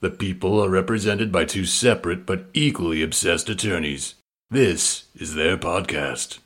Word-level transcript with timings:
the 0.00 0.10
people 0.10 0.62
are 0.62 0.68
represented 0.68 1.32
by 1.32 1.44
two 1.44 1.64
separate 1.64 2.24
but 2.24 2.46
equally 2.54 3.02
obsessed 3.02 3.48
attorneys. 3.48 4.14
This 4.50 5.06
is 5.14 5.34
their 5.34 5.56
podcast. 5.56 6.38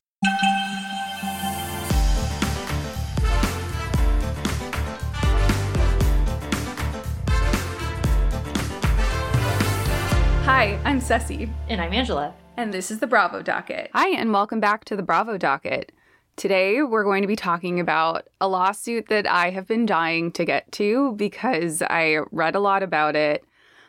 Hi, 10.44 10.78
I'm 10.84 11.00
Ceci, 11.00 11.48
And 11.68 11.80
I'm 11.80 11.92
Angela. 11.92 12.34
and 12.56 12.72
this 12.72 12.90
is 12.90 12.98
the 12.98 13.06
Bravo 13.06 13.42
Docket. 13.42 13.90
Hi, 13.94 14.08
and 14.10 14.32
welcome 14.32 14.60
back 14.60 14.84
to 14.86 14.96
the 14.96 15.02
Bravo 15.02 15.38
Docket. 15.38 15.90
Today, 16.36 16.82
we're 16.82 17.04
going 17.04 17.22
to 17.22 17.28
be 17.28 17.36
talking 17.36 17.80
about 17.80 18.28
a 18.40 18.48
lawsuit 18.48 19.08
that 19.08 19.26
I 19.26 19.50
have 19.50 19.66
been 19.66 19.86
dying 19.86 20.30
to 20.32 20.44
get 20.44 20.70
to 20.72 21.12
because 21.16 21.82
I 21.82 22.18
read 22.30 22.54
a 22.54 22.60
lot 22.60 22.82
about 22.82 23.16
it. 23.16 23.44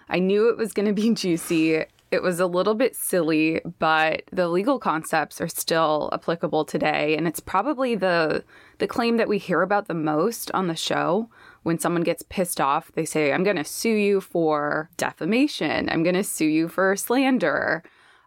I 0.09 0.19
knew 0.19 0.49
it 0.49 0.57
was 0.57 0.73
going 0.73 0.87
to 0.87 0.93
be 0.93 1.13
juicy. 1.13 1.85
It 2.11 2.21
was 2.21 2.39
a 2.39 2.45
little 2.45 2.75
bit 2.75 2.95
silly, 2.95 3.61
but 3.79 4.23
the 4.31 4.47
legal 4.47 4.77
concepts 4.77 5.41
are 5.41 5.47
still 5.47 6.09
applicable 6.13 6.63
today, 6.65 7.17
and 7.17 7.27
it's 7.27 7.39
probably 7.39 7.95
the 7.95 8.43
the 8.77 8.87
claim 8.87 9.17
that 9.17 9.27
we 9.27 9.39
hear 9.39 9.61
about 9.61 9.87
the 9.87 9.95
most 9.95 10.51
on 10.51 10.67
the 10.67 10.75
show. 10.75 11.29
When 11.63 11.79
someone 11.79 12.03
gets 12.03 12.23
pissed 12.23 12.61
off, 12.61 12.91
they 12.93 13.05
say, 13.05 13.33
"I'm 13.33 13.43
going 13.43 13.55
to 13.55 13.63
sue 13.63 13.95
you 13.95 14.21
for 14.21 14.91
defamation. 14.97 15.89
I'm 15.89 16.03
going 16.03 16.15
to 16.15 16.23
sue 16.23 16.45
you 16.45 16.67
for 16.67 16.95
slander." 16.95 17.83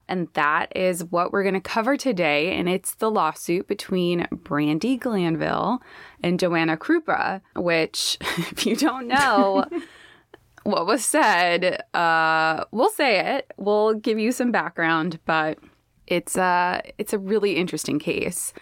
And 0.08 0.28
that 0.34 0.74
is 0.76 1.04
what 1.04 1.32
we're 1.32 1.42
going 1.42 1.54
to 1.54 1.60
cover 1.60 1.96
today. 1.96 2.56
And 2.56 2.68
it's 2.68 2.94
the 2.94 3.10
lawsuit 3.10 3.66
between 3.66 4.28
Brandi 4.32 4.98
Glanville 4.98 5.82
and 6.22 6.38
Joanna 6.38 6.76
Krupa, 6.76 7.40
which, 7.56 8.16
if 8.20 8.66
you 8.66 8.76
don't 8.76 9.08
know 9.08 9.64
what 10.66 10.86
was 10.86 11.04
said, 11.04 11.82
uh, 11.94 12.64
we'll 12.72 12.90
say 12.90 13.36
it. 13.36 13.52
We'll 13.56 13.94
give 13.94 14.18
you 14.18 14.32
some 14.32 14.50
background, 14.50 15.18
but 15.24 15.58
it's 16.06 16.36
a, 16.36 16.82
it's 16.98 17.12
a 17.12 17.18
really 17.18 17.56
interesting 17.56 17.98
case. 17.98 18.52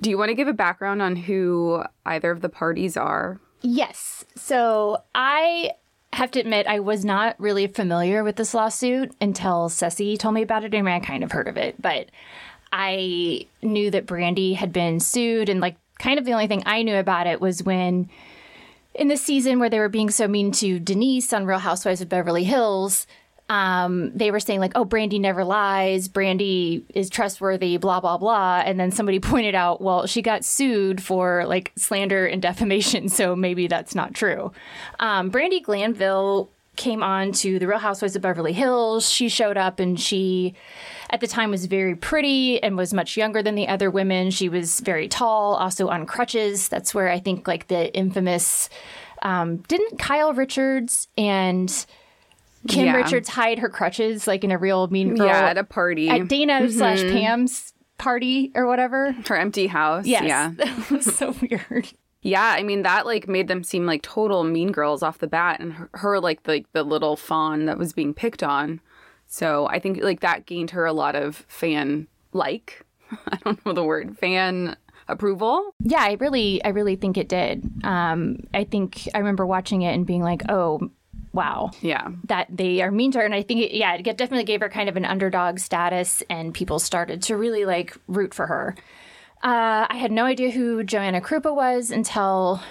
Do 0.00 0.10
you 0.10 0.16
want 0.16 0.30
to 0.30 0.34
give 0.34 0.48
a 0.48 0.54
background 0.54 1.02
on 1.02 1.16
who 1.16 1.84
either 2.06 2.30
of 2.30 2.40
the 2.40 2.48
parties 2.48 2.96
are? 2.96 3.38
Yes. 3.60 4.24
So 4.34 5.02
I 5.14 5.72
have 6.14 6.30
to 6.32 6.40
admit, 6.40 6.66
I 6.66 6.80
was 6.80 7.04
not 7.04 7.36
really 7.38 7.66
familiar 7.66 8.24
with 8.24 8.36
this 8.36 8.54
lawsuit 8.54 9.12
until 9.20 9.68
Ceci 9.68 10.16
told 10.16 10.34
me 10.34 10.42
about 10.42 10.64
it. 10.64 10.72
Mean, 10.72 10.86
I 10.86 11.00
kind 11.00 11.22
of 11.22 11.32
heard 11.32 11.48
of 11.48 11.56
it, 11.56 11.80
but 11.80 12.08
I 12.72 13.46
knew 13.62 13.90
that 13.90 14.06
Brandi 14.06 14.54
had 14.54 14.72
been 14.72 15.00
sued. 15.00 15.48
And, 15.48 15.60
like, 15.60 15.76
kind 15.98 16.18
of 16.18 16.24
the 16.24 16.32
only 16.32 16.46
thing 16.46 16.62
I 16.66 16.82
knew 16.82 16.96
about 16.96 17.26
it 17.26 17.40
was 17.40 17.62
when 17.62 18.10
in 18.94 19.08
the 19.08 19.16
season 19.16 19.58
where 19.58 19.70
they 19.70 19.78
were 19.78 19.88
being 19.88 20.10
so 20.10 20.28
mean 20.28 20.52
to 20.52 20.78
Denise 20.78 21.32
on 21.32 21.46
Real 21.46 21.58
Housewives 21.58 22.00
of 22.00 22.08
Beverly 22.08 22.44
Hills, 22.44 23.06
um, 23.48 24.16
they 24.16 24.30
were 24.30 24.40
saying 24.40 24.60
like, 24.60 24.72
"Oh, 24.74 24.84
Brandi 24.84 25.20
never 25.20 25.44
lies. 25.44 26.08
Brandi 26.08 26.84
is 26.94 27.10
trustworthy." 27.10 27.76
Blah 27.76 28.00
blah 28.00 28.16
blah. 28.16 28.62
And 28.64 28.78
then 28.80 28.90
somebody 28.90 29.20
pointed 29.32 29.54
out, 29.54 29.80
well, 29.80 30.06
she 30.06 30.22
got 30.22 30.44
sued 30.44 31.02
for 31.02 31.44
like 31.46 31.72
slander 31.76 32.26
and 32.26 32.40
defamation, 32.40 33.08
so 33.10 33.36
maybe 33.36 33.66
that's 33.66 33.94
not 33.94 34.14
true. 34.14 34.52
Um, 35.00 35.30
Brandi 35.30 35.62
Glanville 35.62 36.50
came 36.76 37.02
on 37.02 37.32
to 37.32 37.58
the 37.58 37.66
Real 37.66 37.78
Housewives 37.78 38.16
of 38.16 38.22
Beverly 38.22 38.52
Hills. 38.54 39.08
She 39.10 39.28
showed 39.28 39.56
up 39.58 39.78
and 39.78 40.00
she, 40.00 40.54
at 41.10 41.20
the 41.20 41.26
time, 41.26 41.50
was 41.50 41.66
very 41.66 41.94
pretty 41.94 42.62
and 42.62 42.76
was 42.76 42.94
much 42.94 43.16
younger 43.16 43.42
than 43.42 43.54
the 43.54 43.68
other 43.68 43.90
women. 43.90 44.30
She 44.30 44.48
was 44.48 44.80
very 44.80 45.06
tall, 45.06 45.54
also 45.54 45.88
on 45.88 46.06
crutches. 46.06 46.68
That's 46.68 46.94
where 46.94 47.10
I 47.10 47.18
think 47.20 47.46
like 47.46 47.68
the 47.68 47.94
infamous. 47.94 48.70
Um, 49.22 49.58
didn't 49.68 49.98
Kyle 49.98 50.32
Richards 50.32 51.08
and 51.18 51.68
Kim 52.68 52.86
Yeah. 52.86 52.96
Richards 52.96 53.28
hide 53.28 53.58
her 53.58 53.68
crutches 53.68 54.26
like 54.26 54.42
in 54.42 54.50
a 54.50 54.58
real 54.58 54.86
mean 54.88 55.14
girl 55.14 55.26
yeah, 55.26 55.50
at 55.50 55.58
a 55.58 55.64
party. 55.64 56.08
at 56.08 56.26
Dana 56.28 56.70
slash 56.70 57.02
Pam's 57.02 57.72
party 57.98 58.50
or 58.54 58.66
whatever. 58.66 59.12
her 59.28 59.36
empty 59.36 59.66
house. 59.66 60.06
Yes, 60.06 60.24
Yeah. 60.24 60.52
that 60.56 60.90
was 60.90 61.04
so 61.16 61.34
weird. 61.40 61.92
Yeah, 62.22 62.54
I 62.56 62.62
mean 62.62 62.82
that 62.82 63.04
like 63.04 63.28
made 63.28 63.48
them 63.48 63.64
seem 63.64 63.84
like 63.84 64.02
total 64.02 64.44
mean 64.44 64.72
girls 64.72 65.02
off 65.02 65.18
the 65.18 65.26
bat, 65.26 65.60
and 65.60 65.74
her, 65.74 65.90
her 65.94 66.20
like 66.20 66.44
the 66.44 66.64
the 66.72 66.84
little 66.84 67.16
fawn 67.16 67.66
that 67.66 67.78
was 67.78 67.92
being 67.92 68.14
picked 68.14 68.42
on. 68.42 68.80
So 69.26 69.66
I 69.66 69.78
think 69.78 70.02
like 70.02 70.20
that 70.20 70.46
gained 70.46 70.70
her 70.70 70.86
a 70.86 70.92
lot 70.92 71.16
of 71.16 71.44
fan 71.48 72.06
like. 72.32 72.84
I 73.28 73.36
don't 73.44 73.64
know 73.66 73.72
the 73.72 73.84
word 73.84 74.16
fan 74.18 74.76
approval. 75.08 75.74
Yeah, 75.80 76.02
I 76.02 76.12
really, 76.14 76.62
I 76.64 76.68
really 76.68 76.96
think 76.96 77.16
it 77.16 77.28
did. 77.28 77.68
Um, 77.84 78.40
I 78.54 78.64
think 78.64 79.08
I 79.14 79.18
remember 79.18 79.46
watching 79.46 79.82
it 79.82 79.94
and 79.94 80.06
being 80.06 80.22
like, 80.22 80.42
oh, 80.48 80.90
wow. 81.32 81.70
Yeah, 81.80 82.08
That 82.24 82.48
they 82.50 82.82
are 82.82 82.90
mean 82.90 83.12
to 83.12 83.18
her, 83.18 83.24
and 83.24 83.34
I 83.34 83.42
think 83.42 83.60
it, 83.60 83.76
yeah, 83.76 83.94
it 83.94 84.04
definitely 84.04 84.44
gave 84.44 84.60
her 84.60 84.68
kind 84.68 84.88
of 84.88 84.96
an 84.96 85.04
underdog 85.04 85.58
status, 85.58 86.22
and 86.30 86.54
people 86.54 86.78
started 86.78 87.22
to 87.22 87.36
really 87.36 87.64
like 87.64 87.96
root 88.06 88.34
for 88.34 88.46
her. 88.46 88.74
Uh, 89.42 89.86
I 89.90 89.96
had 89.96 90.12
no 90.12 90.24
idea 90.24 90.50
who 90.50 90.84
Joanna 90.84 91.20
Krupa 91.20 91.54
was 91.54 91.90
until 91.90 92.62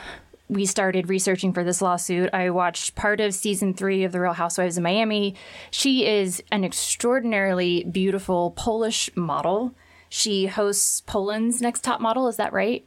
we 0.47 0.65
started 0.65 1.09
researching 1.09 1.53
for 1.53 1.63
this 1.63 1.81
lawsuit. 1.81 2.29
I 2.33 2.49
watched 2.49 2.95
part 2.95 3.19
of 3.19 3.33
season 3.33 3.73
three 3.73 4.03
of 4.03 4.11
The 4.11 4.19
Real 4.19 4.33
Housewives 4.33 4.77
of 4.77 4.83
Miami. 4.83 5.35
She 5.69 6.05
is 6.05 6.43
an 6.51 6.63
extraordinarily 6.63 7.83
beautiful 7.85 8.51
Polish 8.51 9.09
model. 9.15 9.73
She 10.09 10.47
hosts 10.47 11.01
Poland's 11.01 11.61
Next 11.61 11.83
Top 11.83 12.01
Model. 12.01 12.27
Is 12.27 12.37
that 12.37 12.53
right? 12.53 12.85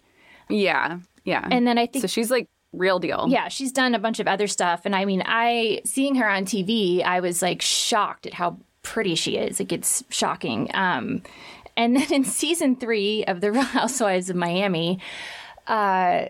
yeah, 0.50 0.98
yeah. 1.24 1.46
And 1.50 1.66
then 1.66 1.78
I 1.78 1.86
think 1.86 2.02
so 2.02 2.06
she's 2.06 2.30
like 2.30 2.48
real 2.74 2.98
deal. 2.98 3.26
yeah, 3.30 3.48
she's 3.48 3.72
done 3.72 3.94
a 3.94 3.98
bunch 3.98 4.20
of 4.20 4.28
other 4.28 4.46
stuff. 4.46 4.82
And 4.84 4.94
I 4.94 5.06
mean, 5.06 5.22
I 5.24 5.80
seeing 5.86 6.16
her 6.16 6.28
on 6.28 6.44
TV, 6.44 7.02
I 7.02 7.20
was 7.20 7.40
like 7.40 7.62
shocked 7.62 8.26
at 8.26 8.34
how 8.34 8.58
pretty 8.82 9.14
she 9.14 9.36
is. 9.38 9.58
Like 9.58 9.72
it's 9.72 10.04
shocking. 10.10 10.70
Um, 10.74 11.22
and 11.76 11.96
then 11.96 12.12
in 12.12 12.24
season 12.24 12.76
three 12.76 13.24
of 13.24 13.40
The 13.40 13.52
Real 13.52 13.62
Housewives 13.62 14.30
of 14.30 14.36
Miami, 14.36 15.00
uh, 15.66 16.26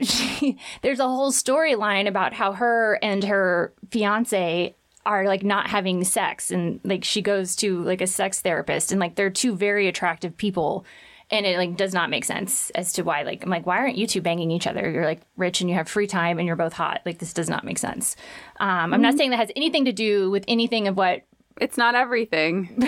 she, 0.00 0.58
there's 0.82 1.00
a 1.00 1.08
whole 1.08 1.32
storyline 1.32 2.08
about 2.08 2.32
how 2.32 2.52
her 2.52 2.98
and 3.02 3.24
her 3.24 3.72
fiance 3.90 4.74
are 5.06 5.24
like 5.24 5.42
not 5.42 5.68
having 5.68 6.04
sex. 6.04 6.50
And 6.50 6.80
like 6.84 7.04
she 7.04 7.22
goes 7.22 7.56
to 7.56 7.82
like 7.82 8.00
a 8.00 8.06
sex 8.06 8.40
therapist. 8.40 8.92
And 8.92 9.00
like 9.00 9.14
they're 9.14 9.30
two 9.30 9.56
very 9.56 9.88
attractive 9.88 10.36
people. 10.36 10.84
And 11.30 11.44
it 11.44 11.58
like 11.58 11.76
does 11.76 11.92
not 11.92 12.08
make 12.08 12.24
sense 12.24 12.70
as 12.70 12.92
to 12.94 13.02
why 13.02 13.22
like 13.22 13.42
I'm 13.42 13.50
like 13.50 13.66
why 13.66 13.78
aren't 13.78 13.98
you 13.98 14.06
two 14.06 14.22
banging 14.22 14.50
each 14.50 14.66
other? 14.66 14.90
You're 14.90 15.04
like 15.04 15.20
rich 15.36 15.60
and 15.60 15.68
you 15.68 15.76
have 15.76 15.88
free 15.88 16.06
time 16.06 16.38
and 16.38 16.46
you're 16.46 16.56
both 16.56 16.72
hot. 16.72 17.02
Like 17.04 17.18
this 17.18 17.32
does 17.32 17.50
not 17.50 17.64
make 17.64 17.78
sense. 17.78 18.16
Um, 18.60 18.94
I'm 18.94 19.02
not 19.02 19.16
saying 19.16 19.30
that 19.30 19.38
has 19.38 19.52
anything 19.56 19.84
to 19.86 19.92
do 19.92 20.30
with 20.30 20.44
anything 20.48 20.88
of 20.88 20.96
what 20.96 21.22
It's 21.60 21.76
not 21.76 21.94
everything. 21.94 22.70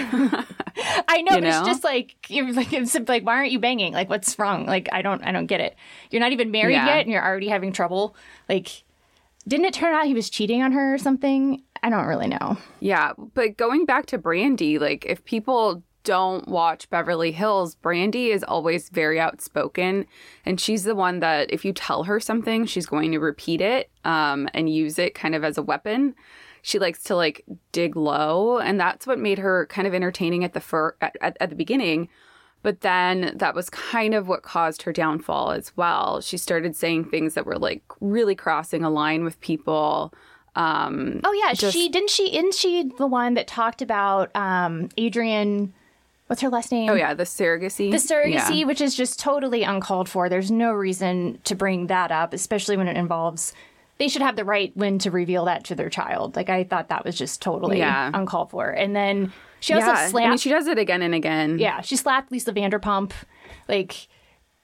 I 1.09 1.23
know, 1.23 1.37
You 1.37 1.41
but 1.43 1.45
it's 1.45 1.67
just 1.67 1.85
like 1.85 2.17
you're 2.31 2.53
like 2.53 2.73
it's 2.73 2.95
like 3.09 3.25
why 3.25 3.37
aren't 3.37 3.51
you 3.53 3.59
banging? 3.59 3.93
Like 3.93 4.09
what's 4.09 4.39
wrong? 4.39 4.67
Like 4.67 4.89
I 4.93 5.03
don't 5.03 5.23
I 5.25 5.33
don't 5.33 5.47
get 5.47 5.61
it. 5.61 5.77
You're 6.11 6.21
not 6.21 6.33
even 6.33 6.51
married 6.51 6.75
Yeah. 6.75 6.87
yet 6.87 7.01
and 7.01 7.11
you're 7.13 7.25
already 7.25 7.49
having 7.49 7.73
trouble. 7.73 8.15
Like 8.49 8.85
didn't 9.49 9.67
it 9.67 9.75
turn 9.75 9.95
out 9.95 10.07
he 10.07 10.15
was 10.15 10.31
cheating 10.31 10.63
on 10.63 10.73
her 10.73 10.95
or 10.95 10.99
something? 10.99 11.63
I 11.83 11.91
don't 11.91 12.07
really 12.07 12.29
know. 12.29 12.59
Yeah, 12.81 13.13
but 13.35 13.57
going 13.57 13.87
back 13.87 14.07
to 14.07 14.19
Brandi, 14.19 14.79
like 14.79 15.07
if 15.07 15.25
people 15.25 15.83
don't 16.05 16.47
watch 16.49 16.89
Beverly 16.91 17.33
Hills, 17.33 17.75
Brandi 17.77 18.29
is 18.35 18.43
always 18.45 18.89
very 18.91 19.19
outspoken, 19.21 20.07
and 20.47 20.61
she's 20.61 20.85
the 20.85 20.95
one 20.95 21.21
that 21.21 21.51
if 21.51 21.65
you 21.65 21.73
tell 21.73 22.05
her 22.05 22.21
something, 22.21 22.65
she's 22.67 22.87
going 22.87 23.13
to 23.13 23.19
repeat 23.19 23.61
it 23.61 23.91
um, 24.05 24.49
and 24.55 24.73
use 24.73 24.99
it 24.99 25.15
kind 25.15 25.35
of 25.35 25.43
as 25.45 25.57
a 25.59 25.63
weapon. 25.63 26.15
She 26.63 26.79
likes 26.79 27.03
to 27.05 27.17
like 27.17 27.45
dig 27.73 27.97
low, 27.97 28.59
and 28.59 28.79
that's 28.79 29.07
what 29.07 29.19
made 29.19 29.39
her 29.39 29.67
kind 29.67 29.87
of 29.89 29.95
entertaining 29.95 30.45
at 30.45 30.53
the 30.53 30.61
fir- 30.61 30.95
at, 31.01 31.17
at, 31.21 31.37
at 31.41 31.51
the 31.51 31.57
beginning. 31.57 32.09
But 32.63 32.83
then 32.83 33.33
that 33.37 33.55
was 33.55 33.71
kind 33.71 34.13
of 34.15 34.29
what 34.29 34.43
caused 34.43 34.83
her 34.83 34.93
downfall 34.93 35.53
as 35.53 35.75
well. 35.77 36.21
She 36.21 36.37
started 36.37 36.77
saying 36.77 37.07
things 37.07 37.33
that 37.35 37.47
were 37.47 37.59
like 37.59 37.83
really 38.01 38.35
crossing 38.35 38.85
a 38.85 38.91
line 38.91 39.25
with 39.25 39.41
people. 39.41 40.13
Um, 40.57 41.21
Oh 41.25 41.33
yeah, 41.33 41.55
Just- 41.55 41.73
she 41.73 41.89
didn't 41.89 42.11
she 42.11 42.37
isn't 42.37 42.55
she 42.55 42.91
the 42.99 43.07
one 43.07 43.35
that 43.35 43.47
talked 43.47 43.81
about 43.83 44.35
um 44.37 44.89
Adrienne 44.99 45.73
what's 46.27 46.43
her 46.43 46.49
last 46.49 46.71
name? 46.71 46.91
Oh 46.91 46.95
yeah, 46.95 47.15
the 47.15 47.23
surrogacy. 47.25 47.91
The 47.91 47.97
surrogacy, 47.97 48.61
Yeah. 48.61 48.67
which 48.67 48.81
is 48.81 48.95
just 48.95 49.19
totally 49.19 49.63
uncalled 49.63 50.09
for. 50.09 50.29
There's 50.29 50.51
no 50.51 50.73
reason 50.73 51.41
to 51.45 51.55
bring 51.55 51.87
that 51.87 52.11
up, 52.13 52.33
especially 52.35 52.77
when 52.77 52.89
it 52.89 52.97
involves 52.97 53.53
they 54.01 54.09
should 54.09 54.23
have 54.23 54.35
the 54.35 54.47
right 54.47 54.75
when 54.75 54.99
to 54.99 55.11
reveal 55.11 55.45
that 55.45 55.63
to 55.65 55.75
their 55.75 55.91
child. 55.91 56.35
Like 56.35 56.49
I 56.49 56.65
thought 56.65 56.89
that 56.89 57.05
was 57.05 57.19
just 57.19 57.43
totally 57.43 57.79
yeah. 57.79 58.11
uncalled 58.15 58.51
for. 58.51 58.71
And 58.71 58.97
then 58.97 59.31
she 59.61 59.75
also 59.75 59.89
yeah. 59.89 60.09
slapped. 60.09 60.27
I 60.27 60.29
mean, 60.31 60.39
she 60.39 60.49
does 60.49 60.67
it 60.67 60.79
again 60.79 61.03
and 61.03 61.15
again. 61.15 61.59
Yeah, 61.59 61.83
she 61.83 61.97
slapped 61.97 62.33
Lisa 62.33 62.51
Vanderpump, 62.51 63.13
like 63.69 64.09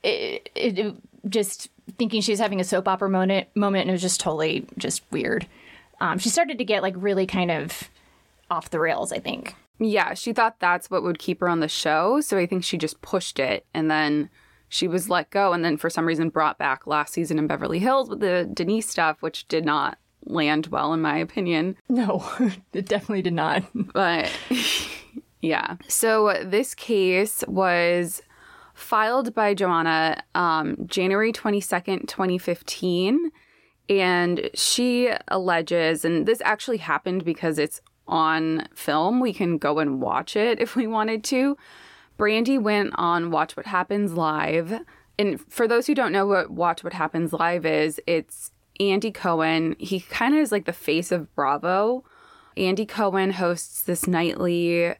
it, 0.02 0.50
it, 0.54 0.78
it 0.78 0.96
just 1.28 1.68
thinking 1.98 2.22
she 2.22 2.32
was 2.32 2.40
having 2.40 2.60
a 2.60 2.64
soap 2.64 2.88
opera 2.88 3.10
moment. 3.10 3.48
Moment, 3.54 3.82
and 3.82 3.90
it 3.90 3.92
was 3.92 4.00
just 4.00 4.20
totally 4.20 4.66
just 4.78 5.02
weird. 5.10 5.46
Um, 6.00 6.18
she 6.18 6.30
started 6.30 6.56
to 6.56 6.64
get 6.64 6.80
like 6.80 6.94
really 6.96 7.26
kind 7.26 7.50
of 7.50 7.90
off 8.50 8.70
the 8.70 8.80
rails. 8.80 9.12
I 9.12 9.18
think. 9.18 9.54
Yeah, 9.78 10.14
she 10.14 10.32
thought 10.32 10.60
that's 10.60 10.90
what 10.90 11.02
would 11.02 11.18
keep 11.18 11.40
her 11.40 11.48
on 11.50 11.60
the 11.60 11.68
show, 11.68 12.22
so 12.22 12.38
I 12.38 12.46
think 12.46 12.64
she 12.64 12.78
just 12.78 13.02
pushed 13.02 13.38
it, 13.38 13.66
and 13.74 13.90
then 13.90 14.30
she 14.68 14.88
was 14.88 15.08
let 15.08 15.30
go, 15.30 15.52
and 15.52 15.64
then 15.64 15.76
for 15.76 15.90
some 15.90 16.06
reason 16.06 16.28
brought 16.28 16.58
back 16.58 16.86
last 16.86 17.12
season 17.12 17.38
in 17.38 17.46
Beverly 17.46 17.78
Hills 17.78 18.08
with 18.08 18.20
the 18.20 18.48
Denise 18.52 18.88
stuff, 18.88 19.22
which 19.22 19.46
did 19.48 19.64
not 19.64 19.98
land 20.24 20.68
well, 20.68 20.92
in 20.92 21.00
my 21.00 21.16
opinion. 21.18 21.76
No, 21.88 22.24
it 22.72 22.86
definitely 22.86 23.22
did 23.22 23.34
not. 23.34 23.64
But 23.92 24.30
yeah. 25.40 25.76
So 25.88 26.42
this 26.44 26.74
case 26.74 27.44
was 27.46 28.22
filed 28.74 29.34
by 29.34 29.54
Joanna 29.54 30.22
um, 30.34 30.76
January 30.86 31.32
22nd, 31.32 32.08
2015. 32.08 33.30
And 33.88 34.50
she 34.52 35.10
alleges, 35.28 36.04
and 36.04 36.26
this 36.26 36.42
actually 36.44 36.78
happened 36.78 37.24
because 37.24 37.56
it's 37.56 37.80
on 38.08 38.66
film. 38.74 39.20
We 39.20 39.32
can 39.32 39.58
go 39.58 39.78
and 39.78 40.00
watch 40.02 40.34
it 40.34 40.60
if 40.60 40.74
we 40.74 40.88
wanted 40.88 41.22
to. 41.24 41.56
Brandi 42.18 42.60
went 42.60 42.92
on 42.94 43.30
Watch 43.30 43.56
What 43.56 43.66
Happens 43.66 44.14
Live. 44.14 44.80
And 45.18 45.40
for 45.50 45.68
those 45.68 45.86
who 45.86 45.94
don't 45.94 46.12
know 46.12 46.26
what 46.26 46.50
Watch 46.50 46.82
What 46.82 46.92
Happens 46.92 47.32
Live 47.32 47.66
is, 47.66 48.00
it's 48.06 48.52
Andy 48.80 49.10
Cohen. 49.10 49.76
He 49.78 50.00
kind 50.00 50.34
of 50.34 50.40
is 50.40 50.52
like 50.52 50.64
the 50.64 50.72
face 50.72 51.12
of 51.12 51.34
Bravo. 51.34 52.04
Andy 52.56 52.86
Cohen 52.86 53.32
hosts 53.32 53.82
this 53.82 54.06
nightly 54.06 54.94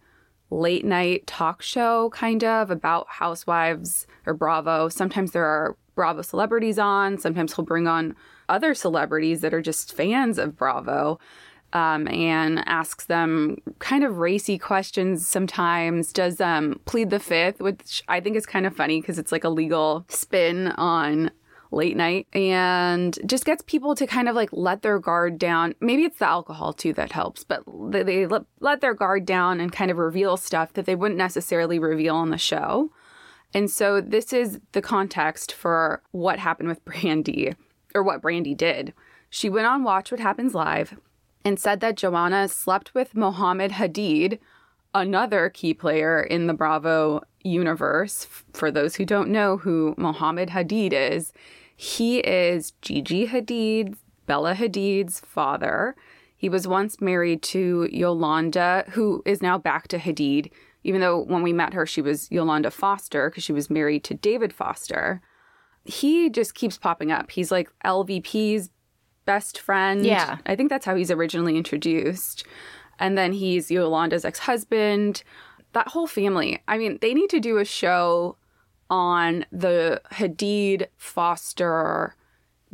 late 0.51 0.85
night 0.85 1.27
talk 1.27 1.63
show, 1.63 2.11
kind 2.11 2.45
of 2.45 2.71
about 2.71 3.07
housewives 3.09 4.07
or 4.27 4.35
Bravo. 4.35 4.89
Sometimes 4.89 5.33
there 5.33 5.45
are 5.45 5.77
Bravo 5.95 6.23
celebrities 6.23 6.79
on, 6.79 7.19
sometimes 7.19 7.55
he'll 7.55 7.65
bring 7.65 7.89
on 7.89 8.15
other 8.49 8.75
celebrities 8.75 9.41
that 9.41 9.55
are 9.55 9.63
just 9.63 9.95
fans 9.95 10.39
of 10.39 10.57
Bravo. 10.57 11.19
Um, 11.77 12.09
and 12.09 12.67
asks 12.67 13.05
them 13.05 13.59
kind 13.81 14.03
of 14.03 14.17
racy 14.17 14.57
questions 14.57 15.29
sometimes. 15.29 16.11
Does 16.11 16.41
um, 16.41 16.81
plead 16.87 17.11
the 17.11 17.21
fifth, 17.21 17.61
which 17.61 18.03
I 18.09 18.19
think 18.21 18.35
is 18.35 18.47
kind 18.47 18.65
of 18.65 18.75
funny 18.75 18.99
because 18.99 19.19
it's 19.19 19.31
like 19.31 19.45
a 19.45 19.51
legal 19.51 20.07
spin 20.09 20.69
on 20.69 21.31
late 21.71 21.97
night 21.97 22.27
and 22.33 23.19
just 23.27 23.45
gets 23.45 23.63
people 23.67 23.95
to 23.95 24.07
kind 24.07 24.29
of 24.29 24.35
like 24.35 24.49
let 24.53 24.81
their 24.81 24.99
guard 24.99 25.39
down. 25.39 25.75
Maybe 25.81 26.05
it's 26.05 26.19
the 26.19 26.29
alcohol 26.29 26.73
too 26.73 26.95
that 26.95 27.13
helps, 27.13 27.45
but 27.45 27.63
they, 27.67 28.03
they 28.03 28.27
let, 28.27 28.43
let 28.61 28.81
their 28.81 28.95
guard 28.95 29.27
down 29.27 29.61
and 29.61 29.71
kind 29.71 29.91
of 29.91 29.99
reveal 29.99 30.39
stuff 30.39 30.73
that 30.73 30.87
they 30.87 30.95
wouldn't 30.95 31.19
necessarily 31.19 31.79
reveal 31.79 32.17
on 32.17 32.31
the 32.31 32.39
show. 32.39 32.91
And 33.53 33.71
so 33.71 34.01
this 34.01 34.33
is 34.33 34.61
the 34.73 34.83
context 34.83 35.53
for 35.53 36.03
what 36.13 36.39
happened 36.39 36.69
with 36.71 36.85
Brandi 36.87 37.55
or 37.95 38.03
what 38.03 38.23
Brandi 38.23 38.57
did. 38.57 38.95
She 39.29 39.51
went 39.51 39.67
on 39.67 39.85
Watch 39.85 40.11
What 40.11 40.21
Happens 40.21 40.55
Live 40.55 40.97
and 41.47 41.61
said 41.61 41.79
that 41.79 41.97
Joanna 41.97 42.49
slept 42.49 42.93
with 42.93 43.15
Mohamed 43.15 43.71
Hadid, 43.71 44.41
another 44.93 45.49
key 45.49 45.75
player 45.75 46.21
in 46.21 46.49
the 46.49 46.55
Bravo 46.55 47.21
universe. 47.45 48.27
For 48.53 48.73
those 48.73 48.97
who 48.97 49.05
don't 49.05 49.31
know 49.31 49.57
who 49.57 49.95
Mohamed 49.97 50.49
Hadid 50.49 50.93
is, 50.93 51.33
he 51.77 52.19
is 52.19 52.73
Gigi 52.83 53.29
Hadid, 53.29 53.95
Bella 54.27 54.57
Hadid's 54.57 55.21
father. 55.21 55.95
He 56.37 56.49
was 56.49 56.67
once 56.67 57.01
married 57.01 57.43
to 57.43 57.89
Yolanda, 57.93 58.85
who 58.89 59.23
is 59.25 59.41
now 59.41 59.57
back 59.57 59.87
to 59.89 59.99
Hadid, 59.99 60.51
even 60.83 61.01
though 61.01 61.21
when 61.21 61.43
we 61.43 61.53
met 61.53 61.75
her, 61.75 61.87
she 61.87 62.03
was 62.03 62.29
Yolanda 62.29 62.73
Foster 62.73 63.31
because 63.31 63.45
she 63.45 63.53
was 63.53 63.71
married 63.71 64.03
to 64.03 64.15
David 64.15 64.53
Foster. 64.53 65.21
He 65.85 66.29
just 66.29 66.57
keeps 66.57 66.77
popping 66.77 67.13
up. 67.13 67.31
He's 67.31 67.53
like 67.53 67.71
LVP's 67.85 68.71
best 69.27 69.59
friend. 69.59 70.07
Yeah. 70.07 70.39
I 70.47 70.57
think 70.57 70.71
that's 70.71 70.87
how 70.87 70.97
he's 70.97 71.11
originally 71.11 71.57
introduced. 71.57 72.47
And 72.99 73.19
then 73.19 73.33
he's 73.33 73.71
Yolanda's 73.71 74.25
ex 74.25 74.39
husband 74.39 75.23
that 75.73 75.89
whole 75.89 76.07
family. 76.07 76.63
I 76.67 76.79
mean, 76.79 76.99
they 77.03 77.13
need 77.13 77.29
to 77.31 77.41
do 77.41 77.59
a 77.59 77.65
show 77.65 78.37
on 78.89 79.45
the 79.53 80.01
Hadid, 80.13 80.87
Foster, 80.97 82.15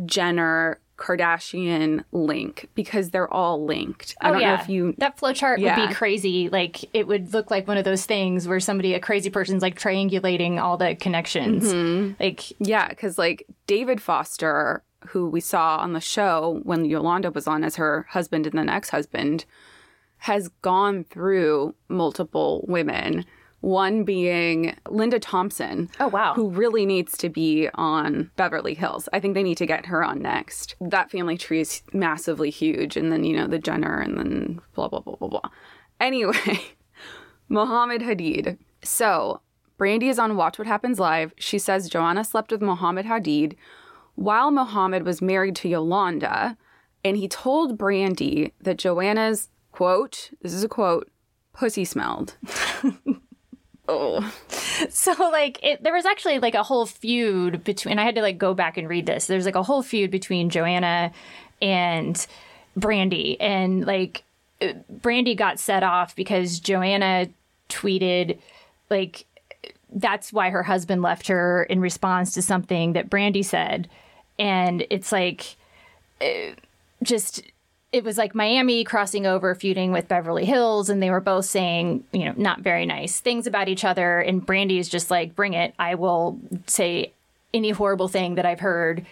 Jenner, 0.06 0.78
Kardashian 0.96 2.04
link 2.12 2.68
because 2.76 3.10
they're 3.10 3.32
all 3.32 3.64
linked. 3.64 4.14
I 4.20 4.28
oh, 4.28 4.32
don't 4.32 4.40
yeah. 4.40 4.54
know 4.54 4.62
if 4.62 4.68
you 4.68 4.94
that 4.98 5.18
flowchart 5.18 5.58
yeah. 5.58 5.80
would 5.80 5.88
be 5.88 5.94
crazy. 5.94 6.48
Like 6.48 6.84
it 6.94 7.08
would 7.08 7.32
look 7.32 7.50
like 7.50 7.66
one 7.66 7.76
of 7.76 7.84
those 7.84 8.06
things 8.06 8.46
where 8.46 8.60
somebody, 8.60 8.94
a 8.94 9.00
crazy 9.00 9.30
person's 9.30 9.62
like 9.62 9.76
triangulating 9.76 10.62
all 10.62 10.76
the 10.76 10.94
connections. 10.94 11.72
Mm-hmm. 11.72 12.22
Like 12.22 12.52
yeah, 12.60 12.88
because 12.88 13.18
like 13.18 13.44
David 13.66 14.00
Foster, 14.00 14.84
who 15.08 15.28
we 15.28 15.40
saw 15.40 15.76
on 15.76 15.92
the 15.92 16.00
show 16.00 16.60
when 16.62 16.84
Yolanda 16.84 17.30
was 17.30 17.46
on 17.46 17.64
as 17.64 17.76
her 17.76 18.06
husband 18.10 18.46
and 18.46 18.58
then 18.58 18.68
ex-husband, 18.68 19.44
has 20.18 20.48
gone 20.62 21.04
through 21.04 21.74
multiple 21.88 22.64
women. 22.68 23.24
One 23.60 24.02
being 24.04 24.76
Linda 24.88 25.20
Thompson. 25.20 25.88
Oh, 26.00 26.08
wow. 26.08 26.34
Who 26.34 26.48
really 26.48 26.84
needs 26.84 27.16
to 27.18 27.28
be 27.28 27.68
on 27.74 28.30
Beverly 28.36 28.74
Hills. 28.74 29.08
I 29.12 29.20
think 29.20 29.34
they 29.34 29.42
need 29.42 29.58
to 29.58 29.66
get 29.66 29.86
her 29.86 30.04
on 30.04 30.20
next. 30.20 30.74
That 30.80 31.10
family 31.10 31.38
tree 31.38 31.60
is 31.60 31.82
massively 31.92 32.50
huge. 32.50 32.96
And 32.96 33.12
then, 33.12 33.24
you 33.24 33.36
know, 33.36 33.46
the 33.46 33.58
Jenner 33.58 34.00
and 34.00 34.18
then 34.18 34.60
blah, 34.74 34.88
blah, 34.88 35.00
blah, 35.00 35.16
blah, 35.16 35.28
blah. 35.28 35.50
Anyway, 36.00 36.60
Mohamed 37.48 38.02
Hadid. 38.02 38.58
So, 38.82 39.40
Brandi 39.78 40.08
is 40.08 40.18
on 40.18 40.36
Watch 40.36 40.58
What 40.58 40.66
Happens 40.68 41.00
Live. 41.00 41.32
She 41.38 41.58
says 41.58 41.88
Joanna 41.88 42.24
slept 42.24 42.52
with 42.52 42.62
Mohamed 42.62 43.06
Hadid 43.06 43.56
while 44.14 44.50
Mohamed 44.50 45.04
was 45.04 45.22
married 45.22 45.56
to 45.56 45.68
Yolanda. 45.68 46.56
And 47.04 47.16
he 47.16 47.26
told 47.28 47.78
Brandi 47.78 48.52
that 48.60 48.78
Joanna's 48.78 49.48
quote, 49.72 50.30
this 50.42 50.52
is 50.52 50.62
a 50.62 50.68
quote, 50.68 51.10
pussy 51.52 51.84
smelled. 51.84 52.36
oh. 53.88 54.32
So 54.88 55.12
like 55.30 55.58
it, 55.62 55.82
there 55.82 55.94
was 55.94 56.06
actually 56.06 56.38
like 56.38 56.54
a 56.54 56.62
whole 56.62 56.86
feud 56.86 57.64
between 57.64 57.92
and 57.92 58.00
I 58.00 58.04
had 58.04 58.14
to 58.14 58.22
like 58.22 58.38
go 58.38 58.54
back 58.54 58.76
and 58.76 58.88
read 58.88 59.06
this. 59.06 59.26
There's 59.26 59.46
like 59.46 59.56
a 59.56 59.62
whole 59.62 59.82
feud 59.82 60.10
between 60.10 60.50
Joanna 60.50 61.12
and 61.60 62.26
Brandi 62.78 63.36
and 63.40 63.84
like 63.84 64.22
uh, 64.60 64.74
Brandi 64.92 65.36
got 65.36 65.58
set 65.58 65.82
off 65.82 66.14
because 66.14 66.60
Joanna 66.60 67.28
tweeted 67.68 68.38
like 68.90 69.26
that's 69.94 70.32
why 70.32 70.50
her 70.50 70.62
husband 70.62 71.02
left 71.02 71.28
her 71.28 71.64
in 71.64 71.80
response 71.80 72.32
to 72.34 72.42
something 72.42 72.94
that 72.94 73.10
Brandi 73.10 73.44
said 73.44 73.88
and 74.38 74.86
it's 74.90 75.12
like 75.12 75.56
uh, 76.20 76.54
just 77.02 77.42
it 77.92 78.04
was 78.04 78.16
like 78.16 78.34
Miami 78.34 78.84
crossing 78.84 79.26
over, 79.26 79.54
feuding 79.54 79.92
with 79.92 80.08
Beverly 80.08 80.46
Hills, 80.46 80.88
and 80.88 81.02
they 81.02 81.10
were 81.10 81.20
both 81.20 81.44
saying, 81.44 82.04
you 82.12 82.24
know, 82.24 82.32
not 82.38 82.60
very 82.60 82.86
nice 82.86 83.20
things 83.20 83.46
about 83.46 83.68
each 83.68 83.84
other. 83.84 84.18
And 84.18 84.46
Brandi 84.46 84.78
is 84.78 84.88
just 84.88 85.10
like, 85.10 85.36
bring 85.36 85.52
it. 85.52 85.74
I 85.78 85.94
will 85.94 86.40
say 86.66 87.12
any 87.52 87.68
horrible 87.70 88.08
thing 88.08 88.36
that 88.36 88.46
I've 88.46 88.60
heard. 88.60 89.04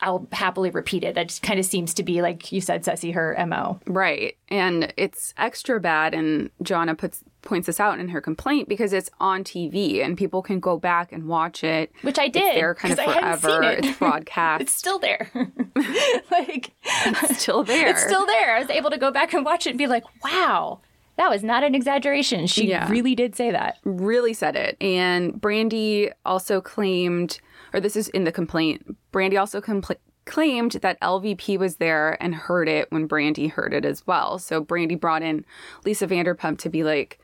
I'll 0.00 0.26
happily 0.32 0.70
repeat 0.70 1.04
it. 1.04 1.14
That 1.14 1.28
just 1.28 1.42
kind 1.42 1.60
of 1.60 1.66
seems 1.66 1.94
to 1.94 2.02
be 2.02 2.20
like 2.20 2.50
you 2.50 2.60
said, 2.60 2.84
Ceci, 2.84 3.12
her 3.12 3.36
mo. 3.46 3.78
Right, 3.86 4.36
and 4.48 4.92
it's 4.96 5.32
extra 5.36 5.78
bad. 5.78 6.12
And 6.12 6.50
Joanna 6.62 6.96
puts 6.96 7.22
points 7.42 7.66
this 7.66 7.80
out 7.80 7.98
in 7.98 8.08
her 8.08 8.20
complaint 8.20 8.68
because 8.68 8.92
it's 8.92 9.10
on 9.18 9.44
TV 9.44 10.04
and 10.04 10.16
people 10.16 10.42
can 10.42 10.60
go 10.60 10.78
back 10.78 11.12
and 11.12 11.26
watch 11.26 11.64
it. 11.64 11.92
Which 12.02 12.18
I 12.18 12.28
did. 12.28 12.42
It's 12.42 12.54
there 12.54 12.74
kind 12.74 12.98
of 12.98 13.04
forever. 13.40 13.62
It. 13.62 13.84
It's 13.90 13.98
broadcast. 13.98 14.62
it's 14.62 14.74
still 14.74 14.98
there. 14.98 15.30
like 16.30 16.72
it's 16.84 17.38
still 17.40 17.62
there. 17.64 17.88
It's 17.88 18.02
still 18.02 18.26
there. 18.26 18.56
I 18.56 18.60
was 18.60 18.70
able 18.70 18.90
to 18.90 18.98
go 18.98 19.10
back 19.10 19.32
and 19.32 19.44
watch 19.44 19.66
it 19.66 19.70
and 19.70 19.78
be 19.78 19.86
like, 19.86 20.04
wow. 20.22 20.80
That 21.16 21.30
was 21.30 21.42
not 21.42 21.64
an 21.64 21.74
exaggeration. 21.74 22.46
She 22.46 22.68
yeah. 22.68 22.88
really 22.90 23.14
did 23.14 23.36
say 23.36 23.50
that. 23.50 23.76
Really 23.84 24.32
said 24.32 24.56
it. 24.56 24.76
And 24.80 25.34
Brandi 25.34 26.12
also 26.24 26.62
claimed, 26.62 27.40
or 27.74 27.80
this 27.80 27.94
is 27.94 28.08
in 28.08 28.24
the 28.24 28.32
complaint, 28.32 28.96
Brandi 29.12 29.38
also 29.38 29.60
compl- 29.60 29.96
claimed 30.24 30.72
that 30.72 31.00
LVP 31.00 31.58
was 31.58 31.76
there 31.76 32.16
and 32.22 32.34
heard 32.34 32.68
it 32.68 32.90
when 32.90 33.08
Brandi 33.08 33.50
heard 33.50 33.74
it 33.74 33.84
as 33.84 34.06
well. 34.06 34.38
So 34.38 34.64
Brandi 34.64 34.98
brought 34.98 35.22
in 35.22 35.44
Lisa 35.84 36.06
Vanderpump 36.06 36.58
to 36.58 36.70
be 36.70 36.84
like, 36.84 37.19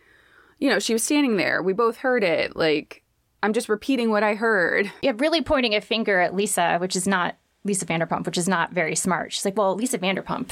you 0.58 0.70
know, 0.70 0.78
she 0.78 0.92
was 0.92 1.02
standing 1.02 1.36
there. 1.36 1.62
We 1.62 1.72
both 1.72 1.98
heard 1.98 2.25
it. 2.25 2.56
Like, 2.56 3.02
I'm 3.42 3.52
just 3.52 3.68
repeating 3.68 4.10
what 4.10 4.22
I 4.22 4.34
heard. 4.34 4.90
Yeah, 5.02 5.12
really 5.16 5.42
pointing 5.42 5.75
a 5.75 5.80
finger 5.80 6.20
at 6.20 6.34
Lisa, 6.34 6.78
which 6.78 6.96
is 6.96 7.06
not 7.06 7.36
Lisa 7.64 7.86
Vanderpump, 7.86 8.26
which 8.26 8.38
is 8.38 8.48
not 8.48 8.72
very 8.72 8.96
smart. 8.96 9.32
She's 9.32 9.44
like, 9.44 9.56
well, 9.56 9.75
Lisa 9.75 9.98
Vanderpump, 9.98 10.50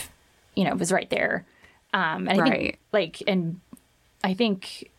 you 0.54 0.64
know, 0.64 0.75
was 0.75 0.92
right 0.92 1.08
there. 1.11 1.46
Um, 1.92 2.28
and 2.28 2.40
I 2.40 2.42
right. 2.42 2.50
think, 2.50 2.78
like, 2.92 3.23
and 3.26 3.61
I 4.23 4.34
think 4.34 4.90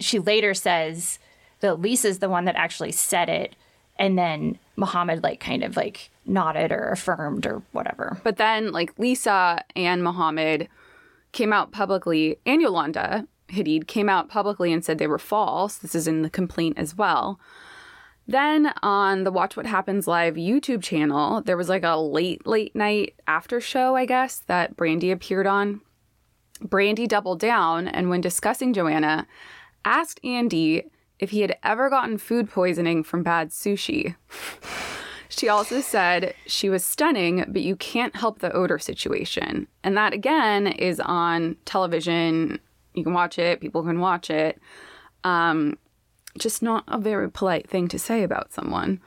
she 0.00 0.18
later 0.18 0.54
says 0.54 1.18
that 1.60 1.80
Lisa's 1.80 2.18
the 2.18 2.28
one 2.28 2.44
that 2.44 2.56
actually 2.56 2.92
said 2.92 3.28
it. 3.28 3.56
And 3.98 4.18
then 4.18 4.58
Mohamed 4.76 5.22
like 5.22 5.38
kind 5.38 5.62
of 5.62 5.76
like 5.76 6.10
nodded 6.24 6.72
or 6.72 6.88
affirmed 6.88 7.46
or 7.46 7.62
whatever. 7.72 8.20
But 8.24 8.36
then 8.36 8.72
like 8.72 8.98
Lisa 8.98 9.62
and 9.76 10.02
Mohamed 10.02 10.68
came 11.32 11.52
out 11.52 11.72
publicly, 11.72 12.38
and 12.44 12.60
Yolanda 12.60 13.26
Hadid 13.52 13.86
came 13.86 14.08
out 14.08 14.28
publicly 14.28 14.72
and 14.72 14.84
said 14.84 14.98
they 14.98 15.06
were 15.06 15.18
false. 15.18 15.76
This 15.76 15.94
is 15.94 16.08
in 16.08 16.22
the 16.22 16.30
complaint 16.30 16.78
as 16.78 16.96
well. 16.96 17.38
Then 18.26 18.72
on 18.82 19.24
the 19.24 19.32
Watch 19.32 19.56
What 19.56 19.66
Happens 19.66 20.06
Live 20.06 20.34
YouTube 20.34 20.82
channel, 20.82 21.42
there 21.42 21.56
was 21.56 21.68
like 21.68 21.82
a 21.82 21.96
late, 21.96 22.46
late 22.46 22.74
night 22.74 23.14
after 23.26 23.60
show, 23.60 23.96
I 23.96 24.06
guess, 24.06 24.38
that 24.46 24.76
Brandi 24.76 25.12
appeared 25.12 25.46
on. 25.46 25.80
Brandi 26.62 27.08
doubled 27.08 27.40
down 27.40 27.88
and, 27.88 28.08
when 28.08 28.20
discussing 28.20 28.72
Joanna, 28.72 29.26
asked 29.84 30.20
Andy 30.24 30.84
if 31.18 31.30
he 31.30 31.40
had 31.40 31.56
ever 31.62 31.90
gotten 31.90 32.18
food 32.18 32.48
poisoning 32.48 33.02
from 33.02 33.22
bad 33.22 33.50
sushi. 33.50 34.14
she 35.28 35.48
also 35.48 35.80
said 35.80 36.34
she 36.46 36.68
was 36.68 36.84
stunning, 36.84 37.44
but 37.48 37.62
you 37.62 37.74
can't 37.74 38.14
help 38.14 38.38
the 38.38 38.52
odor 38.52 38.78
situation. 38.78 39.66
And 39.82 39.96
that, 39.96 40.12
again, 40.12 40.68
is 40.68 41.00
on 41.00 41.56
television. 41.64 42.60
You 42.94 43.04
can 43.04 43.14
watch 43.14 43.38
it, 43.38 43.60
people 43.60 43.82
can 43.82 44.00
watch 44.00 44.30
it. 44.30 44.60
Um, 45.24 45.78
just 46.38 46.62
not 46.62 46.84
a 46.88 46.98
very 46.98 47.30
polite 47.30 47.68
thing 47.68 47.88
to 47.88 47.98
say 47.98 48.22
about 48.22 48.52
someone. 48.52 49.00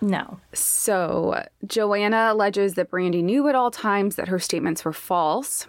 No. 0.00 0.40
So, 0.52 1.44
Joanna 1.64 2.30
alleges 2.32 2.74
that 2.74 2.90
Brandi 2.90 3.22
knew 3.22 3.48
at 3.48 3.54
all 3.54 3.70
times 3.70 4.16
that 4.16 4.28
her 4.28 4.38
statements 4.38 4.84
were 4.84 4.92
false. 4.92 5.66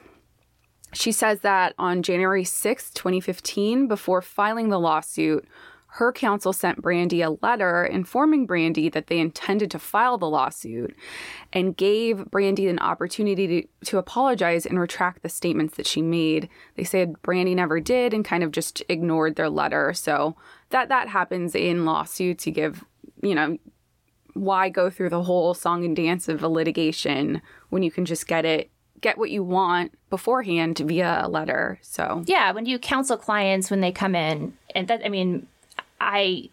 She 0.94 1.12
says 1.12 1.42
that 1.42 1.74
on 1.78 2.04
January 2.04 2.44
6, 2.44 2.92
2015, 2.92 3.88
before 3.88 4.22
filing 4.22 4.70
the 4.70 4.80
lawsuit, 4.80 5.46
her 5.98 6.12
counsel 6.12 6.52
sent 6.54 6.82
Brandi 6.82 7.24
a 7.24 7.38
letter 7.46 7.86
informing 7.86 8.48
Brandi 8.48 8.92
that 8.92 9.08
they 9.08 9.20
intended 9.20 9.70
to 9.70 9.78
file 9.78 10.18
the 10.18 10.30
lawsuit 10.30 10.96
and 11.52 11.78
gave 11.78 12.18
Brandi 12.32 12.68
an 12.68 12.80
opportunity 12.80 13.48
to, 13.62 13.86
to 13.86 13.98
apologize 14.00 14.66
and 14.66 14.80
retract 14.80 15.22
the 15.22 15.30
statements 15.30 15.78
that 15.78 15.86
she 15.86 16.02
made. 16.02 16.50
They 16.78 16.84
said 16.84 17.14
Brandi 17.22 17.56
never 17.56 17.80
did 17.80 18.12
and 18.12 18.26
kind 18.26 18.44
of 18.44 18.52
just 18.52 18.82
ignored 18.90 19.36
their 19.36 19.52
letter. 19.52 19.94
So 19.94 20.36
that 20.72 20.90
that 20.90 21.10
happens 21.10 21.54
in 21.54 21.86
lawsuits. 21.86 22.48
You 22.48 22.54
give, 22.54 22.84
you 23.22 23.36
know, 23.36 23.60
why 24.34 24.70
go 24.70 24.90
through 24.90 25.10
the 25.10 25.22
whole 25.22 25.54
song 25.54 25.86
and 25.86 25.96
dance 25.96 26.28
of 26.28 26.42
a 26.42 26.48
litigation 26.48 27.40
when 27.70 27.84
you 27.84 27.92
can 27.92 28.06
just 28.06 28.28
get 28.28 28.46
it 28.46 28.72
get 29.02 29.20
what 29.20 29.30
you 29.30 29.44
want 29.44 29.92
beforehand 30.10 30.80
via 30.80 31.20
a 31.22 31.28
letter. 31.28 31.78
So 31.84 32.24
yeah, 32.26 32.52
when 32.52 32.66
you 32.66 32.80
counsel 32.80 33.18
clients 33.18 33.70
when 33.70 33.82
they 33.82 33.92
come 33.92 34.16
in, 34.16 34.58
and 34.74 34.88
that 34.88 35.06
I 35.06 35.10
mean, 35.10 35.46
I 36.04 36.50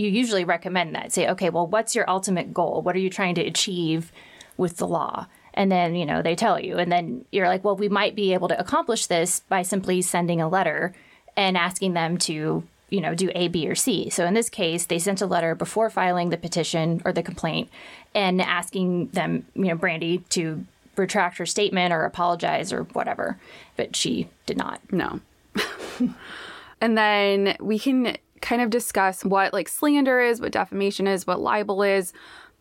you 0.00 0.08
usually 0.08 0.44
recommend 0.44 0.94
that. 0.94 1.12
Say, 1.12 1.28
okay, 1.28 1.50
well, 1.50 1.66
what's 1.66 1.94
your 1.94 2.08
ultimate 2.08 2.54
goal? 2.54 2.82
What 2.82 2.96
are 2.96 3.00
you 3.00 3.10
trying 3.10 3.34
to 3.36 3.44
achieve 3.46 4.12
with 4.56 4.78
the 4.78 4.86
law? 4.86 5.26
And 5.54 5.70
then, 5.70 5.94
you 5.94 6.06
know, 6.06 6.22
they 6.22 6.34
tell 6.34 6.58
you. 6.58 6.78
And 6.78 6.90
then 6.90 7.24
you're 7.30 7.48
like, 7.48 7.64
well, 7.64 7.76
we 7.76 7.88
might 7.88 8.14
be 8.14 8.32
able 8.32 8.48
to 8.48 8.58
accomplish 8.58 9.06
this 9.06 9.40
by 9.40 9.62
simply 9.62 10.00
sending 10.00 10.40
a 10.40 10.48
letter 10.48 10.94
and 11.36 11.56
asking 11.56 11.92
them 11.94 12.16
to, 12.18 12.62
you 12.88 13.00
know, 13.00 13.14
do 13.14 13.30
A, 13.34 13.48
B, 13.48 13.68
or 13.68 13.74
C. 13.74 14.08
So 14.10 14.24
in 14.24 14.34
this 14.34 14.48
case, 14.48 14.86
they 14.86 14.98
sent 14.98 15.20
a 15.20 15.26
letter 15.26 15.54
before 15.54 15.90
filing 15.90 16.30
the 16.30 16.36
petition 16.36 17.02
or 17.04 17.12
the 17.12 17.22
complaint 17.22 17.68
and 18.14 18.40
asking 18.40 19.08
them, 19.08 19.46
you 19.54 19.66
know, 19.66 19.76
Brandi 19.76 20.26
to 20.30 20.64
retract 20.96 21.38
her 21.38 21.46
statement 21.46 21.92
or 21.92 22.04
apologize 22.04 22.72
or 22.72 22.84
whatever. 22.84 23.38
But 23.76 23.96
she 23.96 24.28
did 24.46 24.56
not. 24.56 24.80
No. 24.92 25.20
and 26.80 26.96
then 26.96 27.56
we 27.60 27.78
can 27.78 28.16
kind 28.40 28.62
of 28.62 28.70
discuss 28.70 29.24
what 29.24 29.52
like 29.52 29.68
slander 29.68 30.20
is, 30.20 30.40
what 30.40 30.52
defamation 30.52 31.06
is, 31.06 31.26
what 31.26 31.40
libel 31.40 31.82
is. 31.82 32.12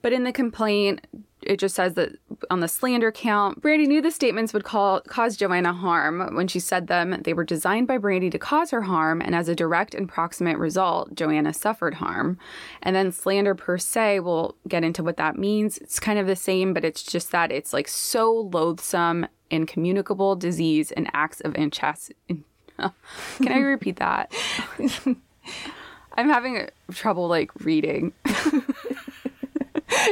But 0.01 0.13
in 0.13 0.23
the 0.23 0.31
complaint, 0.31 1.05
it 1.41 1.57
just 1.57 1.75
says 1.75 1.93
that 1.93 2.11
on 2.49 2.59
the 2.59 2.67
slander 2.67 3.11
count, 3.11 3.61
Brandi 3.61 3.87
knew 3.87 4.01
the 4.01 4.11
statements 4.11 4.53
would 4.53 4.63
call, 4.63 5.01
cause 5.01 5.37
Joanna 5.37 5.73
harm. 5.73 6.35
When 6.35 6.47
she 6.47 6.59
said 6.59 6.87
them, 6.87 7.21
they 7.23 7.33
were 7.33 7.43
designed 7.43 7.87
by 7.87 7.97
Brandi 7.97 8.31
to 8.31 8.39
cause 8.39 8.71
her 8.71 8.81
harm, 8.81 9.21
and 9.21 9.35
as 9.35 9.47
a 9.47 9.55
direct 9.55 9.93
and 9.93 10.07
proximate 10.07 10.57
result, 10.57 11.15
Joanna 11.15 11.53
suffered 11.53 11.95
harm. 11.95 12.37
And 12.81 12.95
then 12.95 13.11
slander 13.11 13.55
per 13.55 13.77
se, 13.77 14.19
we'll 14.19 14.55
get 14.67 14.83
into 14.83 15.03
what 15.03 15.17
that 15.17 15.37
means. 15.37 15.77
It's 15.77 15.99
kind 15.99 16.19
of 16.19 16.27
the 16.27 16.35
same, 16.35 16.73
but 16.73 16.85
it's 16.85 17.03
just 17.03 17.31
that 17.31 17.51
it's 17.51 17.73
like 17.73 17.87
so 17.87 18.49
loathsome, 18.53 19.27
incommunicable 19.49 20.35
disease 20.35 20.91
and 20.91 21.09
acts 21.13 21.41
of 21.41 21.55
inchastity. 21.55 22.43
Can 22.77 23.51
I 23.51 23.59
repeat 23.59 23.97
that? 23.97 24.33
I'm 26.13 26.27
having 26.27 26.67
trouble 26.91 27.27
like 27.27 27.51
reading. 27.63 28.13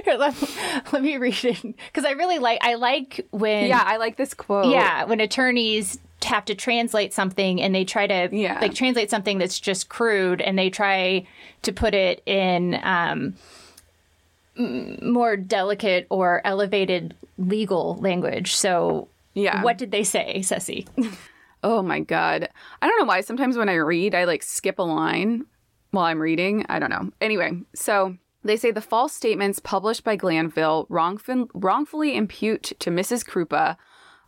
Here, 0.03 0.15
let, 0.17 0.35
let 0.91 1.03
me 1.03 1.17
read 1.17 1.43
it 1.45 1.61
because 1.61 2.05
I 2.05 2.11
really 2.11 2.39
like. 2.39 2.59
I 2.61 2.75
like 2.75 3.25
when. 3.31 3.67
Yeah, 3.67 3.83
I 3.85 3.97
like 3.97 4.17
this 4.17 4.33
quote. 4.33 4.67
Yeah, 4.67 5.05
when 5.05 5.19
attorneys 5.19 5.99
have 6.23 6.45
to 6.45 6.55
translate 6.55 7.13
something 7.13 7.61
and 7.61 7.73
they 7.73 7.85
try 7.85 8.07
to 8.07 8.29
yeah. 8.35 8.59
like 8.59 8.73
translate 8.73 9.09
something 9.09 9.37
that's 9.37 9.59
just 9.59 9.89
crude 9.89 10.41
and 10.41 10.57
they 10.57 10.69
try 10.69 11.25
to 11.61 11.71
put 11.71 11.93
it 11.93 12.21
in 12.25 12.79
um, 12.83 13.35
more 15.01 15.37
delicate 15.37 16.07
or 16.09 16.41
elevated 16.43 17.15
legal 17.37 17.95
language. 17.97 18.55
So, 18.55 19.07
yeah, 19.33 19.63
what 19.63 19.77
did 19.77 19.91
they 19.91 20.03
say, 20.03 20.41
Ceci? 20.41 20.87
Oh 21.63 21.81
my 21.81 21.99
god. 21.99 22.49
I 22.81 22.87
don't 22.87 22.99
know 22.99 23.05
why 23.05 23.21
sometimes 23.21 23.57
when 23.57 23.69
I 23.69 23.75
read 23.75 24.15
I 24.15 24.25
like 24.25 24.43
skip 24.43 24.79
a 24.79 24.83
line 24.83 25.45
while 25.91 26.05
I'm 26.05 26.21
reading. 26.21 26.65
I 26.69 26.79
don't 26.79 26.89
know. 26.89 27.11
Anyway, 27.21 27.61
so 27.73 28.15
they 28.43 28.57
say 28.57 28.71
the 28.71 28.81
false 28.81 29.13
statements 29.13 29.59
published 29.59 30.03
by 30.03 30.15
Glanville 30.15 30.85
wrongful- 30.89 31.49
wrongfully 31.53 32.15
impute 32.15 32.73
to 32.79 32.91
Mrs. 32.91 33.25
Krupa 33.25 33.77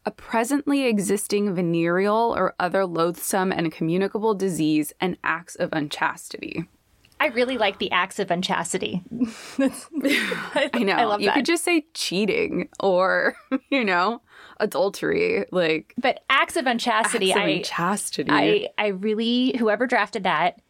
a 0.06 0.12
presently 0.12 0.86
existing 0.86 1.54
venereal 1.54 2.34
or 2.36 2.56
other 2.60 2.86
loathsome 2.86 3.52
and 3.52 3.72
communicable 3.72 4.34
disease 4.34 4.94
and 5.00 5.18
acts 5.24 5.56
of 5.56 5.70
unchastity. 5.74 6.68
I 7.20 7.28
really 7.28 7.58
like 7.58 7.80
the 7.80 7.92
acts 7.92 8.20
of 8.20 8.32
unchastity. 8.32 9.04
I, 9.60 10.70
I 10.74 10.80
know. 10.84 10.94
I 10.94 11.04
love 11.06 11.22
you 11.22 11.28
that. 11.28 11.36
could 11.36 11.46
just 11.46 11.64
say 11.64 11.86
cheating 11.94 12.70
or, 12.80 13.36
you 13.70 13.84
know, 13.84 14.22
adultery. 14.60 15.46
Like 15.52 15.94
But 15.98 16.24
acts 16.30 16.56
of 16.56 16.66
unchastity, 16.66 17.32
acts 17.32 17.38
of 17.38 17.44
I 17.44 17.50
unchastity. 17.50 18.32
I 18.32 18.70
I 18.78 18.88
really 18.88 19.58
whoever 19.58 19.86
drafted 19.86 20.24
that, 20.24 20.62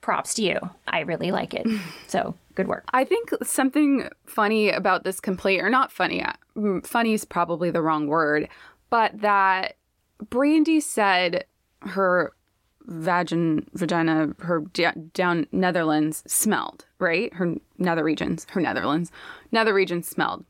props 0.00 0.34
to 0.34 0.42
you. 0.42 0.58
I 0.88 1.00
really 1.00 1.30
like 1.30 1.54
it. 1.54 1.66
So 2.06 2.34
good 2.54 2.68
work. 2.68 2.84
I 2.92 3.04
think 3.04 3.30
something 3.42 4.08
funny 4.26 4.70
about 4.70 5.04
this 5.04 5.20
complaint, 5.20 5.62
or 5.62 5.70
not 5.70 5.92
funny, 5.92 6.24
mm, 6.56 6.86
funny 6.86 7.14
is 7.14 7.24
probably 7.24 7.70
the 7.70 7.82
wrong 7.82 8.06
word, 8.06 8.48
but 8.88 9.20
that 9.20 9.76
Brandi 10.24 10.82
said 10.82 11.44
her 11.80 12.32
vagin 12.90 13.66
vagina 13.72 14.34
her 14.40 14.60
down 15.14 15.46
Netherlands 15.52 16.22
smelled, 16.26 16.86
right? 16.98 17.32
Her 17.34 17.54
nether 17.78 18.04
regions, 18.04 18.46
her 18.50 18.60
Netherlands, 18.60 19.12
nether 19.52 19.72
regions 19.72 20.08
smelled. 20.08 20.44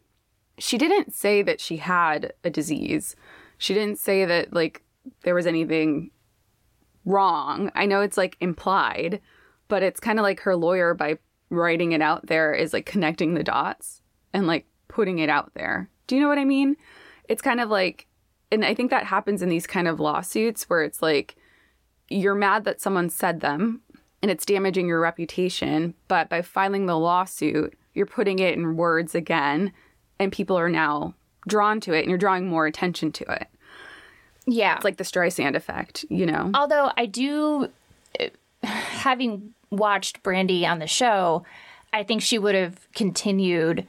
She 0.59 0.79
didn't 0.79 1.15
say 1.15 1.43
that 1.43 1.61
she 1.61 1.79
had 1.79 2.33
a 2.45 2.51
disease. 2.51 3.17
She 3.59 3.75
didn't 3.75 3.99
say 3.99 4.25
that 4.25 4.53
like 4.53 4.83
there 5.23 5.35
was 5.35 5.47
anything 5.47 6.11
wrong. 7.05 7.71
I 7.75 7.87
know 7.87 8.01
it's 8.01 8.17
like 8.17 8.37
implied, 8.41 9.21
but 9.69 9.83
it's 9.83 10.01
kind 10.01 10.19
of 10.19 10.23
like 10.23 10.41
her 10.41 10.57
lawyer 10.57 10.95
by 10.95 11.19
writing 11.51 11.93
it 11.93 12.03
out 12.03 12.27
there 12.27 12.55
is 12.55 12.73
like 12.73 12.87
connecting 12.87 13.35
the 13.35 13.43
dots 13.43 14.03
and 14.33 14.47
like 14.47 14.67
putting 14.89 15.19
it 15.19 15.29
out 15.29 15.53
there. 15.55 15.91
Do 16.07 16.15
you 16.15 16.23
know 16.23 16.29
what 16.29 16.39
I 16.39 16.45
mean? 16.45 16.77
It's 17.29 17.43
kind 17.43 17.61
of 17.61 17.69
like 17.69 18.07
and 18.53 18.65
I 18.65 18.75
think 18.75 18.91
that 18.91 19.05
happens 19.05 19.43
in 19.43 19.49
these 19.49 19.67
kind 19.67 19.87
of 19.87 20.01
lawsuits 20.01 20.65
where 20.65 20.83
it's 20.83 21.03
like 21.03 21.37
you're 22.11 22.35
mad 22.35 22.65
that 22.65 22.81
someone 22.81 23.09
said 23.09 23.41
them 23.41 23.81
and 24.23 24.31
it's 24.31 24.45
damaging 24.45 24.87
your 24.87 25.01
reputation, 25.01 25.95
but 26.09 26.29
by 26.29 26.43
filing 26.43 26.87
the 26.87 26.99
lawsuit, 26.99 27.79
you're 27.95 28.07
putting 28.07 28.39
it 28.39 28.55
in 28.55 28.77
words 28.77 29.15
again 29.15 29.73
and 30.19 30.33
people 30.33 30.59
are 30.59 30.69
now 30.69 31.15
drawn 31.49 31.81
to 31.81 31.93
it 31.95 32.01
and 32.01 32.09
you're 32.09 32.19
drawing 32.19 32.49
more 32.49 32.67
attention 32.67 33.13
to 33.13 33.25
it. 33.33 33.49
Yeah. 34.47 34.77
It's 34.77 34.85
like 34.85 34.97
the 34.97 35.05
Streisand 35.05 35.55
effect, 35.55 36.05
you 36.09 36.27
know? 36.27 36.51
Although 36.55 36.93
I 36.97 37.07
do, 37.07 37.69
having 38.63 39.55
watched 39.71 40.23
Brandi 40.23 40.65
on 40.69 40.81
the 40.81 40.87
show, 40.87 41.45
I 41.93 42.03
think 42.03 42.23
she 42.23 42.39
would 42.39 42.55
have 42.55 42.93
continued 42.93 43.87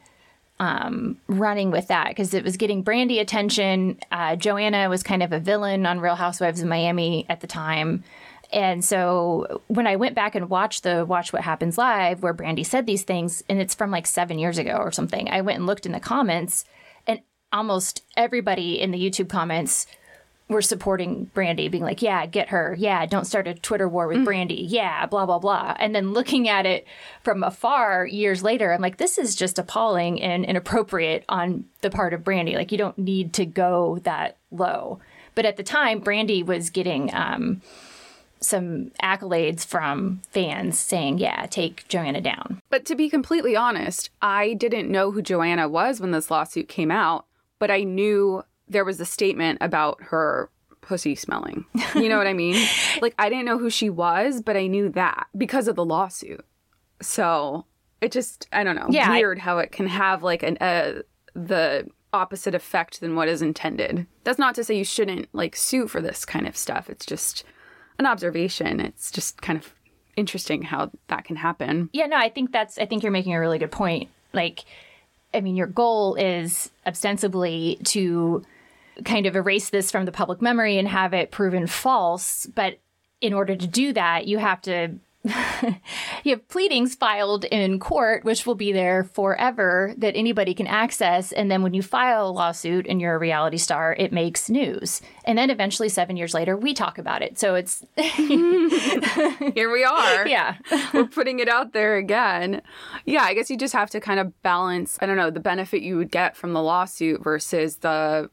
um, 0.62 1.18
running 1.28 1.72
with 1.72 1.88
that 1.88 2.10
because 2.10 2.36
it 2.36 2.44
was 2.44 2.56
getting 2.56 2.84
Brandi 2.84 3.20
attention. 3.20 4.00
Uh, 4.12 4.36
Joanna 4.36 4.90
was 4.90 5.02
kind 5.02 5.24
of 5.24 5.34
a 5.34 5.40
villain 5.40 5.88
on 5.88 6.00
Real 6.00 6.16
Housewives 6.16 6.62
of 6.62 6.68
Miami 6.68 7.26
at 7.30 7.42
the 7.42 7.48
time. 7.48 8.04
And 8.54 8.86
so 8.86 9.64
when 9.70 9.88
I 9.88 9.96
went 9.96 10.14
back 10.14 10.36
and 10.36 10.52
watched 10.52 10.84
the 10.84 11.04
Watch 11.04 11.34
What 11.34 11.42
Happens 11.42 11.80
Live, 11.80 12.22
where 12.22 12.34
Brandi 12.34 12.64
said 12.64 12.86
these 12.86 13.02
things, 13.02 13.44
and 13.50 13.60
it's 13.60 13.74
from 13.74 13.90
like 13.90 14.06
seven 14.06 14.38
years 14.38 14.60
ago 14.60 14.76
or 14.76 14.92
something, 14.92 15.30
I 15.30 15.42
went 15.42 15.58
and 15.58 15.66
looked 15.66 15.88
in 15.88 15.94
the 15.94 16.00
comments, 16.00 16.64
and 17.08 17.22
almost 17.52 18.04
everybody 18.16 18.80
in 18.80 18.92
the 18.92 19.00
YouTube 19.00 19.30
comments 19.30 19.88
were 20.52 20.62
supporting 20.62 21.32
Brandi, 21.34 21.72
being 21.72 21.84
like, 21.84 22.02
yeah, 22.02 22.26
get 22.26 22.50
her. 22.50 22.76
Yeah, 22.78 23.06
don't 23.06 23.26
start 23.26 23.48
a 23.48 23.54
Twitter 23.54 23.88
war 23.88 24.08
with 24.08 24.18
mm. 24.18 24.26
Brandi. 24.26 24.66
Yeah, 24.68 25.06
blah, 25.06 25.26
blah, 25.26 25.40
blah. 25.40 25.76
And 25.80 25.96
then 25.96 26.12
looking 26.12 26.50
at 26.50 26.66
it 26.66 26.86
from 27.24 27.42
afar 27.42 28.06
years 28.06 28.44
later, 28.44 28.74
I'm 28.74 28.82
like, 28.82 28.98
this 28.98 29.18
is 29.18 29.36
just 29.36 29.58
appalling 29.58 30.22
and 30.22 30.44
inappropriate 30.44 31.24
on 31.30 31.66
the 31.80 31.90
part 31.90 32.14
of 32.14 32.24
Brandi. 32.24 32.56
Like, 32.56 32.72
you 32.72 32.78
don't 32.78 32.98
need 32.98 33.34
to 33.34 33.46
go 33.46 34.00
that 34.04 34.38
low. 34.52 35.00
But 35.36 35.46
at 35.46 35.56
the 35.56 35.64
time, 35.64 36.02
Brandi 36.02 36.46
was 36.46 36.70
getting 36.70 37.14
um, 37.14 37.62
some 38.42 38.92
accolades 39.02 39.66
from 39.66 40.22
fans 40.32 40.78
saying, 40.78 41.20
yeah, 41.20 41.46
take 41.46 41.88
Joanna 41.88 42.20
down. 42.20 42.62
But 42.70 42.86
to 42.86 42.96
be 42.96 43.10
completely 43.10 43.56
honest, 43.56 44.10
I 44.22 44.54
didn't 44.54 44.92
know 44.92 45.12
who 45.12 45.22
Joanna 45.22 45.70
was 45.70 46.02
when 46.02 46.12
this 46.12 46.30
lawsuit 46.30 46.68
came 46.68 46.92
out, 46.92 47.26
but 47.60 47.72
I 47.72 47.84
knew 47.84 48.44
there 48.72 48.86
was 48.86 49.00
a 49.00 49.06
statement 49.06 49.60
about 49.62 50.02
her 50.02 50.50
pussy 50.82 51.16
smelling. 51.16 51.66
You 51.96 52.10
know 52.10 52.18
what 52.18 52.28
I 52.28 52.34
mean? 52.34 52.56
Like 53.02 53.16
I 53.18 53.30
didn't 53.30 53.46
know 53.46 53.58
who 53.58 53.72
she 53.72 53.90
was, 53.90 54.42
but 54.42 54.56
I 54.56 54.68
knew 54.68 54.90
that 54.90 55.28
because 55.36 55.68
of 55.68 55.76
the 55.76 55.86
lawsuit. 55.86 56.46
So 57.02 57.66
it 58.00 58.12
just 58.12 58.48
I 58.52 58.64
don't 58.64 58.76
know. 58.76 58.88
Yeah, 58.90 59.10
weird 59.10 59.40
I, 59.40 59.42
how 59.42 59.58
it 59.58 59.72
can 59.72 59.88
have 59.88 60.22
like 60.22 60.44
an 60.44 60.58
uh, 60.60 61.02
the 61.34 61.88
opposite 62.14 62.54
effect 62.54 63.02
than 63.02 63.16
what 63.16 63.28
is 63.28 63.42
intended. 63.42 64.06
That's 64.24 64.38
not 64.38 64.54
to 64.56 64.64
say 64.64 64.78
you 64.78 64.84
shouldn't 64.84 65.30
like 65.34 65.56
sue 65.56 65.88
for 65.88 66.00
this 66.00 66.26
kind 66.26 66.48
of 66.48 66.56
stuff. 66.56 66.90
It's 66.90 67.06
just 67.06 67.44
an 67.98 68.06
observation. 68.06 68.80
It's 68.80 69.10
just 69.10 69.42
kind 69.42 69.58
of 69.58 69.74
interesting 70.16 70.62
how 70.62 70.92
that 71.08 71.24
can 71.24 71.38
happen. 71.38 71.90
Yeah, 71.94 72.06
no, 72.06 72.18
I 72.18 72.30
think 72.30 72.52
that's 72.52 72.78
I 72.78 72.86
think 72.86 73.02
you're 73.02 73.12
making 73.12 73.34
a 73.34 73.40
really 73.40 73.58
good 73.58 73.72
point. 73.72 74.10
Like 74.32 74.66
I 75.34 75.42
mean, 75.42 75.56
your 75.56 75.68
goal 75.68 76.16
is 76.16 76.72
ostensibly 76.86 77.80
to 77.86 78.44
kind 79.06 79.26
of 79.26 79.36
erase 79.36 79.70
this 79.70 79.92
from 79.92 80.06
the 80.06 80.12
public 80.12 80.42
memory 80.42 80.78
and 80.78 80.88
have 80.88 81.14
it 81.14 81.32
proven 81.32 81.68
false. 81.68 82.46
But 82.48 82.80
in 83.20 83.34
order 83.34 83.56
to 83.56 83.68
do 83.68 83.94
that, 83.94 84.28
you 84.28 84.38
have 84.40 84.62
to 84.64 85.00
you 86.24 86.32
have 86.32 86.48
pleadings 86.48 86.96
filed 86.96 87.46
in 87.46 87.80
court, 87.80 88.26
which 88.26 88.48
will 88.48 88.56
be 88.56 88.72
there 88.72 89.04
forever 89.04 89.94
that 89.98 90.16
anybody 90.16 90.56
can 90.56 90.66
access. 90.66 91.32
And 91.32 91.52
then 91.52 91.62
when 91.62 91.76
you 91.76 91.84
file 91.84 92.28
a 92.28 92.32
lawsuit 92.32 92.88
and 92.88 93.00
you're 93.00 93.14
a 93.14 93.20
reality 93.20 93.58
star, 93.58 93.96
it 94.00 94.12
makes 94.12 94.50
news. 94.50 95.00
And 95.26 95.38
then 95.38 95.52
eventually, 95.52 95.90
seven 95.90 96.18
years 96.18 96.34
later, 96.34 96.58
we 96.58 96.74
talk 96.74 96.98
about 96.98 97.22
it. 97.22 97.38
So 97.38 97.54
it's 97.54 97.86
here 97.98 99.72
we 99.72 99.84
are. 99.84 100.28
Yeah. 100.28 100.56
We're 100.94 101.06
putting 101.06 101.40
it 101.40 101.48
out 101.48 101.74
there 101.74 101.98
again. 101.98 102.64
Yeah, 103.06 103.24
I 103.24 103.36
guess 103.36 103.52
you 103.52 103.58
just 103.58 103.74
have 103.74 103.92
to 103.92 104.00
kind 104.00 104.20
of 104.20 104.42
balance, 104.42 104.98
I 105.02 105.06
don't 105.06 105.18
know, 105.18 105.30
the 105.30 105.40
benefit 105.40 105.84
you 105.84 105.98
would 105.98 106.12
get 106.12 106.36
from 106.36 106.54
the 106.54 106.64
lawsuit 106.64 107.24
versus 107.24 107.78
the 107.78 108.32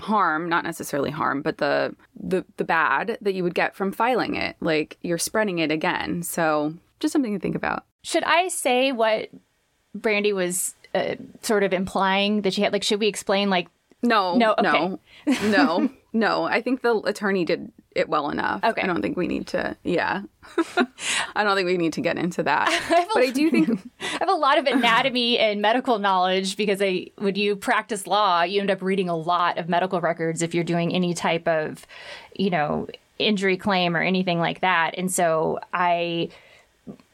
harm, 0.00 0.48
not 0.48 0.64
necessarily 0.64 1.10
harm, 1.10 1.42
but 1.42 1.58
the 1.58 1.94
the 2.18 2.44
the 2.56 2.64
bad 2.64 3.18
that 3.20 3.34
you 3.34 3.42
would 3.42 3.54
get 3.54 3.74
from 3.74 3.92
filing 3.92 4.34
it. 4.34 4.56
Like 4.60 4.98
you're 5.02 5.18
spreading 5.18 5.58
it 5.58 5.70
again. 5.70 6.22
So 6.22 6.74
just 7.00 7.12
something 7.12 7.34
to 7.34 7.40
think 7.40 7.56
about. 7.56 7.84
Should 8.02 8.24
I 8.24 8.48
say 8.48 8.92
what 8.92 9.28
Brandi 9.96 10.34
was 10.34 10.74
uh, 10.94 11.16
sort 11.42 11.62
of 11.62 11.72
implying 11.72 12.42
that 12.42 12.54
she 12.54 12.62
had? 12.62 12.72
Like, 12.72 12.82
should 12.82 13.00
we 13.00 13.08
explain? 13.08 13.50
Like, 13.50 13.68
no, 14.02 14.36
no, 14.36 14.54
okay. 14.58 14.62
no, 14.62 15.00
no, 15.26 15.90
no. 16.12 16.44
I 16.44 16.62
think 16.62 16.82
the 16.82 17.00
attorney 17.04 17.44
did 17.44 17.72
it 17.98 18.08
well 18.08 18.30
enough. 18.30 18.62
Okay. 18.64 18.80
I 18.80 18.86
don't 18.86 19.02
think 19.02 19.16
we 19.16 19.26
need 19.26 19.48
to. 19.48 19.76
Yeah. 19.82 20.22
I 21.36 21.44
don't 21.44 21.56
think 21.56 21.66
we 21.66 21.76
need 21.76 21.92
to 21.94 22.00
get 22.00 22.16
into 22.16 22.42
that. 22.44 22.68
I 22.90 23.06
but 23.12 23.22
I 23.22 23.30
do 23.30 23.50
think 23.50 23.68
I 24.00 24.04
have 24.20 24.28
a 24.28 24.34
lot 24.34 24.58
of 24.58 24.66
anatomy 24.66 25.38
and 25.38 25.60
medical 25.60 25.98
knowledge 25.98 26.56
because 26.56 26.80
I, 26.80 27.08
when 27.18 27.34
you 27.34 27.56
practice 27.56 28.06
law, 28.06 28.42
you 28.42 28.60
end 28.60 28.70
up 28.70 28.82
reading 28.82 29.08
a 29.08 29.16
lot 29.16 29.58
of 29.58 29.68
medical 29.68 30.00
records 30.00 30.42
if 30.42 30.54
you're 30.54 30.64
doing 30.64 30.94
any 30.94 31.12
type 31.14 31.46
of, 31.46 31.86
you 32.34 32.50
know, 32.50 32.86
injury 33.18 33.56
claim 33.56 33.96
or 33.96 34.00
anything 34.00 34.38
like 34.38 34.60
that. 34.60 34.94
And 34.96 35.12
so 35.12 35.58
I 35.72 36.28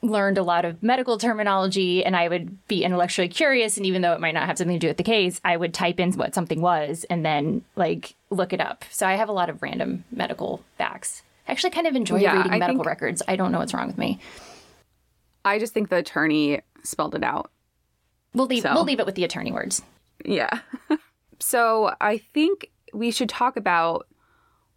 learned 0.04 0.38
a 0.38 0.42
lot 0.42 0.64
of 0.64 0.82
medical 0.82 1.18
terminology 1.18 2.04
and 2.04 2.16
I 2.16 2.28
would 2.28 2.66
be 2.68 2.84
intellectually 2.84 3.28
curious. 3.28 3.76
And 3.76 3.86
even 3.86 4.02
though 4.02 4.12
it 4.12 4.20
might 4.20 4.34
not 4.34 4.46
have 4.46 4.58
something 4.58 4.76
to 4.76 4.80
do 4.80 4.88
with 4.88 4.96
the 4.96 5.02
case, 5.02 5.40
I 5.44 5.56
would 5.56 5.74
type 5.74 5.98
in 5.98 6.12
what 6.12 6.34
something 6.34 6.60
was 6.60 7.04
and 7.10 7.24
then 7.24 7.64
like 7.76 8.14
look 8.30 8.52
it 8.52 8.60
up. 8.60 8.84
So 8.90 9.06
I 9.06 9.14
have 9.14 9.28
a 9.28 9.32
lot 9.32 9.50
of 9.50 9.62
random 9.62 10.04
medical 10.10 10.62
facts. 10.78 11.22
I 11.48 11.52
actually 11.52 11.70
kind 11.70 11.86
of 11.86 11.94
enjoy 11.94 12.18
yeah, 12.18 12.36
reading 12.36 12.52
I 12.52 12.58
medical 12.58 12.84
think, 12.84 12.86
records. 12.86 13.22
I 13.26 13.36
don't 13.36 13.52
know 13.52 13.58
what's 13.58 13.74
wrong 13.74 13.86
with 13.86 13.98
me. 13.98 14.20
I 15.44 15.58
just 15.58 15.74
think 15.74 15.88
the 15.88 15.96
attorney 15.96 16.60
spelled 16.82 17.14
it 17.14 17.22
out. 17.22 17.50
We'll 18.34 18.46
leave 18.46 18.62
so. 18.62 18.74
we'll 18.74 18.84
leave 18.84 19.00
it 19.00 19.06
with 19.06 19.14
the 19.14 19.24
attorney 19.24 19.52
words. 19.52 19.82
Yeah. 20.24 20.60
so 21.38 21.94
I 22.00 22.18
think 22.18 22.70
we 22.92 23.10
should 23.10 23.28
talk 23.28 23.56
about 23.56 24.06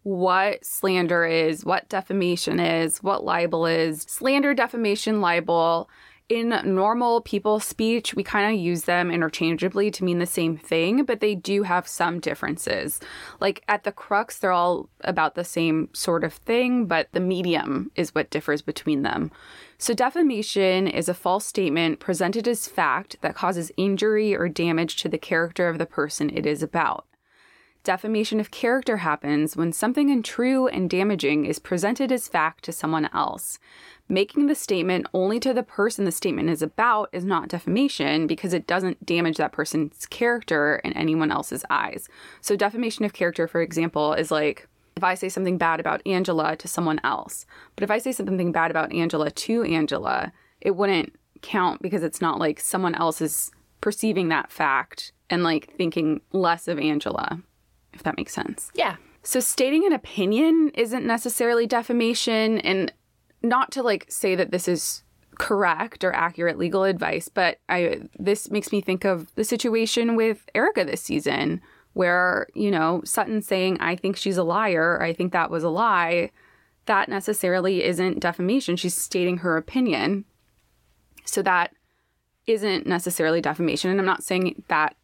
what 0.08 0.64
slander 0.64 1.26
is, 1.26 1.66
what 1.66 1.90
defamation 1.90 2.62
is, 2.62 3.04
what 3.04 3.26
libel 3.26 3.66
is. 3.66 4.04
Slander, 4.08 4.54
defamation, 4.54 5.20
libel. 5.20 5.90
In 6.30 6.50
normal 6.64 7.20
people 7.20 7.60
speech, 7.60 8.14
we 8.14 8.24
kind 8.24 8.54
of 8.54 8.60
use 8.60 8.84
them 8.84 9.12
interchangeably 9.12 9.92
to 9.92 10.06
mean 10.06 10.20
the 10.20 10.26
same 10.26 10.56
thing, 10.56 11.04
but 11.04 11.20
they 11.20 11.36
do 11.36 11.64
have 11.64 11.90
some 11.90 12.22
differences. 12.22 13.02
Like 13.42 13.64
at 13.68 13.84
the 13.84 13.92
crux, 13.92 14.40
they're 14.40 14.52
all 14.54 14.90
about 15.02 15.36
the 15.36 15.44
same 15.44 15.90
sort 15.92 16.24
of 16.24 16.34
thing, 16.34 16.86
but 16.86 17.10
the 17.12 17.20
medium 17.20 17.92
is 17.96 18.16
what 18.16 18.30
differs 18.30 18.62
between 18.62 19.02
them. 19.02 19.30
So, 19.78 19.94
defamation 19.94 20.88
is 20.88 21.10
a 21.10 21.14
false 21.14 21.46
statement 21.46 22.00
presented 22.00 22.48
as 22.48 22.68
fact 22.68 23.18
that 23.22 23.36
causes 23.36 23.74
injury 23.76 24.34
or 24.34 24.48
damage 24.48 24.96
to 24.98 25.10
the 25.10 25.18
character 25.18 25.68
of 25.68 25.78
the 25.78 25.86
person 25.86 26.30
it 26.30 26.46
is 26.46 26.64
about. 26.64 27.06
Defamation 27.88 28.42
of 28.42 28.52
character 28.52 28.98
happens 28.98 29.56
when 29.56 29.72
something 29.72 30.12
untrue 30.12 30.68
and 30.68 30.90
damaging 30.90 31.46
is 31.46 31.58
presented 31.58 32.12
as 32.12 32.28
fact 32.28 32.66
to 32.66 32.74
someone 32.74 33.10
else. 33.14 33.60
Making 34.10 34.48
the 34.48 34.56
statement 34.56 35.08
only 35.14 35.40
to 35.40 35.54
the 35.54 35.64
person 35.64 36.04
the 36.04 36.12
statement 36.12 36.50
is 36.50 36.62
about 36.62 37.08
is 37.14 37.24
not 37.24 37.48
defamation 37.48 38.28
because 38.28 38.52
it 38.52 38.68
doesn't 38.68 39.06
damage 39.06 39.38
that 39.38 39.54
person's 39.54 40.06
character 40.06 40.82
in 40.84 40.92
anyone 40.98 41.32
else's 41.32 41.64
eyes. 41.70 42.10
So, 42.42 42.58
defamation 42.58 43.06
of 43.06 43.14
character, 43.14 43.48
for 43.48 43.62
example, 43.62 44.12
is 44.12 44.32
like 44.32 44.68
if 44.98 45.04
I 45.06 45.14
say 45.14 45.30
something 45.30 45.58
bad 45.58 45.80
about 45.80 46.06
Angela 46.06 46.58
to 46.58 46.68
someone 46.68 47.00
else. 47.06 47.46
But 47.78 47.86
if 47.86 47.90
I 47.90 48.00
say 48.00 48.12
something 48.12 48.52
bad 48.52 48.70
about 48.70 48.92
Angela 48.92 49.32
to 49.32 49.64
Angela, 49.64 50.34
it 50.60 50.76
wouldn't 50.76 51.16
count 51.42 51.82
because 51.82 52.04
it's 52.04 52.20
not 52.20 52.38
like 52.38 52.60
someone 52.60 52.96
else 52.96 53.22
is 53.22 53.50
perceiving 53.80 54.28
that 54.28 54.52
fact 54.52 55.14
and 55.30 55.42
like 55.42 55.74
thinking 55.78 56.20
less 56.34 56.68
of 56.68 56.80
Angela 56.80 57.42
if 57.98 58.04
that 58.04 58.16
makes 58.18 58.34
sense. 58.34 58.72
Yeah. 58.76 58.96
So 59.24 59.42
stating 59.42 59.86
an 59.86 59.92
opinion 59.92 60.72
isn't 60.74 61.06
necessarily 61.06 61.68
defamation 61.68 62.60
and 62.60 62.94
not 63.44 63.72
to 63.72 63.84
like 63.84 64.06
say 64.08 64.36
that 64.36 64.52
this 64.52 64.68
is 64.68 65.04
correct 65.38 66.04
or 66.04 66.14
accurate 66.14 66.58
legal 66.58 66.84
advice, 66.84 67.28
but 67.28 67.60
I 67.68 68.02
this 68.18 68.50
makes 68.50 68.72
me 68.72 68.82
think 68.82 69.04
of 69.04 69.34
the 69.36 69.44
situation 69.44 70.16
with 70.16 70.50
Erika 70.56 70.86
this 70.86 71.02
season 71.02 71.62
where, 71.94 72.48
you 72.54 72.72
know, 72.72 73.02
Sutton 73.04 73.42
saying 73.42 73.80
I 73.80 73.96
think 73.96 74.16
she's 74.16 74.38
a 74.38 74.44
liar, 74.44 75.02
I 75.02 75.14
think 75.14 75.34
that 75.34 75.52
was 75.52 75.64
a 75.64 75.70
lie, 75.70 76.32
that 76.86 77.10
necessarily 77.10 77.84
isn't 77.84 78.20
defamation. 78.20 78.78
She's 78.78 78.96
stating 78.96 79.40
her 79.40 79.58
opinion. 79.58 80.26
So 81.26 81.42
that 81.42 81.74
isn't 82.46 82.88
necessarily 82.88 83.42
defamation 83.42 83.92
and 83.92 84.00
I'm 84.00 84.06
not 84.06 84.24
saying 84.24 84.64
that 84.70 84.96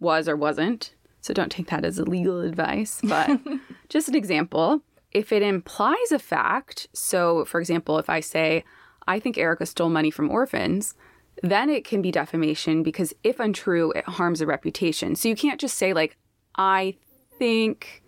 was 0.00 0.28
or 0.28 0.36
wasn't 0.36 0.94
so 1.24 1.32
don't 1.32 1.50
take 1.50 1.68
that 1.68 1.86
as 1.86 1.98
legal 1.98 2.42
advice, 2.42 3.00
but 3.02 3.40
just 3.88 4.10
an 4.10 4.14
example. 4.14 4.82
If 5.10 5.32
it 5.32 5.40
implies 5.40 6.12
a 6.12 6.18
fact, 6.18 6.86
so 6.92 7.46
for 7.46 7.60
example, 7.60 7.98
if 7.98 8.10
I 8.10 8.20
say, 8.20 8.62
I 9.08 9.20
think 9.20 9.38
Erika 9.38 9.64
stole 9.64 9.88
money 9.88 10.10
from 10.10 10.30
orphans, 10.30 10.94
then 11.42 11.70
it 11.70 11.86
can 11.86 12.02
be 12.02 12.10
defamation 12.10 12.82
because 12.82 13.14
if 13.24 13.40
untrue, 13.40 13.90
it 13.92 14.04
harms 14.04 14.42
a 14.42 14.46
reputation. 14.46 15.16
So 15.16 15.30
you 15.30 15.34
can't 15.34 15.58
just 15.58 15.78
say, 15.78 15.94
like, 15.94 16.18
I 16.56 16.96
think. 17.38 18.02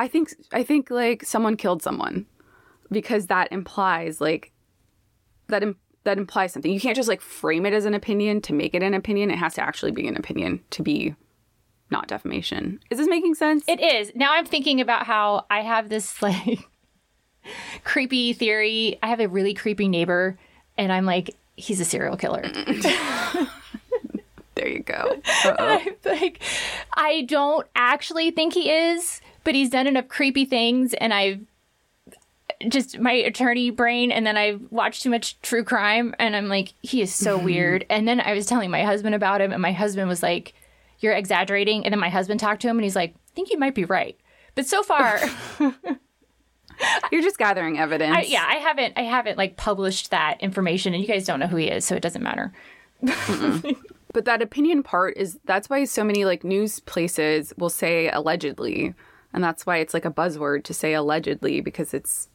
I 0.00 0.08
think 0.08 0.34
I 0.52 0.64
think 0.64 0.90
like 0.90 1.22
someone 1.22 1.56
killed 1.56 1.80
someone 1.80 2.26
because 2.90 3.28
that 3.28 3.50
implies 3.52 4.20
like 4.20 4.52
that 5.46 5.62
that 6.02 6.18
implies 6.18 6.52
something. 6.52 6.72
You 6.72 6.80
can't 6.80 6.96
just 6.96 7.08
like 7.08 7.20
frame 7.20 7.64
it 7.64 7.72
as 7.72 7.84
an 7.84 7.94
opinion 7.94 8.40
to 8.42 8.52
make 8.52 8.74
it 8.74 8.82
an 8.82 8.94
opinion. 8.94 9.30
It 9.30 9.38
has 9.38 9.54
to 9.54 9.62
actually 9.62 9.92
be 9.92 10.08
an 10.08 10.16
opinion 10.16 10.64
to 10.70 10.82
be 10.82 11.14
not 11.90 12.08
defamation. 12.08 12.80
Is 12.90 12.98
this 12.98 13.08
making 13.08 13.34
sense? 13.34 13.64
It 13.66 13.80
is. 13.80 14.12
Now 14.14 14.32
I'm 14.32 14.46
thinking 14.46 14.80
about 14.80 15.06
how 15.06 15.46
I 15.50 15.62
have 15.62 15.88
this 15.88 16.20
like 16.22 16.68
creepy 17.84 18.32
theory. 18.32 18.98
I 19.02 19.08
have 19.08 19.20
a 19.20 19.28
really 19.28 19.54
creepy 19.54 19.88
neighbor, 19.88 20.38
and 20.76 20.92
I'm 20.92 21.06
like, 21.06 21.34
he's 21.56 21.80
a 21.80 21.84
serial 21.84 22.16
killer. 22.16 22.42
there 24.54 24.68
you 24.68 24.80
go. 24.80 25.20
like, 26.04 26.42
I 26.94 27.26
don't 27.28 27.66
actually 27.74 28.30
think 28.30 28.54
he 28.54 28.70
is, 28.70 29.20
but 29.44 29.54
he's 29.54 29.70
done 29.70 29.86
enough 29.86 30.08
creepy 30.08 30.44
things, 30.44 30.94
and 30.94 31.14
I've 31.14 31.40
just 32.68 32.98
my 32.98 33.12
attorney 33.12 33.70
brain 33.70 34.10
and 34.10 34.26
then 34.26 34.36
I 34.36 34.58
watched 34.70 35.02
too 35.02 35.10
much 35.10 35.38
true 35.42 35.62
crime 35.62 36.14
and 36.18 36.34
I'm 36.34 36.48
like 36.48 36.72
he 36.80 37.02
is 37.02 37.14
so 37.14 37.36
mm-hmm. 37.36 37.44
weird 37.44 37.86
and 37.90 38.08
then 38.08 38.18
I 38.18 38.32
was 38.32 38.46
telling 38.46 38.70
my 38.70 38.82
husband 38.82 39.14
about 39.14 39.42
him 39.42 39.52
and 39.52 39.60
my 39.60 39.72
husband 39.72 40.08
was 40.08 40.22
like 40.22 40.54
you're 41.00 41.12
exaggerating. 41.12 41.84
And 41.84 41.92
then 41.92 42.00
my 42.00 42.08
husband 42.08 42.40
talked 42.40 42.62
to 42.62 42.68
him 42.68 42.76
and 42.76 42.84
he's 42.84 42.96
like, 42.96 43.14
I 43.14 43.34
think 43.34 43.50
you 43.50 43.58
might 43.58 43.74
be 43.74 43.84
right. 43.84 44.18
But 44.54 44.66
so 44.66 44.82
far, 44.82 45.20
you're 47.12 47.22
just 47.22 47.38
gathering 47.38 47.78
evidence. 47.78 48.16
I, 48.16 48.22
yeah, 48.22 48.44
I 48.46 48.56
haven't 48.56 48.94
I 48.96 49.02
haven't 49.02 49.38
like 49.38 49.56
published 49.56 50.10
that 50.10 50.40
information, 50.40 50.94
and 50.94 51.02
you 51.02 51.08
guys 51.08 51.24
don't 51.24 51.40
know 51.40 51.46
who 51.46 51.56
he 51.56 51.66
is, 51.66 51.84
so 51.84 51.94
it 51.94 52.02
doesn't 52.02 52.22
matter. 52.22 52.52
but 54.12 54.24
that 54.24 54.42
opinion 54.42 54.82
part 54.82 55.16
is 55.16 55.38
that's 55.44 55.68
why 55.68 55.84
so 55.84 56.04
many 56.04 56.24
like 56.24 56.44
news 56.44 56.80
places 56.80 57.52
will 57.56 57.70
say 57.70 58.10
allegedly, 58.10 58.94
and 59.32 59.42
that's 59.42 59.66
why 59.66 59.78
it's 59.78 59.94
like 59.94 60.04
a 60.04 60.10
buzzword 60.10 60.64
to 60.64 60.74
say 60.74 60.94
allegedly 60.94 61.60
because 61.60 61.94
it's 61.94 62.28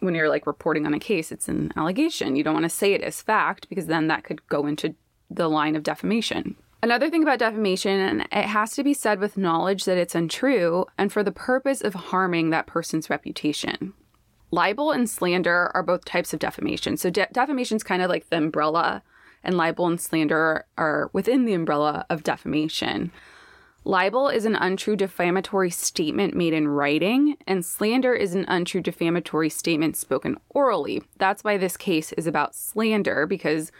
when 0.00 0.14
you're 0.14 0.28
like 0.28 0.46
reporting 0.46 0.86
on 0.86 0.94
a 0.94 0.98
case, 0.98 1.30
it's 1.30 1.48
an 1.48 1.72
allegation. 1.76 2.36
You 2.36 2.42
don't 2.42 2.54
want 2.54 2.64
to 2.64 2.70
say 2.70 2.92
it 2.92 3.02
as 3.02 3.22
fact 3.22 3.68
because 3.68 3.86
then 3.86 4.08
that 4.08 4.24
could 4.24 4.46
go 4.48 4.66
into 4.66 4.94
the 5.30 5.48
line 5.48 5.76
of 5.76 5.84
defamation. 5.84 6.56
Another 6.84 7.08
thing 7.08 7.22
about 7.22 7.38
defamation, 7.38 8.00
and 8.00 8.22
it 8.32 8.46
has 8.46 8.72
to 8.72 8.82
be 8.82 8.92
said 8.92 9.20
with 9.20 9.38
knowledge 9.38 9.84
that 9.84 9.98
it's 9.98 10.16
untrue 10.16 10.84
and 10.98 11.12
for 11.12 11.22
the 11.22 11.30
purpose 11.30 11.80
of 11.80 11.94
harming 11.94 12.50
that 12.50 12.66
person's 12.66 13.08
reputation. 13.08 13.92
Libel 14.50 14.90
and 14.90 15.08
slander 15.08 15.70
are 15.74 15.82
both 15.84 16.04
types 16.04 16.34
of 16.34 16.40
defamation. 16.40 16.96
So, 16.96 17.08
de- 17.08 17.28
defamation 17.32 17.76
is 17.76 17.84
kind 17.84 18.02
of 18.02 18.10
like 18.10 18.28
the 18.28 18.36
umbrella, 18.36 19.04
and 19.44 19.56
libel 19.56 19.86
and 19.86 20.00
slander 20.00 20.66
are 20.76 21.08
within 21.12 21.44
the 21.44 21.54
umbrella 21.54 22.04
of 22.10 22.24
defamation. 22.24 23.12
Libel 23.84 24.28
is 24.28 24.44
an 24.44 24.56
untrue 24.56 24.96
defamatory 24.96 25.70
statement 25.70 26.34
made 26.34 26.52
in 26.52 26.68
writing, 26.68 27.36
and 27.46 27.64
slander 27.64 28.12
is 28.12 28.34
an 28.34 28.44
untrue 28.46 28.80
defamatory 28.80 29.48
statement 29.48 29.96
spoken 29.96 30.36
orally. 30.50 31.02
That's 31.18 31.44
why 31.44 31.58
this 31.58 31.76
case 31.76 32.12
is 32.12 32.26
about 32.26 32.54
slander, 32.54 33.26
because 33.26 33.70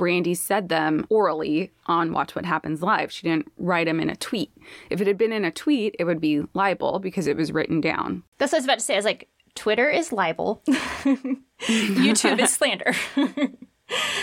Brandi 0.00 0.34
said 0.34 0.70
them 0.70 1.06
orally 1.10 1.70
on 1.84 2.12
Watch 2.12 2.34
What 2.34 2.46
Happens 2.46 2.82
Live. 2.82 3.12
She 3.12 3.28
didn't 3.28 3.52
write 3.58 3.86
them 3.86 4.00
in 4.00 4.08
a 4.08 4.16
tweet. 4.16 4.50
If 4.88 5.02
it 5.02 5.06
had 5.06 5.18
been 5.18 5.32
in 5.32 5.44
a 5.44 5.50
tweet, 5.50 5.94
it 5.98 6.04
would 6.04 6.22
be 6.22 6.42
libel 6.54 6.98
because 7.00 7.26
it 7.26 7.36
was 7.36 7.52
written 7.52 7.82
down. 7.82 8.22
That's 8.38 8.52
what 8.52 8.58
I 8.58 8.60
was 8.60 8.64
about 8.64 8.78
to 8.78 8.84
say. 8.84 8.94
I 8.94 8.96
was 8.96 9.04
like, 9.04 9.28
Twitter 9.54 9.90
is 9.90 10.10
libel, 10.10 10.62
YouTube 10.68 12.40
is 12.40 12.50
slander. 12.50 12.94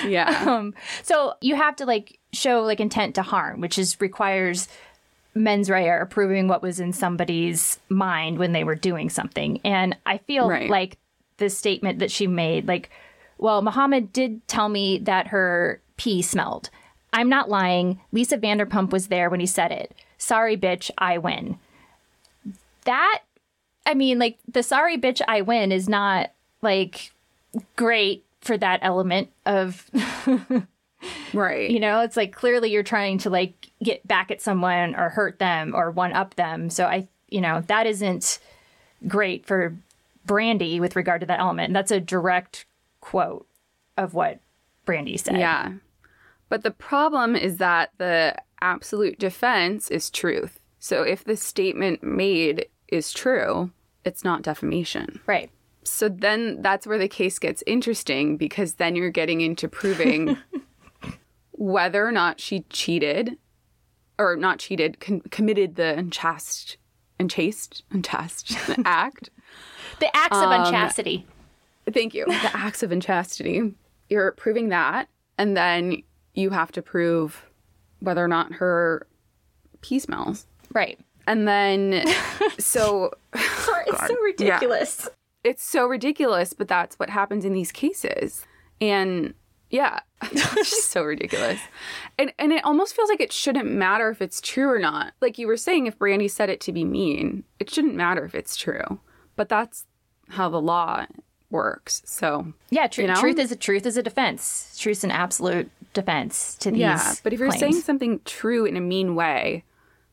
yeah. 0.07 0.45
Um, 0.47 0.73
so 1.03 1.35
you 1.41 1.55
have 1.55 1.75
to 1.75 1.85
like 1.85 2.17
show 2.33 2.61
like 2.61 2.79
intent 2.79 3.13
to 3.15 3.21
harm, 3.21 3.61
which 3.61 3.77
is 3.77 4.01
requires 4.01 4.67
mens 5.35 5.69
rea 5.69 5.89
or 5.89 6.07
proving 6.07 6.47
what 6.47 6.63
was 6.63 6.79
in 6.79 6.91
somebody's 6.91 7.79
mind 7.89 8.39
when 8.39 8.53
they 8.53 8.63
were 8.63 8.73
doing 8.73 9.09
something. 9.09 9.59
And 9.63 9.95
I 10.07 10.17
feel 10.17 10.49
right. 10.49 10.69
like 10.69 10.97
the 11.37 11.51
statement 11.51 11.99
that 11.99 12.09
she 12.09 12.25
made, 12.25 12.67
like 12.67 12.89
well, 13.37 13.61
Mohamed 13.61 14.11
did 14.13 14.47
tell 14.47 14.69
me 14.69 14.97
that 14.99 15.27
her 15.27 15.81
pee 15.97 16.21
smelled. 16.21 16.69
I'm 17.13 17.29
not 17.29 17.49
lying. 17.49 18.01
Lisa 18.11 18.37
Vanderpump 18.37 18.91
was 18.91 19.07
there 19.07 19.29
when 19.29 19.39
he 19.39 19.45
said 19.45 19.71
it. 19.71 19.93
Sorry, 20.17 20.57
bitch, 20.57 20.91
I 20.97 21.17
win. 21.17 21.57
That, 22.85 23.21
I 23.85 23.93
mean, 23.93 24.19
like, 24.19 24.37
the 24.47 24.63
sorry, 24.63 24.97
bitch, 24.97 25.21
I 25.27 25.41
win 25.41 25.71
is 25.71 25.87
not, 25.87 26.31
like, 26.61 27.11
great 27.75 28.25
for 28.41 28.57
that 28.57 28.79
element 28.81 29.29
of. 29.45 29.89
right. 31.33 31.69
You 31.69 31.79
know, 31.79 32.01
it's 32.01 32.17
like 32.17 32.33
clearly 32.33 32.71
you're 32.71 32.83
trying 32.83 33.17
to, 33.19 33.29
like, 33.29 33.71
get 33.83 34.07
back 34.07 34.31
at 34.31 34.41
someone 34.41 34.95
or 34.95 35.09
hurt 35.09 35.39
them 35.39 35.75
or 35.75 35.91
one 35.91 36.13
up 36.13 36.35
them. 36.35 36.69
So 36.69 36.85
I, 36.85 37.07
you 37.29 37.41
know, 37.41 37.61
that 37.67 37.85
isn't 37.85 38.39
great 39.07 39.45
for 39.45 39.75
Brandi 40.27 40.79
with 40.79 40.95
regard 40.95 41.21
to 41.21 41.27
that 41.27 41.39
element. 41.39 41.67
And 41.67 41.75
that's 41.75 41.91
a 41.91 41.99
direct 41.99 42.65
quote 43.07 43.47
of 43.95 44.13
what 44.13 44.41
Brandi 44.85 45.17
said. 45.17 45.37
Yeah. 45.37 45.71
But 46.49 46.63
the 46.63 46.71
problem 46.71 47.37
is 47.37 47.55
that 47.57 47.91
the 47.99 48.35
absolute 48.59 49.17
defense 49.17 49.89
is 49.89 50.09
truth. 50.09 50.59
So 50.79 51.03
if 51.03 51.23
the 51.23 51.37
statement 51.37 52.03
made 52.03 52.67
is 52.89 53.13
true, 53.13 53.71
it's 54.03 54.25
not 54.25 54.41
defamation. 54.41 55.21
Right. 55.25 55.49
So 55.83 56.09
then 56.09 56.61
that's 56.61 56.85
where 56.85 56.97
the 56.97 57.07
case 57.07 57.39
gets 57.39 57.63
interesting 57.65 58.35
because 58.35 58.73
then 58.73 58.97
you're 58.97 59.09
getting 59.09 59.39
into 59.39 59.69
proving 59.69 60.37
whether 61.51 62.05
or 62.05 62.11
not 62.11 62.41
she 62.41 62.65
cheated 62.69 63.37
or 64.19 64.35
not 64.35 64.59
cheated, 64.59 64.99
con- 64.99 65.21
committed 65.31 65.75
the 65.75 65.97
unchaste, 65.97 66.75
unchaste, 67.21 67.83
unchaste 67.89 68.57
act. 68.85 69.29
The 70.01 70.13
acts 70.13 70.37
of 70.37 70.43
um, 70.43 70.65
unchastity. 70.65 71.25
Thank 71.91 72.13
you. 72.13 72.25
The 72.25 72.51
acts 72.53 72.83
of 72.83 72.91
unchastity. 72.91 73.73
You're 74.09 74.31
proving 74.33 74.69
that, 74.69 75.09
and 75.37 75.55
then 75.55 76.03
you 76.33 76.49
have 76.51 76.71
to 76.73 76.81
prove 76.81 77.45
whether 77.99 78.23
or 78.23 78.27
not 78.27 78.53
her 78.53 79.07
pee 79.81 79.99
smells. 79.99 80.45
Right. 80.73 80.99
And 81.25 81.47
then, 81.47 82.05
so. 82.57 83.11
it's 83.33 84.07
so 84.07 84.15
ridiculous. 84.21 85.01
Yeah. 85.03 85.13
It's 85.51 85.63
so 85.63 85.87
ridiculous, 85.87 86.53
but 86.53 86.67
that's 86.67 86.97
what 86.99 87.09
happens 87.09 87.45
in 87.45 87.53
these 87.53 87.71
cases. 87.71 88.45
And 88.81 89.33
yeah, 89.69 89.99
it's 90.23 90.51
just 90.53 90.91
so 90.91 91.03
ridiculous. 91.03 91.59
And, 92.17 92.33
and 92.39 92.51
it 92.51 92.63
almost 92.63 92.95
feels 92.95 93.09
like 93.09 93.21
it 93.21 93.31
shouldn't 93.31 93.69
matter 93.69 94.09
if 94.09 94.21
it's 94.21 94.41
true 94.41 94.69
or 94.69 94.79
not. 94.79 95.13
Like 95.21 95.37
you 95.37 95.47
were 95.47 95.57
saying, 95.57 95.87
if 95.87 95.99
Brandi 95.99 96.29
said 96.29 96.49
it 96.49 96.61
to 96.61 96.71
be 96.71 96.85
mean, 96.85 97.43
it 97.59 97.69
shouldn't 97.69 97.95
matter 97.95 98.23
if 98.23 98.35
it's 98.35 98.55
true. 98.55 98.99
But 99.35 99.49
that's 99.49 99.85
how 100.29 100.49
the 100.49 100.61
law 100.61 101.05
works. 101.49 102.01
So 102.05 102.53
yeah, 102.69 102.87
tr- 102.87 103.01
you 103.01 103.07
know? 103.07 103.15
truth 103.19 103.39
is 103.39 103.51
a 103.51 103.55
truth 103.55 103.85
is 103.85 103.97
a 103.97 104.03
defense. 104.03 104.75
Truth's 104.77 105.03
an 105.03 105.11
absolute 105.11 105.69
defense 105.93 106.55
to 106.57 106.71
these. 106.71 106.81
Yeah, 106.81 107.13
but 107.23 107.33
if 107.33 107.39
you're 107.39 107.49
claims. 107.49 107.59
saying 107.59 107.81
something 107.81 108.19
true 108.25 108.65
in 108.65 108.75
a 108.77 108.81
mean 108.81 109.15
way, 109.15 109.63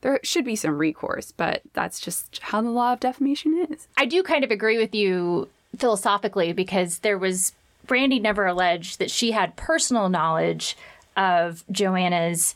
there 0.01 0.19
should 0.23 0.45
be 0.45 0.55
some 0.55 0.77
recourse. 0.77 1.31
But 1.31 1.61
that's 1.73 1.99
just 1.99 2.39
how 2.41 2.61
the 2.61 2.69
law 2.69 2.93
of 2.93 2.99
defamation 2.99 3.67
is. 3.69 3.87
I 3.97 4.05
do 4.05 4.23
kind 4.23 4.43
of 4.43 4.51
agree 4.51 4.77
with 4.77 4.95
you 4.95 5.49
philosophically 5.77 6.53
because 6.53 6.99
there 6.99 7.17
was 7.17 7.53
Brandi 7.87 8.21
never 8.21 8.45
alleged 8.45 8.99
that 8.99 9.11
she 9.11 9.31
had 9.31 9.55
personal 9.55 10.09
knowledge 10.09 10.77
of 11.17 11.63
Joanna's 11.71 12.55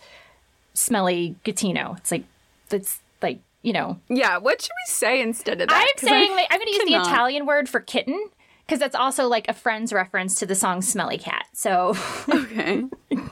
smelly 0.73 1.35
Gattino. 1.43 1.97
It's 1.97 2.11
like 2.11 2.23
that's 2.69 2.99
like 3.21 3.39
you 3.61 3.73
know. 3.73 3.99
Yeah, 4.07 4.37
what 4.37 4.61
should 4.61 4.71
we 4.71 4.91
say 4.91 5.21
instead 5.21 5.59
of 5.61 5.67
that? 5.67 5.75
I'm 5.75 6.07
saying 6.07 6.31
like, 6.31 6.47
I'm 6.49 6.59
going 6.59 6.67
to 6.67 6.75
use 6.75 6.85
the 6.85 7.01
Italian 7.01 7.45
word 7.45 7.67
for 7.67 7.81
kitten 7.81 8.29
because 8.69 8.79
that's 8.79 8.95
also 8.95 9.27
like 9.27 9.47
a 9.49 9.53
Friends 9.53 9.91
reference 9.91 10.36
to 10.36 10.45
the 10.45 10.53
song 10.53 10.84
Smelly 10.84 11.17
Cat. 11.17 11.47
So 11.53 11.95
okay, 12.29 12.84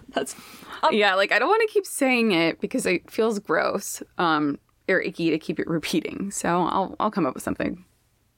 that's 0.09 0.35
um, 0.81 0.89
yeah. 0.91 1.13
Like 1.13 1.31
I 1.31 1.37
don't 1.37 1.47
want 1.47 1.61
to 1.67 1.71
keep 1.71 1.85
saying 1.85 2.31
it 2.31 2.59
because 2.59 2.87
it 2.87 3.11
feels 3.11 3.37
gross 3.37 4.01
um, 4.17 4.57
or 4.89 4.99
icky 4.99 5.29
to 5.29 5.37
keep 5.37 5.59
it 5.59 5.67
repeating. 5.67 6.31
So 6.31 6.63
I'll 6.63 6.95
I'll 6.99 7.11
come 7.11 7.27
up 7.27 7.35
with 7.35 7.43
something. 7.43 7.85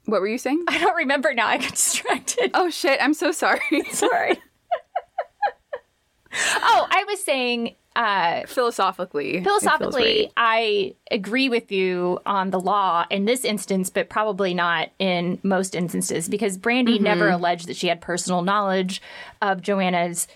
What 0.06 0.20
were 0.20 0.28
you 0.28 0.38
saying? 0.38 0.66
I 0.68 0.78
don't 0.78 0.96
remember 0.96 1.34
now. 1.34 1.48
I 1.48 1.58
got 1.58 1.72
distracted. 1.72 2.52
Oh 2.54 2.70
shit! 2.70 3.02
I'm 3.02 3.14
so 3.14 3.32
sorry. 3.32 3.62
sorry. 3.92 4.38
oh, 6.34 6.88
I 6.92 7.06
was 7.08 7.24
saying 7.24 7.76
uh, 8.00 8.46
philosophically, 8.48 9.44
philosophically, 9.44 10.22
right. 10.22 10.32
I 10.38 10.96
agree 11.12 11.50
with 11.50 11.70
you 11.70 12.20
on 12.26 12.50
the 12.50 12.60
law 12.60 13.06
in 13.10 13.26
this 13.26 13.44
instance, 13.44 13.90
but 13.90 14.08
probably 14.08 14.54
not 14.54 14.90
in 15.00 15.38
most 15.44 15.76
instances 15.76 16.30
because 16.30 16.58
Brandi 16.58 16.96
mm-hmm. 16.96 17.04
never 17.04 17.28
alleged 17.28 17.68
that 17.68 17.76
she 17.76 17.88
had 17.88 18.00
personal 18.00 18.42
knowledge 18.42 19.02
of 19.42 19.62
Joanna's 19.62 20.30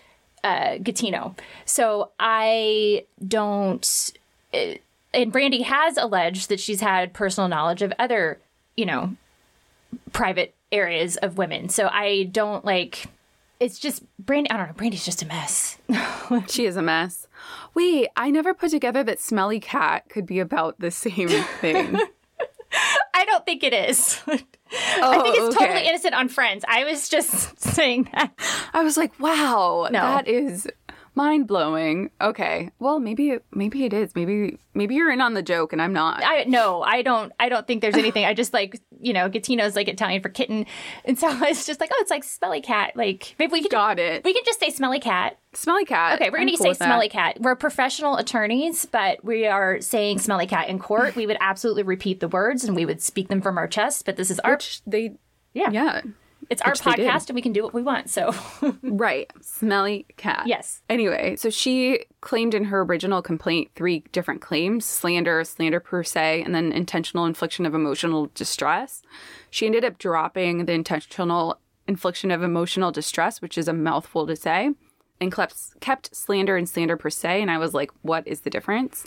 uh, 0.44 0.76
Gattino. 0.76 1.38
So 1.64 2.12
I 2.20 3.06
don't. 3.26 4.12
Uh, 4.54 4.74
and 5.14 5.32
Brandi 5.32 5.64
has 5.64 5.96
alleged 5.96 6.50
that 6.50 6.60
she's 6.60 6.82
had 6.82 7.14
personal 7.14 7.48
knowledge 7.48 7.82
of 7.82 7.94
other, 7.98 8.40
you 8.76 8.86
know, 8.86 9.16
private 10.12 10.54
areas 10.70 11.16
of 11.16 11.38
women. 11.38 11.70
So 11.70 11.88
I 11.88 12.24
don't 12.30 12.66
like 12.66 13.06
it's 13.62 13.80
just 13.80 14.04
Brandi. 14.22 14.48
I 14.50 14.58
don't 14.58 14.68
know. 14.68 14.74
Brandi's 14.74 15.06
just 15.06 15.22
a 15.22 15.26
mess. 15.26 15.78
she 16.50 16.66
is 16.66 16.76
a 16.76 16.82
mess. 16.82 17.26
Wait, 17.74 18.08
I 18.16 18.30
never 18.32 18.54
put 18.54 18.72
together 18.72 19.04
that 19.04 19.20
Smelly 19.20 19.60
Cat 19.60 20.10
could 20.10 20.26
be 20.26 20.40
about 20.40 20.80
the 20.80 20.92
same 20.92 21.30
thing. 21.62 22.00
I 23.14 23.26
don't 23.26 23.46
think 23.46 23.64
it 23.64 23.74
is. 23.74 24.22
Oh, 24.98 25.20
I 25.20 25.22
think 25.22 25.36
it's 25.36 25.56
okay. 25.56 25.68
totally 25.68 25.88
innocent 25.88 26.16
on 26.16 26.30
Friends. 26.30 26.66
I 26.68 26.84
was 26.84 27.08
just 27.08 27.60
saying 27.62 28.10
that. 28.12 28.34
I 28.74 28.82
was 28.82 28.98
like, 28.98 29.12
wow, 29.20 29.88
no. 29.92 30.02
that 30.02 30.28
is 30.28 30.68
mind 31.16 31.48
blowing. 31.48 32.10
Okay, 32.22 32.72
well 32.80 33.00
maybe 33.00 33.38
maybe 33.54 33.86
it 33.86 33.94
is. 33.94 34.16
Maybe 34.16 34.58
maybe 34.74 34.96
you're 34.96 35.12
in 35.12 35.22
on 35.22 35.34
the 35.34 35.42
joke 35.42 35.74
and 35.74 35.82
I'm 35.82 35.94
not. 35.94 36.24
I 36.24 36.44
no, 36.46 36.82
I 36.82 37.02
don't. 37.02 37.32
I 37.40 37.50
don't 37.50 37.66
think 37.68 37.82
there's 37.82 37.96
anything. 37.96 38.26
I 38.26 38.34
just 38.34 38.54
like 38.54 38.82
you 39.00 39.14
know, 39.14 39.30
Gattino's 39.30 39.76
like 39.76 39.88
Italian 39.88 40.22
for 40.22 40.30
kitten, 40.30 40.66
and 41.06 41.18
so 41.18 41.28
it's 41.44 41.66
just 41.66 41.80
like 41.80 41.92
oh, 41.94 41.98
it's 42.00 42.12
like 42.12 42.24
smelly 42.24 42.62
cat. 42.62 42.94
Like 42.96 43.36
maybe 43.40 43.52
we 43.52 43.62
could 43.62 43.72
got 43.72 44.00
it. 44.00 44.24
We 44.24 44.34
can 44.34 44.44
just 44.46 44.60
say 44.60 44.70
smelly 44.70 45.00
cat. 45.00 45.40
Smelly 45.54 45.86
cat. 45.86 46.20
Okay, 46.20 46.30
we're 46.30 46.40
gonna 46.40 46.58
cool 46.58 46.74
say 46.74 46.74
smelly 46.74 47.10
cat. 47.10 47.38
We're 47.40 47.56
professional 47.56 48.18
attorneys, 48.18 48.86
but 48.86 49.24
we 49.24 49.46
are 49.46 49.82
saying 49.82 50.20
smelly 50.20 50.48
cat 50.48 50.70
in 50.70 50.80
court. 50.80 51.16
we 51.16 51.28
would 51.28 51.38
absolutely 51.40 51.84
repeat 51.84 52.20
the 52.20 52.28
words 52.28 52.64
and 52.64 52.76
we 52.76 52.86
would 52.86 53.02
speak 53.02 53.28
them 53.28 53.42
from 53.42 53.58
our 53.58 53.68
chest. 53.68 54.06
But 54.06 54.16
this 54.16 54.32
is 54.32 54.40
our. 54.40 54.54
Which 54.54 54.82
they. 54.86 55.16
Yeah. 55.54 55.70
Yeah. 55.70 56.02
It's 56.54 56.62
our 56.62 56.74
podcast 56.74 57.30
and 57.30 57.36
we 57.36 57.42
can 57.42 57.52
do 57.52 57.64
what 57.64 57.74
we 57.74 57.82
want. 57.82 58.10
So, 58.10 58.34
right. 58.84 59.32
Smelly 59.42 60.06
cat. 60.18 60.44
Yes. 60.46 60.82
Anyway, 60.88 61.36
so 61.36 61.50
she 61.50 62.06
claimed 62.22 62.54
in 62.54 62.66
her 62.66 62.82
original 62.82 63.22
complaint 63.22 63.72
three 63.76 64.04
different 64.12 64.42
claims 64.42 64.86
slander, 64.86 65.44
slander 65.44 65.80
per 65.80 66.04
se, 66.04 66.44
and 66.44 66.54
then 66.54 66.72
intentional 66.72 67.26
infliction 67.26 67.66
of 67.66 67.74
emotional 67.74 68.30
distress. 68.36 69.02
She 69.50 69.66
ended 69.66 69.84
up 69.84 69.98
dropping 69.98 70.66
the 70.66 70.74
intentional 70.74 71.60
infliction 71.88 72.32
of 72.32 72.44
emotional 72.44 72.92
distress, 72.92 73.42
which 73.42 73.58
is 73.58 73.68
a 73.68 73.74
mouthful 73.74 74.28
to 74.28 74.36
say, 74.36 74.72
and 75.20 75.32
kept, 75.32 75.80
kept 75.80 76.16
slander 76.16 76.56
and 76.56 76.70
slander 76.70 76.98
per 76.98 77.10
se. 77.10 77.42
And 77.42 77.52
I 77.52 77.58
was 77.58 77.74
like, 77.74 77.92
what 78.02 78.28
is 78.28 78.42
the 78.42 78.50
difference? 78.50 79.06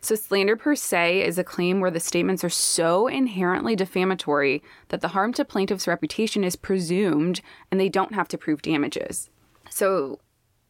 So, 0.00 0.14
slander 0.14 0.56
per 0.56 0.74
se 0.74 1.24
is 1.24 1.38
a 1.38 1.44
claim 1.44 1.80
where 1.80 1.90
the 1.90 2.00
statements 2.00 2.42
are 2.42 2.50
so 2.50 3.06
inherently 3.06 3.76
defamatory 3.76 4.62
that 4.88 5.02
the 5.02 5.08
harm 5.08 5.32
to 5.34 5.44
plaintiff's 5.44 5.86
reputation 5.86 6.42
is 6.42 6.56
presumed 6.56 7.40
and 7.70 7.78
they 7.78 7.88
don't 7.88 8.14
have 8.14 8.28
to 8.28 8.38
prove 8.38 8.62
damages. 8.62 9.28
So, 9.68 10.18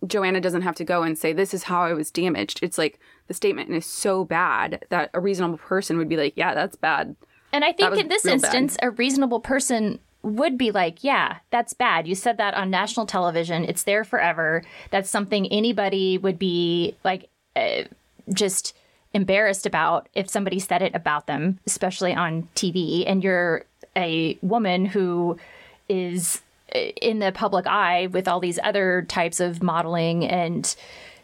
Joanna 0.06 0.40
doesn't 0.40 0.62
have 0.62 0.74
to 0.76 0.84
go 0.84 1.02
and 1.02 1.16
say, 1.16 1.32
This 1.32 1.54
is 1.54 1.64
how 1.64 1.82
I 1.82 1.92
was 1.92 2.10
damaged. 2.10 2.60
It's 2.62 2.78
like 2.78 2.98
the 3.28 3.34
statement 3.34 3.70
is 3.70 3.86
so 3.86 4.24
bad 4.24 4.84
that 4.88 5.10
a 5.14 5.20
reasonable 5.20 5.58
person 5.58 5.96
would 5.98 6.08
be 6.08 6.16
like, 6.16 6.32
Yeah, 6.36 6.54
that's 6.54 6.76
bad. 6.76 7.14
And 7.52 7.64
I 7.64 7.72
think 7.72 7.96
in 7.96 8.08
this 8.08 8.24
instance, 8.24 8.76
bad. 8.80 8.88
a 8.88 8.90
reasonable 8.90 9.40
person 9.40 9.98
would 10.22 10.58
be 10.58 10.70
like, 10.70 11.02
yeah, 11.02 11.38
that's 11.50 11.72
bad. 11.72 12.06
You 12.06 12.14
said 12.14 12.36
that 12.36 12.54
on 12.54 12.70
national 12.70 13.06
television. 13.06 13.64
It's 13.64 13.84
there 13.84 14.04
forever. 14.04 14.62
That's 14.90 15.10
something 15.10 15.46
anybody 15.46 16.18
would 16.18 16.38
be 16.38 16.94
like, 17.04 17.28
uh, 17.56 17.84
just 18.32 18.76
embarrassed 19.12 19.66
about 19.66 20.08
if 20.14 20.28
somebody 20.28 20.58
said 20.58 20.82
it 20.82 20.94
about 20.94 21.26
them, 21.26 21.58
especially 21.66 22.14
on 22.14 22.48
TV, 22.54 23.04
and 23.06 23.24
you're 23.24 23.64
a 23.96 24.38
woman 24.42 24.86
who 24.86 25.36
is 25.88 26.42
uh, 26.74 26.78
in 26.78 27.18
the 27.18 27.32
public 27.32 27.66
eye 27.66 28.06
with 28.06 28.28
all 28.28 28.40
these 28.40 28.58
other 28.62 29.04
types 29.08 29.40
of 29.40 29.62
modeling 29.62 30.24
and 30.24 30.76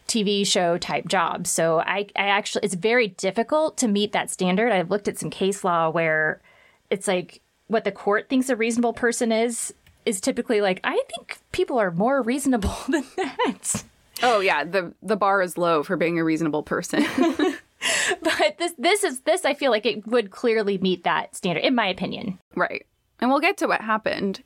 TV 0.07 0.45
show 0.45 0.77
type 0.77 1.07
jobs. 1.07 1.49
So 1.49 1.79
I, 1.79 2.07
I 2.15 2.27
actually, 2.27 2.61
it's 2.63 2.75
very 2.75 3.09
difficult 3.09 3.77
to 3.77 3.87
meet 3.87 4.11
that 4.13 4.29
standard. 4.29 4.71
I've 4.71 4.89
looked 4.89 5.07
at 5.07 5.17
some 5.17 5.29
case 5.29 5.63
law 5.63 5.89
where 5.89 6.41
it's 6.89 7.07
like 7.07 7.41
what 7.67 7.83
the 7.83 7.91
court 7.91 8.29
thinks 8.29 8.49
a 8.49 8.55
reasonable 8.55 8.93
person 8.93 9.31
is 9.31 9.73
is 10.05 10.21
typically 10.21 10.61
like 10.61 10.79
I 10.85 11.01
think 11.09 11.37
people 11.51 11.77
are 11.77 11.91
more 11.91 12.21
reasonable 12.21 12.75
than 12.89 13.03
that. 13.17 13.83
Oh 14.23 14.39
yeah, 14.39 14.63
the 14.63 14.93
the 15.03 15.17
bar 15.17 15.41
is 15.41 15.57
low 15.57 15.83
for 15.83 15.97
being 15.97 16.17
a 16.17 16.23
reasonable 16.23 16.63
person. 16.63 17.05
but 18.21 18.57
this 18.59 18.73
this 18.77 19.03
is 19.03 19.21
this 19.21 19.45
I 19.45 19.53
feel 19.53 19.71
like 19.71 19.85
it 19.85 20.07
would 20.07 20.31
clearly 20.31 20.77
meet 20.77 21.03
that 21.03 21.35
standard 21.35 21.63
in 21.63 21.75
my 21.75 21.87
opinion. 21.87 22.39
Right. 22.55 22.85
And 23.19 23.29
we'll 23.29 23.39
get 23.39 23.57
to 23.57 23.67
what 23.67 23.81
happened. 23.81 24.43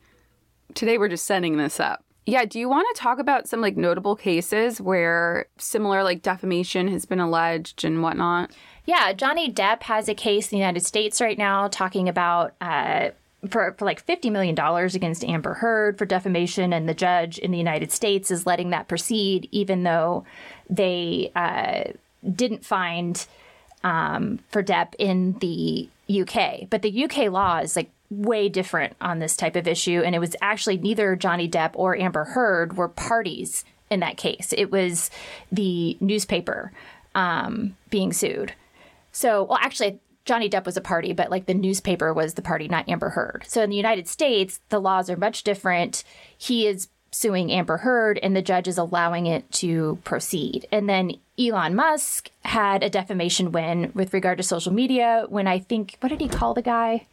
Today 0.73 0.97
we're 0.97 1.09
just 1.09 1.25
setting 1.25 1.57
this 1.57 1.79
up. 1.79 2.03
Yeah, 2.25 2.45
do 2.45 2.59
you 2.59 2.69
want 2.69 2.87
to 2.95 3.01
talk 3.01 3.17
about 3.17 3.47
some 3.47 3.61
like 3.61 3.75
notable 3.75 4.15
cases 4.15 4.79
where 4.79 5.47
similar 5.57 6.03
like 6.03 6.21
defamation 6.21 6.87
has 6.89 7.05
been 7.05 7.19
alleged 7.19 7.83
and 7.83 8.03
whatnot? 8.03 8.51
Yeah, 8.85 9.11
Johnny 9.13 9.51
Depp 9.51 9.83
has 9.83 10.07
a 10.07 10.13
case 10.13 10.51
in 10.51 10.57
the 10.57 10.59
United 10.59 10.85
States 10.85 11.19
right 11.19 11.37
now 11.37 11.67
talking 11.67 12.07
about 12.07 12.53
uh, 12.61 13.09
for, 13.49 13.73
for 13.77 13.85
like 13.85 14.05
$50 14.05 14.31
million 14.31 14.57
against 14.57 15.23
Amber 15.23 15.55
Heard 15.55 15.97
for 15.97 16.05
defamation, 16.05 16.73
and 16.73 16.87
the 16.87 16.93
judge 16.93 17.39
in 17.39 17.51
the 17.51 17.57
United 17.57 17.91
States 17.91 18.29
is 18.29 18.45
letting 18.45 18.69
that 18.69 18.87
proceed, 18.87 19.47
even 19.51 19.83
though 19.83 20.25
they 20.69 21.31
uh, 21.35 21.91
didn't 22.35 22.65
find 22.65 23.25
um, 23.83 24.39
for 24.49 24.63
Depp 24.63 24.93
in 24.99 25.33
the 25.39 25.89
UK. 26.09 26.69
But 26.69 26.81
the 26.81 27.05
UK 27.05 27.31
law 27.31 27.59
is 27.59 27.75
like 27.75 27.89
way 28.09 28.49
different 28.49 28.95
on 29.01 29.19
this 29.19 29.35
type 29.35 29.55
of 29.55 29.67
issue. 29.67 30.01
And 30.05 30.13
it 30.13 30.19
was 30.19 30.35
actually 30.41 30.77
neither 30.77 31.15
Johnny 31.15 31.49
Depp 31.49 31.71
or 31.73 31.97
Amber 31.97 32.25
Heard 32.25 32.77
were 32.77 32.89
parties 32.89 33.63
in 33.89 34.01
that 34.01 34.17
case. 34.17 34.53
It 34.57 34.71
was 34.71 35.09
the 35.51 35.97
newspaper 35.99 36.71
um, 37.15 37.75
being 37.89 38.13
sued. 38.13 38.53
So, 39.11 39.43
well, 39.43 39.59
actually, 39.61 39.99
Johnny 40.23 40.49
Depp 40.49 40.65
was 40.65 40.77
a 40.77 40.81
party, 40.81 41.13
but 41.13 41.31
like 41.31 41.45
the 41.45 41.53
newspaper 41.53 42.13
was 42.13 42.35
the 42.35 42.41
party, 42.41 42.67
not 42.67 42.87
Amber 42.87 43.09
Heard. 43.09 43.43
So 43.47 43.63
in 43.63 43.69
the 43.69 43.75
United 43.75 44.07
States, 44.07 44.59
the 44.69 44.79
laws 44.79 45.09
are 45.09 45.17
much 45.17 45.43
different. 45.43 46.03
He 46.37 46.67
is 46.67 46.89
suing 47.11 47.51
Amber 47.51 47.77
Heard, 47.77 48.19
and 48.23 48.35
the 48.35 48.41
judge 48.41 48.67
is 48.67 48.77
allowing 48.77 49.25
it 49.25 49.51
to 49.53 49.99
proceed. 50.03 50.65
And 50.71 50.87
then 50.87 51.13
Elon 51.37 51.75
Musk 51.75 52.31
had 52.43 52.83
a 52.83 52.89
defamation 52.89 53.51
win 53.51 53.91
with 53.93 54.13
regard 54.13 54.37
to 54.37 54.43
social 54.43 54.71
media 54.71 55.25
when 55.29 55.47
I 55.47 55.59
think, 55.59 55.97
what 55.99 56.09
did 56.09 56.21
he 56.21 56.29
call 56.29 56.53
the 56.53 56.61
guy? 56.61 57.07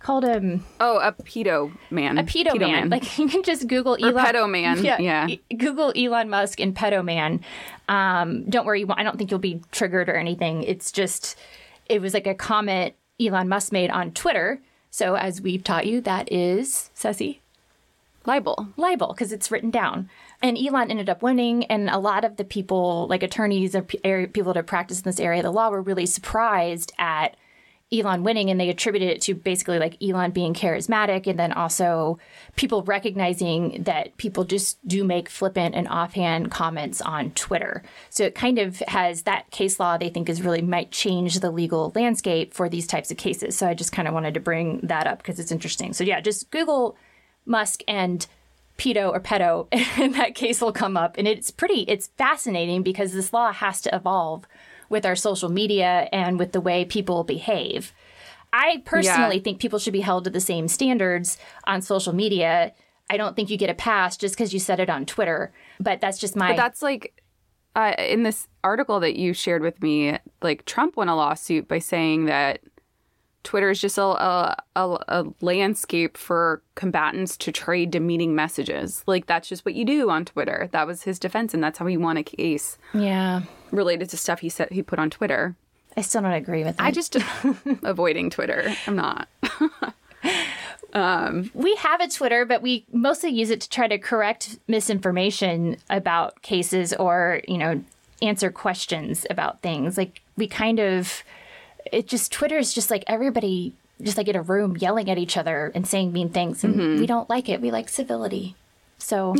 Called 0.00 0.24
him 0.24 0.64
oh 0.78 0.98
a 0.98 1.10
pedo 1.10 1.76
man 1.90 2.18
a 2.18 2.22
pedo, 2.22 2.50
pedo 2.50 2.60
man. 2.60 2.88
man. 2.88 2.90
like 2.90 3.18
you 3.18 3.28
can 3.28 3.42
just 3.42 3.66
Google 3.66 3.94
or 3.94 4.10
Elon 4.10 4.24
pedo 4.26 4.48
man 4.48 4.84
yeah, 4.84 4.96
yeah. 5.00 5.34
Google 5.50 5.92
Elon 5.96 6.30
Musk 6.30 6.60
and 6.60 6.72
pedo 6.72 7.04
man 7.04 7.40
um, 7.88 8.48
don't 8.48 8.64
worry 8.64 8.86
I 8.88 9.02
don't 9.02 9.18
think 9.18 9.32
you'll 9.32 9.40
be 9.40 9.60
triggered 9.72 10.08
or 10.08 10.14
anything 10.14 10.62
it's 10.62 10.92
just 10.92 11.36
it 11.86 12.00
was 12.00 12.14
like 12.14 12.28
a 12.28 12.34
comment 12.36 12.94
Elon 13.20 13.48
Musk 13.48 13.72
made 13.72 13.90
on 13.90 14.12
Twitter 14.12 14.60
so 14.88 15.16
as 15.16 15.40
we've 15.40 15.64
taught 15.64 15.84
you 15.84 16.00
that 16.02 16.30
is 16.32 16.90
Ceci 16.94 17.40
libel 18.28 18.68
libel 18.76 19.08
because 19.08 19.32
it's 19.32 19.50
written 19.50 19.70
down 19.70 20.08
and 20.40 20.56
Elon 20.56 20.90
ended 20.90 21.08
up 21.08 21.22
winning, 21.22 21.64
and 21.64 21.90
a 21.90 21.98
lot 21.98 22.24
of 22.24 22.36
the 22.36 22.44
people, 22.44 23.06
like 23.08 23.22
attorneys 23.22 23.74
or 23.74 23.82
people 23.82 24.52
that 24.52 24.66
practice 24.66 24.98
in 24.98 25.04
this 25.04 25.18
area 25.18 25.40
of 25.40 25.44
the 25.44 25.50
law, 25.50 25.68
were 25.68 25.82
really 25.82 26.06
surprised 26.06 26.92
at 26.98 27.36
Elon 27.90 28.22
winning, 28.22 28.50
and 28.50 28.60
they 28.60 28.68
attributed 28.68 29.08
it 29.08 29.22
to 29.22 29.34
basically 29.34 29.78
like 29.78 30.00
Elon 30.02 30.30
being 30.30 30.54
charismatic, 30.54 31.26
and 31.26 31.38
then 31.38 31.52
also 31.52 32.18
people 32.54 32.82
recognizing 32.84 33.82
that 33.82 34.16
people 34.18 34.44
just 34.44 34.86
do 34.86 35.02
make 35.02 35.28
flippant 35.28 35.74
and 35.74 35.88
offhand 35.88 36.50
comments 36.50 37.00
on 37.00 37.30
Twitter. 37.32 37.82
So 38.10 38.24
it 38.24 38.34
kind 38.34 38.58
of 38.58 38.78
has 38.86 39.22
that 39.22 39.50
case 39.50 39.80
law 39.80 39.96
they 39.96 40.10
think 40.10 40.28
is 40.28 40.42
really 40.42 40.62
might 40.62 40.92
change 40.92 41.40
the 41.40 41.50
legal 41.50 41.92
landscape 41.96 42.54
for 42.54 42.68
these 42.68 42.86
types 42.86 43.10
of 43.10 43.16
cases. 43.16 43.56
So 43.56 43.66
I 43.66 43.74
just 43.74 43.90
kind 43.90 44.06
of 44.06 44.14
wanted 44.14 44.34
to 44.34 44.40
bring 44.40 44.80
that 44.84 45.06
up 45.06 45.18
because 45.18 45.40
it's 45.40 45.50
interesting. 45.50 45.94
So 45.94 46.04
yeah, 46.04 46.20
just 46.20 46.50
Google 46.50 46.96
Musk 47.48 47.82
and 47.88 48.26
pedo 48.78 49.10
or 49.10 49.20
pedo, 49.20 49.66
and 49.72 50.14
that 50.14 50.34
case 50.34 50.60
will 50.60 50.72
come 50.72 50.96
up. 50.96 51.16
And 51.18 51.26
it's 51.26 51.50
pretty, 51.50 51.82
it's 51.82 52.08
fascinating 52.18 52.82
because 52.82 53.12
this 53.12 53.32
law 53.32 53.52
has 53.52 53.80
to 53.82 53.94
evolve 53.94 54.46
with 54.88 55.04
our 55.04 55.16
social 55.16 55.48
media 55.48 56.08
and 56.12 56.38
with 56.38 56.52
the 56.52 56.60
way 56.60 56.84
people 56.84 57.24
behave. 57.24 57.92
I 58.52 58.82
personally 58.84 59.36
yeah. 59.36 59.42
think 59.42 59.60
people 59.60 59.78
should 59.78 59.92
be 59.92 60.00
held 60.00 60.24
to 60.24 60.30
the 60.30 60.40
same 60.40 60.68
standards 60.68 61.36
on 61.64 61.82
social 61.82 62.14
media. 62.14 62.72
I 63.10 63.16
don't 63.16 63.36
think 63.36 63.50
you 63.50 63.58
get 63.58 63.70
a 63.70 63.74
pass 63.74 64.16
just 64.16 64.34
because 64.34 64.54
you 64.54 64.58
said 64.58 64.80
it 64.80 64.88
on 64.88 65.04
Twitter, 65.04 65.52
but 65.78 66.00
that's 66.00 66.18
just 66.18 66.36
my. 66.36 66.48
But 66.48 66.56
that's 66.56 66.82
like 66.82 67.22
uh, 67.74 67.94
in 67.98 68.22
this 68.22 68.48
article 68.64 69.00
that 69.00 69.16
you 69.16 69.32
shared 69.32 69.62
with 69.62 69.82
me, 69.82 70.18
like 70.42 70.64
Trump 70.64 70.96
won 70.96 71.08
a 71.08 71.16
lawsuit 71.16 71.68
by 71.68 71.78
saying 71.78 72.24
that 72.26 72.60
Twitter 73.48 73.70
is 73.70 73.80
just 73.80 73.96
a, 73.96 74.02
a, 74.02 74.54
a, 74.76 75.24
landscape 75.40 76.18
for 76.18 76.60
combatants 76.74 77.34
to 77.38 77.50
trade 77.50 77.90
demeaning 77.90 78.34
messages. 78.34 79.02
Like, 79.06 79.24
that's 79.24 79.48
just 79.48 79.64
what 79.64 79.74
you 79.74 79.86
do 79.86 80.10
on 80.10 80.26
Twitter. 80.26 80.68
That 80.72 80.86
was 80.86 81.04
his 81.04 81.18
defense, 81.18 81.54
and 81.54 81.64
that's 81.64 81.78
how 81.78 81.86
he 81.86 81.96
won 81.96 82.18
a 82.18 82.22
case. 82.22 82.76
Yeah. 82.92 83.40
Related 83.70 84.10
to 84.10 84.18
stuff 84.18 84.40
he 84.40 84.50
said 84.50 84.68
he 84.70 84.82
put 84.82 84.98
on 84.98 85.08
Twitter. 85.08 85.56
I 85.96 86.02
still 86.02 86.20
don't 86.20 86.32
agree 86.32 86.62
with 86.62 86.78
it. 86.78 86.84
I 86.84 86.90
just 86.90 87.16
avoiding 87.82 88.28
Twitter. 88.28 88.70
I'm 88.86 88.96
not. 88.96 89.28
um, 90.92 91.50
we 91.54 91.74
have 91.76 92.02
a 92.02 92.08
Twitter, 92.08 92.44
but 92.44 92.60
we 92.60 92.84
mostly 92.92 93.30
use 93.30 93.48
it 93.48 93.62
to 93.62 93.70
try 93.70 93.88
to 93.88 93.96
correct 93.96 94.58
misinformation 94.68 95.78
about 95.88 96.42
cases 96.42 96.92
or, 96.92 97.40
you 97.48 97.56
know, 97.56 97.82
answer 98.20 98.50
questions 98.50 99.24
about 99.30 99.62
things. 99.62 99.96
Like, 99.96 100.20
we 100.36 100.46
kind 100.46 100.80
of 100.80 101.24
it 101.90 102.06
just 102.06 102.32
Twitter 102.32 102.58
is 102.58 102.74
just 102.74 102.90
like 102.90 103.04
everybody 103.06 103.74
just 104.02 104.16
like 104.16 104.28
in 104.28 104.36
a 104.36 104.42
room 104.42 104.76
yelling 104.76 105.10
at 105.10 105.18
each 105.18 105.36
other 105.36 105.72
and 105.74 105.86
saying 105.86 106.12
mean 106.12 106.28
things 106.28 106.62
and 106.62 106.76
mm-hmm. 106.76 107.00
we 107.00 107.06
don't 107.06 107.28
like 107.28 107.48
it. 107.48 107.60
We 107.60 107.70
like 107.70 107.88
civility. 107.88 108.54
So 108.98 109.34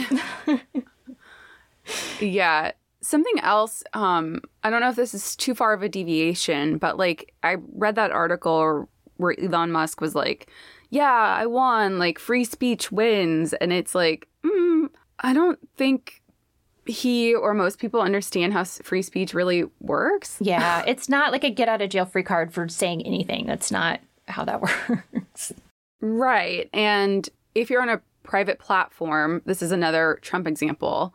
Yeah. 2.20 2.72
Something 3.00 3.38
else, 3.40 3.84
um, 3.94 4.40
I 4.64 4.70
don't 4.70 4.80
know 4.80 4.90
if 4.90 4.96
this 4.96 5.14
is 5.14 5.36
too 5.36 5.54
far 5.54 5.72
of 5.72 5.82
a 5.82 5.88
deviation, 5.88 6.78
but 6.78 6.98
like 6.98 7.32
I 7.42 7.56
read 7.74 7.94
that 7.94 8.10
article 8.10 8.88
where 9.16 9.40
Elon 9.40 9.70
Musk 9.70 10.00
was 10.00 10.14
like, 10.14 10.50
Yeah, 10.90 11.12
I 11.12 11.46
won, 11.46 11.98
like 11.98 12.18
free 12.18 12.44
speech 12.44 12.90
wins. 12.90 13.52
And 13.54 13.72
it's 13.72 13.94
like, 13.94 14.26
mm, 14.44 14.88
I 15.20 15.32
don't 15.32 15.58
think 15.76 16.22
he 16.88 17.34
or 17.34 17.54
most 17.54 17.78
people 17.78 18.00
understand 18.00 18.52
how 18.52 18.64
free 18.64 19.02
speech 19.02 19.34
really 19.34 19.64
works. 19.80 20.38
Yeah, 20.40 20.82
it's 20.86 21.08
not 21.08 21.32
like 21.32 21.44
a 21.44 21.50
get 21.50 21.68
out 21.68 21.82
of 21.82 21.90
jail 21.90 22.06
free 22.06 22.22
card 22.22 22.52
for 22.52 22.68
saying 22.68 23.04
anything. 23.06 23.46
That's 23.46 23.70
not 23.70 24.00
how 24.26 24.44
that 24.44 24.60
works. 25.14 25.52
Right. 26.00 26.68
And 26.72 27.28
if 27.54 27.70
you're 27.70 27.82
on 27.82 27.88
a 27.88 28.00
private 28.22 28.58
platform, 28.58 29.42
this 29.44 29.62
is 29.62 29.72
another 29.72 30.18
Trump 30.22 30.46
example, 30.46 31.14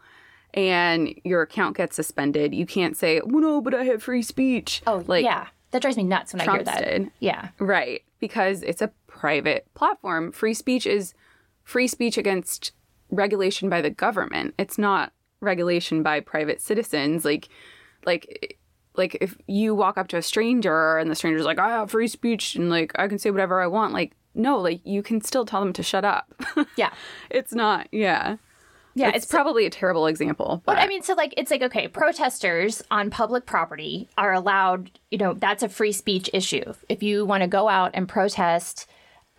and 0.53 1.13
your 1.23 1.41
account 1.41 1.77
gets 1.77 1.95
suspended, 1.95 2.53
you 2.53 2.65
can't 2.65 2.97
say, 2.97 3.21
well, 3.23 3.41
no, 3.41 3.61
but 3.61 3.73
I 3.73 3.83
have 3.85 4.03
free 4.03 4.21
speech. 4.21 4.81
Oh, 4.85 5.03
like, 5.07 5.23
yeah. 5.23 5.47
That 5.71 5.81
drives 5.81 5.97
me 5.97 6.03
nuts 6.03 6.33
when 6.33 6.43
Trump's 6.43 6.67
I 6.67 6.71
hear 6.71 6.81
that. 6.81 6.91
Did. 6.91 7.11
Yeah. 7.19 7.49
Right. 7.57 8.03
Because 8.19 8.61
it's 8.61 8.81
a 8.81 8.91
private 9.07 9.67
platform. 9.73 10.31
Free 10.31 10.53
speech 10.53 10.85
is 10.85 11.15
free 11.63 11.87
speech 11.87 12.15
against 12.15 12.73
regulation 13.09 13.69
by 13.69 13.81
the 13.81 13.89
government. 13.89 14.53
It's 14.59 14.77
not 14.77 15.13
regulation 15.43 16.03
by 16.03 16.19
private 16.19 16.61
citizens. 16.61 17.25
Like, 17.25 17.49
like, 18.05 18.57
like 18.95 19.17
if 19.21 19.37
you 19.47 19.75
walk 19.75 19.97
up 19.97 20.07
to 20.09 20.17
a 20.17 20.21
stranger 20.21 20.97
and 20.97 21.09
the 21.09 21.15
stranger's 21.15 21.45
like, 21.45 21.59
I 21.59 21.69
have 21.69 21.91
free 21.91 22.07
speech 22.07 22.55
and 22.55 22.69
like 22.69 22.91
I 22.95 23.07
can 23.07 23.19
say 23.19 23.31
whatever 23.31 23.61
I 23.61 23.67
want. 23.67 23.93
Like, 23.93 24.13
no, 24.35 24.59
like 24.59 24.81
you 24.83 25.03
can 25.03 25.21
still 25.21 25.45
tell 25.45 25.59
them 25.59 25.73
to 25.73 25.83
shut 25.83 26.05
up. 26.05 26.33
Yeah. 26.75 26.91
it's 27.29 27.53
not. 27.53 27.87
Yeah. 27.91 28.37
Yeah. 28.95 29.11
It's, 29.15 29.25
probably 29.25 29.65
a 29.65 29.69
terrible 29.69 30.05
example. 30.05 30.61
But 30.65 30.75
But 30.75 30.81
I 30.81 30.87
mean, 30.87 31.01
so 31.01 31.13
like 31.13 31.33
it's 31.35 31.49
like 31.49 31.63
okay, 31.63 31.87
protesters 31.87 32.81
on 32.91 33.09
public 33.09 33.45
property 33.45 34.07
are 34.17 34.33
allowed. 34.33 34.99
You 35.09 35.17
know, 35.17 35.33
that's 35.33 35.63
a 35.63 35.69
free 35.69 35.91
speech 35.91 36.29
issue. 36.31 36.73
If 36.89 37.01
you 37.01 37.25
want 37.25 37.41
to 37.41 37.47
go 37.47 37.67
out 37.67 37.91
and 37.95 38.07
protest, 38.07 38.87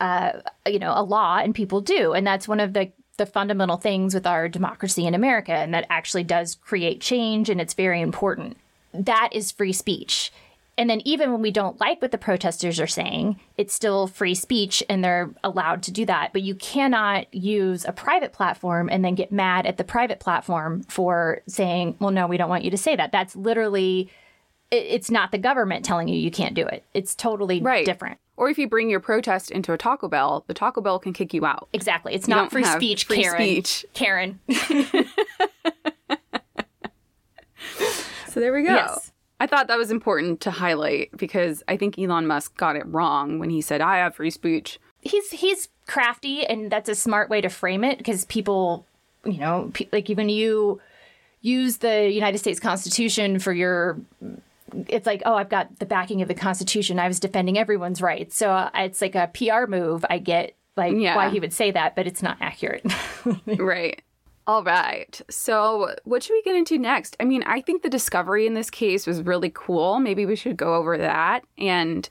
uh, 0.00 0.40
you 0.66 0.80
know, 0.80 0.92
a 0.94 1.02
law, 1.02 1.38
and 1.38 1.54
people 1.54 1.80
do, 1.80 2.12
and 2.12 2.26
that's 2.26 2.48
one 2.48 2.58
of 2.58 2.72
the 2.72 2.90
the 3.16 3.26
fundamental 3.26 3.76
things 3.76 4.14
with 4.14 4.26
our 4.26 4.48
democracy 4.48 5.06
in 5.06 5.14
America, 5.14 5.52
and 5.52 5.72
that 5.74 5.86
actually 5.90 6.24
does 6.24 6.56
create 6.56 7.00
change, 7.00 7.48
and 7.48 7.60
it's 7.60 7.74
very 7.74 8.00
important. 8.00 8.56
That 8.92 9.30
is 9.32 9.50
free 9.50 9.72
speech. 9.72 10.32
And 10.76 10.90
then 10.90 11.02
even 11.04 11.30
when 11.30 11.40
we 11.40 11.52
don't 11.52 11.78
like 11.80 12.02
what 12.02 12.10
the 12.10 12.18
protesters 12.18 12.80
are 12.80 12.86
saying, 12.88 13.38
it's 13.56 13.72
still 13.72 14.08
free 14.08 14.34
speech 14.34 14.82
and 14.88 15.04
they're 15.04 15.30
allowed 15.44 15.84
to 15.84 15.92
do 15.92 16.04
that. 16.06 16.32
But 16.32 16.42
you 16.42 16.56
cannot 16.56 17.32
use 17.32 17.84
a 17.84 17.92
private 17.92 18.32
platform 18.32 18.88
and 18.90 19.04
then 19.04 19.14
get 19.14 19.30
mad 19.30 19.66
at 19.66 19.76
the 19.76 19.84
private 19.84 20.18
platform 20.18 20.82
for 20.88 21.42
saying, 21.46 21.96
well, 22.00 22.10
no, 22.10 22.26
we 22.26 22.36
don't 22.36 22.48
want 22.48 22.64
you 22.64 22.72
to 22.72 22.76
say 22.76 22.96
that. 22.96 23.12
That's 23.12 23.36
literally, 23.36 24.10
it's 24.72 25.12
not 25.12 25.30
the 25.30 25.38
government 25.38 25.84
telling 25.84 26.08
you 26.08 26.16
you 26.16 26.32
can't 26.32 26.54
do 26.54 26.66
it. 26.66 26.82
It's 26.92 27.14
totally 27.14 27.60
Right. 27.60 27.86
different. 27.86 28.18
Or 28.36 28.48
if 28.50 28.58
you 28.58 28.68
bring 28.68 28.90
your 28.90 29.00
protest 29.00 29.50
into 29.50 29.72
a 29.72 29.78
Taco 29.78 30.08
Bell, 30.08 30.44
the 30.46 30.54
Taco 30.54 30.80
Bell 30.80 30.98
can 30.98 31.12
kick 31.12 31.32
you 31.34 31.44
out. 31.46 31.68
Exactly. 31.72 32.14
It's 32.14 32.26
You 32.28 32.34
not 32.34 32.50
free 32.50 32.64
speech, 32.64 33.04
free 33.04 33.22
Karen. 33.22 33.40
speech. 33.40 33.86
Karen. 33.94 34.40
So 38.28 38.40
there 38.40 38.52
we 38.52 38.62
go. 38.62 38.74
Yes. 38.74 39.12
I 39.40 39.46
thought 39.46 39.68
that 39.68 39.78
was 39.78 39.90
important 39.90 40.40
to 40.42 40.50
highlight 40.50 41.16
because 41.16 41.62
I 41.68 41.76
think 41.76 41.98
Elon 41.98 42.26
Musk 42.26 42.56
got 42.56 42.76
it 42.76 42.84
wrong 42.86 43.38
when 43.38 43.50
he 43.50 43.60
said, 43.60 43.80
I 43.80 43.98
have 43.98 44.14
free 44.16 44.30
speech. 44.30 44.78
he's 45.02 45.30
he's 45.30 45.68
crafty 45.86 46.46
and 46.46 46.70
that's 46.70 46.88
a 46.88 46.94
smart 46.94 47.28
way 47.28 47.40
to 47.42 47.48
frame 47.50 47.84
it 47.84 47.98
because 47.98 48.24
people 48.24 48.86
you 49.24 49.38
know 49.38 49.70
pe- 49.74 49.88
like 49.92 50.08
even 50.08 50.30
you 50.30 50.80
use 51.42 51.76
the 51.78 52.08
united 52.10 52.38
states 52.38 52.58
constitution 52.58 53.38
for 53.38 53.52
your 53.52 53.98
it's 54.88 55.06
like 55.06 55.22
oh 55.26 55.34
i've 55.34 55.48
got 55.48 55.78
the 55.78 55.86
backing 55.86 56.22
of 56.22 56.28
the 56.28 56.34
constitution 56.34 56.98
i 56.98 57.06
was 57.06 57.20
defending 57.20 57.58
everyone's 57.58 58.00
rights 58.00 58.36
so 58.36 58.50
uh, 58.50 58.70
it's 58.74 59.00
like 59.02 59.14
a 59.14 59.30
pr 59.34 59.66
move 59.70 60.04
i 60.10 60.18
get 60.18 60.56
like 60.76 60.94
Yeah. 60.96 61.16
why 61.16 61.28
he 61.28 61.38
would 61.38 61.52
say 61.52 61.70
that 61.70 61.94
but 61.94 62.06
it's 62.06 62.22
not 62.22 62.36
accurate 62.40 62.84
right. 63.46 64.02
All 64.46 64.62
right. 64.62 65.18
So, 65.30 65.94
what 66.04 66.22
should 66.22 66.34
we 66.34 66.42
get 66.42 66.54
into 66.54 66.76
next? 66.76 67.16
I 67.18 67.24
mean, 67.24 67.42
I 67.44 67.62
think 67.62 67.80
the 67.82 67.88
discovery 67.88 68.46
in 68.46 68.52
this 68.52 68.68
case 68.68 69.06
was 69.06 69.22
really 69.22 69.50
cool. 69.54 70.00
Maybe 70.00 70.26
we 70.26 70.36
should 70.36 70.58
go 70.58 70.74
over 70.74 70.98
that. 70.98 71.44
And 71.56 72.06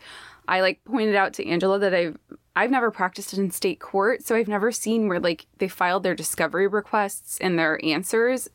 I 0.47 0.61
like 0.61 0.83
pointed 0.83 1.13
out 1.15 1.33
to 1.33 1.47
Angela 1.47 1.77
that 1.77 1.93
I've 1.93 2.17
I've 2.55 2.71
never 2.71 2.89
practiced 2.89 3.35
in 3.35 3.51
state 3.51 3.79
court, 3.79 4.23
so 4.23 4.35
I've 4.35 4.47
never 4.47 4.71
seen 4.71 5.07
where 5.07 5.19
like 5.19 5.45
they 5.59 5.67
filed 5.67 6.01
their 6.01 6.15
discovery 6.15 6.65
requests 6.67 7.37
and 7.39 7.59
their 7.59 7.79
answers 7.85 8.49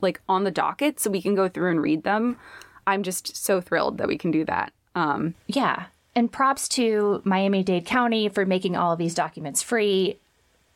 like 0.00 0.20
on 0.28 0.44
the 0.44 0.52
docket 0.52 1.00
so 1.00 1.10
we 1.10 1.20
can 1.20 1.34
go 1.34 1.48
through 1.48 1.72
and 1.72 1.82
read 1.82 2.04
them. 2.04 2.36
I'm 2.86 3.02
just 3.02 3.36
so 3.36 3.60
thrilled 3.60 3.98
that 3.98 4.08
we 4.08 4.18
can 4.18 4.30
do 4.30 4.44
that. 4.44 4.72
Um, 4.94 5.34
Yeah. 5.46 5.86
And 6.16 6.30
props 6.30 6.68
to 6.70 7.20
Miami 7.24 7.64
Dade 7.64 7.86
County 7.86 8.28
for 8.28 8.46
making 8.46 8.76
all 8.76 8.92
of 8.92 8.98
these 8.98 9.14
documents 9.14 9.62
free. 9.62 10.16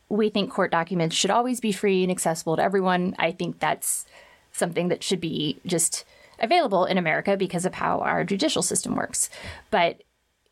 We 0.09 0.29
think 0.29 0.51
court 0.51 0.69
documents 0.71 1.15
should 1.15 1.31
always 1.31 1.61
be 1.61 1.71
free 1.71 2.03
and 2.03 2.11
accessible 2.11 2.57
to 2.57 2.63
everyone. 2.63 3.15
I 3.17 3.31
think 3.31 3.59
that's 3.59 4.05
something 4.51 4.89
that 4.89 5.01
should 5.03 5.21
be 5.21 5.59
just 5.65 6.03
available 6.39 6.85
in 6.85 6.97
America 6.97 7.37
because 7.37 7.65
of 7.65 7.75
how 7.75 7.99
our 7.99 8.23
judicial 8.25 8.61
system 8.61 8.95
works. 8.95 9.29
But 9.71 10.01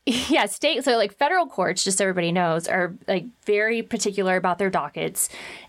yeah, 0.30 0.46
state 0.46 0.86
so 0.86 0.96
like 0.96 1.14
federal 1.18 1.48
courts, 1.48 1.84
just 1.84 1.98
so 1.98 2.06
everybody 2.06 2.32
knows, 2.32 2.66
are 2.70 2.96
like 3.10 3.26
very 3.46 3.82
particular 3.82 4.38
about 4.38 4.58
their 4.58 4.70
dockets, 4.70 5.28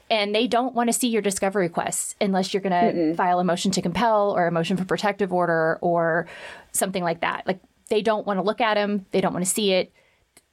and 0.08 0.32
they 0.32 0.46
don't 0.46 0.76
want 0.76 0.88
to 0.88 0.92
see 0.92 1.08
your 1.08 1.22
discovery 1.22 1.64
requests 1.64 2.14
unless 2.20 2.54
you're 2.54 2.60
going 2.60 3.10
to 3.10 3.16
file 3.16 3.40
a 3.40 3.44
motion 3.44 3.72
to 3.72 3.82
compel 3.82 4.30
or 4.36 4.46
a 4.46 4.52
motion 4.52 4.76
for 4.76 4.84
protective 4.84 5.32
order 5.32 5.76
or 5.80 6.28
something 6.70 7.02
like 7.02 7.22
that. 7.22 7.48
Like 7.48 7.58
they 7.88 8.00
don't 8.00 8.28
want 8.28 8.38
to 8.38 8.44
look 8.44 8.60
at 8.60 8.74
them, 8.74 9.06
they 9.10 9.20
don't 9.20 9.32
want 9.32 9.44
to 9.44 9.50
see 9.50 9.72
it. 9.72 9.92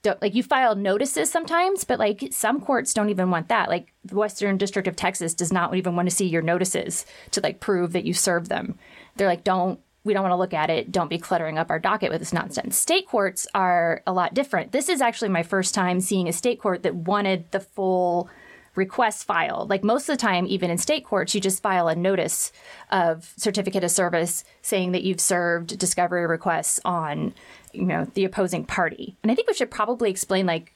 Don't, 0.02 0.20
like 0.20 0.34
you 0.34 0.42
file 0.42 0.76
notices 0.76 1.30
sometimes, 1.30 1.84
but 1.84 2.00
like 2.00 2.30
some 2.32 2.62
courts 2.62 2.92
don't 2.92 3.10
even 3.10 3.30
want 3.30 3.50
that. 3.50 3.70
Like 3.70 3.94
the 4.04 4.16
Western 4.16 4.58
District 4.58 4.88
of 4.88 4.96
Texas 4.96 5.36
does 5.36 5.54
not 5.54 5.76
even 5.76 5.96
want 5.96 6.10
to 6.10 6.16
see 6.16 6.26
your 6.26 6.42
notices 6.42 7.06
to 7.32 7.42
like 7.42 7.60
prove 7.60 7.94
that 7.94 8.06
you 8.06 8.16
served 8.16 8.50
them. 8.50 8.80
They're 9.16 9.28
like, 9.28 9.44
don't 9.44 9.80
we 10.06 10.14
don't 10.14 10.24
want 10.24 10.32
to 10.32 10.38
look 10.38 10.54
at 10.54 10.70
it. 10.70 10.92
Don't 10.92 11.10
be 11.10 11.18
cluttering 11.18 11.58
up 11.58 11.70
our 11.70 11.80
docket 11.80 12.12
with 12.12 12.20
this 12.22 12.32
nonsense. 12.32 12.78
State 12.78 13.08
courts 13.08 13.48
are 13.54 14.04
a 14.08 14.14
lot 14.14 14.34
different. 14.34 14.72
This 14.72 14.88
is 14.88 15.02
actually 15.02 15.30
my 15.30 15.44
first 15.44 15.74
time 15.74 16.00
seeing 16.00 16.28
a 16.30 16.34
state 16.34 16.62
court 16.62 16.84
that 16.84 16.96
wanted 16.96 17.52
the 17.52 17.60
full 17.60 18.30
request 18.76 19.26
filed. 19.26 19.70
Like 19.70 19.84
most 19.84 20.08
of 20.08 20.14
the 20.14 20.22
time, 20.22 20.46
even 20.48 20.70
in 20.70 20.78
state 20.78 21.06
courts, 21.06 21.34
you 21.34 21.42
just 21.42 21.62
file 21.64 21.88
a 21.88 21.96
notice 21.96 22.52
of 22.92 23.34
certificate 23.38 23.84
of 23.84 23.92
service 23.92 24.44
saying 24.62 24.92
that 24.92 25.04
you've 25.04 25.22
served 25.22 25.80
discovery 25.80 26.28
requests 26.28 26.80
on, 26.86 27.34
you 27.74 27.86
know, 27.86 28.06
the 28.14 28.26
opposing 28.26 28.66
party. 28.66 29.16
And 29.24 29.32
I 29.32 29.36
think 29.36 29.48
we 29.48 29.54
should 29.54 29.72
probably 29.72 30.10
explain 30.12 30.46
like 30.46 30.74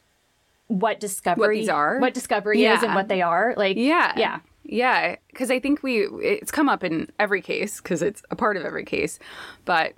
what 0.67 0.99
discovery 0.99 1.59
these 1.59 1.69
are? 1.69 1.99
what 1.99 2.13
discovery 2.13 2.63
is, 2.63 2.83
and 2.83 2.95
what 2.95 3.07
they 3.07 3.21
are. 3.21 3.53
Like 3.57 3.75
Yeah. 3.75 4.13
yeah. 4.17 4.39
Yeah. 4.63 5.15
Because 5.27 5.49
I 5.51 5.59
think 5.59 5.81
we, 5.83 6.05
it's 6.21 6.51
come 6.51 6.69
up 6.69 6.83
in 6.83 7.11
every 7.17 7.41
case 7.41 7.81
because 7.81 8.01
it's 8.01 8.21
a 8.29 8.35
part 8.35 8.57
of 8.57 8.65
every 8.65 8.85
case. 8.85 9.19
But 9.65 9.93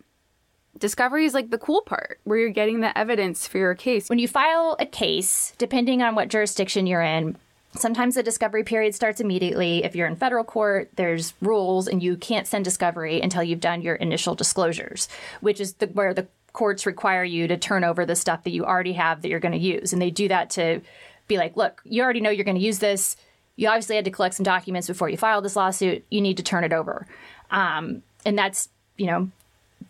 discovery 0.78 1.26
is 1.26 1.34
like 1.34 1.50
the 1.50 1.58
cool 1.58 1.82
part 1.82 2.19
where 2.24 2.38
you're 2.38 2.50
getting 2.50 2.80
the 2.80 2.97
evidence 2.97 3.47
for 3.47 3.58
your 3.58 3.76
case. 3.76 4.10
When 4.10 4.19
you 4.19 4.28
file 4.28 4.78
a 4.80 4.86
case, 4.86 5.54
depending 5.58 6.02
on 6.02 6.15
what 6.15 6.30
jurisdiction 6.30 6.88
you're 6.88 7.02
in, 7.02 7.38
sometimes 7.74 8.15
the 8.15 8.24
discovery 8.24 8.63
period 8.63 8.95
starts 8.95 9.19
immediately. 9.19 9.84
If 9.84 9.95
you're 9.95 10.08
in 10.08 10.15
federal 10.15 10.43
court, 10.43 10.89
there's 10.95 11.34
rules 11.41 11.88
and 11.88 12.02
you 12.02 12.17
can't 12.17 12.47
send 12.47 12.65
discovery 12.65 13.21
until 13.21 13.43
you've 13.43 13.60
done 13.60 13.82
your 13.82 13.95
initial 13.95 14.36
disclosures, 14.36 15.08
which 15.41 15.60
is 15.60 15.74
the, 15.76 15.88
where 15.88 16.13
the 16.13 16.28
courts 16.54 16.86
require 16.86 17.24
you 17.24 17.47
to 17.47 17.58
turn 17.58 17.84
over 17.84 18.06
the 18.06 18.15
stuff 18.15 18.43
that 18.43 18.52
you 18.52 18.65
already 18.65 18.93
have 18.93 19.21
that 19.21 19.30
you're 19.30 19.39
going 19.39 19.54
to 19.54 19.58
use. 19.58 19.93
And 19.93 20.02
they 20.02 20.12
do 20.12 20.28
that 20.28 20.50
to 20.52 20.82
be 21.28 21.38
like, 21.38 21.56
look, 21.56 21.82
you 21.86 22.04
already 22.04 22.19
know 22.19 22.30
you're 22.30 22.45
going 22.45 22.58
to 22.58 22.63
use 22.63 22.80
this. 22.80 23.15
You 23.56 23.68
obviously 23.68 23.96
had 23.96 24.06
to 24.06 24.12
collect 24.12 24.36
some 24.36 24.44
documents 24.44 24.88
before 24.88 25.10
you 25.10 25.18
filed 25.18 25.46
this 25.46 25.56
lawsuit. 25.56 26.04
You 26.10 26.22
need 26.22 26.38
to 26.38 26.44
turn 26.44 26.64
it 26.64 26.74
over. 26.74 27.06
Um, 27.52 28.02
and 28.26 28.38
that's, 28.38 28.70
you 28.98 29.08
know, 29.08 29.30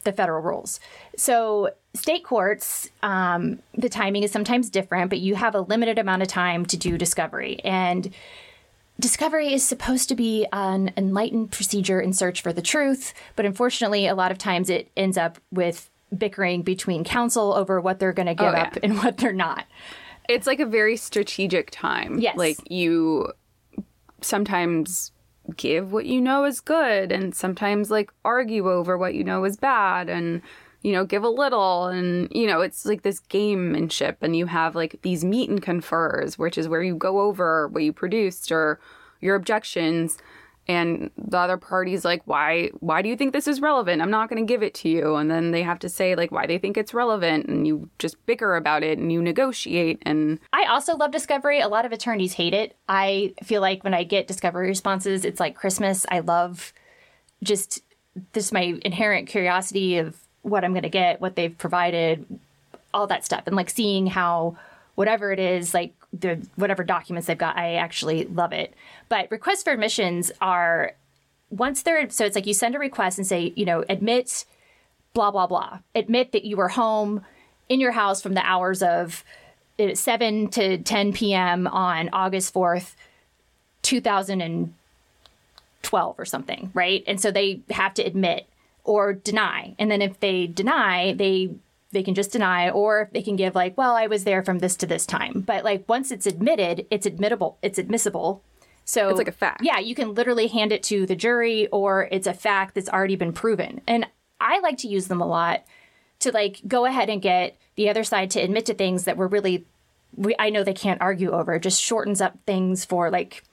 the 0.04 0.12
federal 0.12 0.41
rules. 0.41 0.80
So, 1.15 1.71
state 1.93 2.24
courts, 2.24 2.89
um, 3.04 3.60
the 3.78 3.89
timing 3.89 4.24
is 4.24 4.32
sometimes 4.32 4.69
different, 4.69 5.10
but 5.10 5.19
you 5.19 5.36
have 5.36 5.54
a 5.56 5.62
limited 5.62 6.00
amount 6.00 6.21
of 6.21 6.28
time 6.28 6.65
to 6.67 6.78
do 6.78 6.97
discovery. 6.97 7.60
And 7.63 8.12
discovery 9.00 9.54
is 9.54 9.63
supposed 9.67 10.10
to 10.10 10.15
be 10.15 10.47
an 10.54 10.91
enlightened 10.97 11.52
procedure 11.52 12.00
in 12.00 12.13
search 12.13 12.41
for 12.41 12.54
the 12.54 12.62
truth, 12.62 13.13
but 13.36 13.45
unfortunately, 13.45 14.08
a 14.08 14.15
lot 14.15 14.32
of 14.32 14.38
times 14.38 14.69
it 14.69 14.89
ends 14.95 15.17
up 15.17 15.38
with 15.52 15.89
bickering 16.17 16.62
between 16.62 17.04
counsel 17.04 17.54
over 17.54 17.80
what 17.80 18.00
they're 18.00 18.13
going 18.13 18.28
to 18.28 18.36
give 18.36 18.47
Oh, 18.47 18.52
yeah. 18.52 18.63
up 18.63 18.78
and 18.84 18.97
what 18.97 19.17
they're 19.17 19.34
not. 19.34 19.65
It's 20.30 20.47
like 20.47 20.60
a 20.60 20.65
very 20.65 20.97
strategic 20.97 21.71
time. 21.71 22.19
Yes. 22.19 22.38
Like 22.38 22.58
you 22.71 23.32
sometimes 24.21 25.12
give 25.57 25.91
what 25.91 26.05
you 26.05 26.21
know 26.21 26.45
is 26.45 26.62
good 26.62 27.12
and 27.12 27.36
sometimes 27.36 27.89
like 27.89 28.12
argue 28.23 28.69
over 28.69 28.97
what 28.97 29.15
you 29.15 29.23
know 29.23 29.43
is 29.43 29.57
bad 29.57 30.07
and 30.07 30.41
you 30.81 30.91
know 30.91 31.03
give 31.05 31.23
a 31.23 31.29
little 31.29 31.88
and 31.88 32.27
you 32.31 32.45
know 32.45 32.62
it's 32.62 32.86
like 32.86 33.01
this 33.01 33.21
gamemanship 33.21 34.17
and 34.21 34.36
you 34.36 34.45
have 34.45 34.75
like 34.75 34.99
these 35.01 35.23
meet 35.23 35.49
and 35.49 35.62
confers 35.62 36.38
which 36.38 36.57
is 36.57 36.67
where 36.67 36.84
you 36.84 36.95
go 36.95 37.21
over 37.21 37.67
what 37.69 37.84
you 37.84 37.91
produced 37.91 38.51
or 38.51 38.79
your 39.19 39.36
objections 39.36 40.17
and 40.67 41.10
the 41.17 41.38
other 41.38 41.58
party's 41.58 42.06
like 42.06 42.21
why 42.26 42.69
why 42.80 43.02
do 43.02 43.10
you 43.10 43.15
think 43.15 43.34
this 43.34 43.47
is 43.47 43.62
relevant 43.62 44.02
i'm 44.02 44.12
not 44.12 44.30
going 44.30 44.41
to 44.41 44.45
give 44.45 44.62
it 44.62 44.74
to 44.74 44.89
you 44.89 45.15
and 45.15 45.30
then 45.30 45.52
they 45.52 45.63
have 45.63 45.80
to 45.80 45.89
say 45.89 46.15
like 46.15 46.32
why 46.32 46.45
they 46.45 46.58
think 46.58 46.78
it's 46.78 46.93
relevant 46.93 47.47
and 47.47 47.65
you 47.65 47.89
just 47.97 48.24
bicker 48.26 48.56
about 48.56 48.84
it 48.84 49.00
and 49.00 49.12
you 49.12 49.21
negotiate 49.21 50.02
and 50.06 50.39
I 50.54 50.65
also 50.65 50.95
love 50.95 51.12
discovery. 51.12 51.60
A 51.60 51.67
lot 51.67 51.86
of 51.86 51.91
attorneys 51.91 52.34
hate 52.34 52.54
it. 52.54 52.76
I 52.88 53.34
feel 53.43 53.62
like 53.62 53.84
when 53.84 53.93
I 53.93 54.04
get 54.04 54.28
discovery 54.28 54.67
responses, 54.67 55.26
it's 55.26 55.39
like 55.39 55.56
Christmas. 55.56 56.06
I 56.10 56.19
love 56.19 56.74
just 57.43 57.82
this 58.34 58.52
my 58.52 58.78
inherent 58.84 59.28
curiosity 59.28 59.97
of 59.97 60.17
what 60.41 60.63
I'm 60.63 60.74
going 60.74 60.84
to 60.84 60.89
get, 60.89 61.21
what 61.21 61.36
they've 61.36 61.58
provided, 61.58 62.26
all 62.93 63.07
that 63.07 63.26
stuff, 63.26 63.43
and 63.45 63.55
like 63.55 63.70
seeing 63.70 64.07
how 64.07 64.57
whatever 64.95 65.32
it 65.32 65.39
is, 65.39 65.74
like 65.74 65.93
the 66.14 66.45
whatever 66.55 66.84
documents 66.84 67.28
they've 67.28 67.38
got, 67.38 67.57
I 67.57 67.76
actually 67.76 68.26
love 68.26 68.53
it. 68.53 68.74
But 69.09 69.30
requests 69.32 69.64
for 69.64 69.72
admissions 69.72 70.32
are 70.41 70.93
once 71.49 71.82
they're 71.84 72.09
so 72.09 72.26
it's 72.26 72.36
like 72.36 72.47
you 72.47 72.53
send 72.53 72.76
a 72.76 72.80
request 72.80 73.18
and 73.18 73.28
say, 73.28 73.51
you 73.55 73.66
know, 73.66 73.84
admit 73.89 74.45
blah 75.14 75.32
blah 75.32 75.47
blah. 75.47 75.80
Admit 75.95 76.32
that 76.32 76.45
you 76.45 76.55
were 76.57 76.70
home 76.70 77.26
in 77.70 77.80
your 77.80 77.91
house 77.91 78.22
from 78.22 78.34
the 78.34 78.45
hours 78.45 78.84
of 78.84 79.24
uh, 79.80 79.95
7 79.95 80.49
to 80.49 80.78
10 80.78 81.14
p.m. 81.14 81.68
on 81.68 82.09
August 82.12 82.53
4th, 82.53 82.95
2012 83.82 86.20
or 86.20 86.26
something, 86.26 86.70
right? 86.74 87.03
And 87.07 87.22
so 87.22 87.32
they 87.32 87.62
have 87.70 87.93
to 87.95 88.03
admit 88.03 88.45
or 88.84 89.14
deny. 89.14 89.74
And 89.80 89.89
then 89.89 90.01
if 90.01 90.20
they 90.20 90.47
deny, 90.47 91.14
they 91.14 91.51
they 91.92 92.04
can 92.04 92.16
just 92.16 92.32
deny 92.32 92.70
or 92.70 93.10
they 93.14 93.22
can 93.22 93.36
give 93.36 93.56
like, 93.56 93.78
well, 93.78 93.96
I 93.96 94.08
was 94.08 94.24
there 94.24 94.44
from 94.44 94.60
this 94.60 94.76
to 94.78 94.88
this 94.88 95.06
time. 95.06 95.42
But 95.42 95.64
like 95.64 95.88
once 95.88 96.12
it's 96.12 96.26
admitted, 96.26 96.88
it's 96.89 97.06
admittable, 97.06 97.58
it's 97.62 97.78
admissible. 97.78 98.44
So 98.86 99.10
it's 99.10 99.18
like 99.18 99.28
a 99.28 99.32
fact. 99.32 99.62
Yeah, 99.64 99.80
you 99.80 99.96
can 99.96 100.14
literally 100.14 100.48
hand 100.48 100.72
it 100.72 100.84
to 100.84 101.06
the 101.06 101.16
jury 101.16 101.68
or 101.68 102.08
it's 102.12 102.28
a 102.28 102.34
fact 102.34 102.76
that's 102.76 102.89
already 102.89 103.16
been 103.16 103.34
proven. 103.34 103.82
And 103.88 104.08
I 104.39 104.60
like 104.60 104.78
to 104.80 104.88
use 104.88 105.08
them 105.08 105.22
a 105.22 105.28
lot 105.28 105.64
to 106.20 106.32
like 106.32 106.62
go 106.68 106.86
ahead 106.86 107.10
and 107.10 107.22
get 107.22 107.58
the 107.76 107.89
other 107.89 108.04
side 108.04 108.32
to 108.32 108.39
admit 108.39 108.66
to 108.68 108.74
things 108.74 109.06
that 109.06 109.18
were 109.18 109.28
really 109.28 109.66
we, 110.16 110.36
I 110.38 110.50
know 110.50 110.64
they 110.64 110.74
can't 110.74 111.02
argue 111.02 111.32
over. 111.32 111.54
It 111.54 111.64
just 111.64 111.82
shortens 111.82 112.20
up 112.20 112.38
things 112.46 112.84
for 112.84 113.10
like 113.10 113.44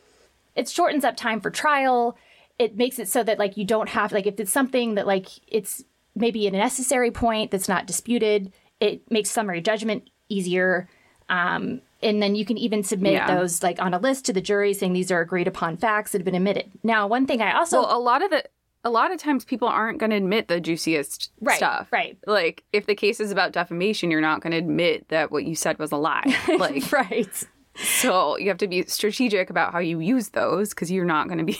it 0.56 0.68
shortens 0.68 1.04
up 1.04 1.16
time 1.16 1.40
for 1.40 1.50
trial. 1.50 2.16
It 2.58 2.76
makes 2.76 2.98
it 2.98 3.08
so 3.08 3.22
that 3.22 3.38
like 3.38 3.56
you 3.56 3.64
don't 3.64 3.88
have 3.90 4.12
like 4.12 4.26
if 4.26 4.40
it's 4.40 4.52
something 4.52 4.94
that 4.96 5.06
like 5.06 5.28
it's 5.46 5.84
maybe 6.20 6.46
a 6.46 6.50
necessary 6.50 7.10
point 7.10 7.50
that's 7.50 7.68
not 7.68 7.86
disputed, 7.86 8.52
it 8.80 9.10
makes 9.10 9.30
summary 9.30 9.60
judgment 9.60 10.10
easier. 10.28 10.88
Um, 11.28 11.80
and 12.02 12.22
then 12.22 12.34
you 12.34 12.44
can 12.44 12.56
even 12.56 12.82
submit 12.82 13.14
yeah. 13.14 13.34
those 13.34 13.62
like 13.62 13.80
on 13.80 13.92
a 13.92 13.98
list 13.98 14.26
to 14.26 14.32
the 14.32 14.40
jury 14.40 14.72
saying 14.72 14.92
these 14.92 15.10
are 15.10 15.20
agreed 15.20 15.48
upon 15.48 15.76
facts 15.76 16.12
that 16.12 16.18
have 16.18 16.24
been 16.24 16.34
admitted. 16.34 16.70
Now, 16.82 17.06
one 17.06 17.26
thing 17.26 17.42
I 17.42 17.56
also 17.56 17.82
well, 17.82 17.96
a 17.96 18.00
lot 18.00 18.22
of 18.22 18.30
the 18.30 18.44
a 18.84 18.90
lot 18.90 19.12
of 19.12 19.18
times 19.18 19.44
people 19.44 19.68
aren't 19.68 19.98
going 19.98 20.10
to 20.10 20.16
admit 20.16 20.48
the 20.48 20.60
juiciest 20.60 21.30
right, 21.40 21.56
stuff. 21.56 21.88
Right. 21.90 22.16
Like 22.26 22.64
if 22.72 22.86
the 22.86 22.94
case 22.94 23.20
is 23.20 23.32
about 23.32 23.52
defamation, 23.52 24.10
you're 24.10 24.20
not 24.20 24.40
going 24.40 24.52
to 24.52 24.58
admit 24.58 25.08
that 25.08 25.32
what 25.32 25.44
you 25.44 25.54
said 25.54 25.78
was 25.78 25.92
a 25.92 25.96
lie. 25.96 26.24
Like 26.58 26.90
right. 26.92 27.44
So 27.74 28.38
you 28.38 28.48
have 28.48 28.58
to 28.58 28.68
be 28.68 28.82
strategic 28.84 29.50
about 29.50 29.72
how 29.72 29.78
you 29.78 30.00
use 30.00 30.30
those 30.30 30.70
because 30.70 30.90
you're 30.90 31.04
not 31.04 31.28
going 31.28 31.38
to 31.38 31.44
be. 31.44 31.58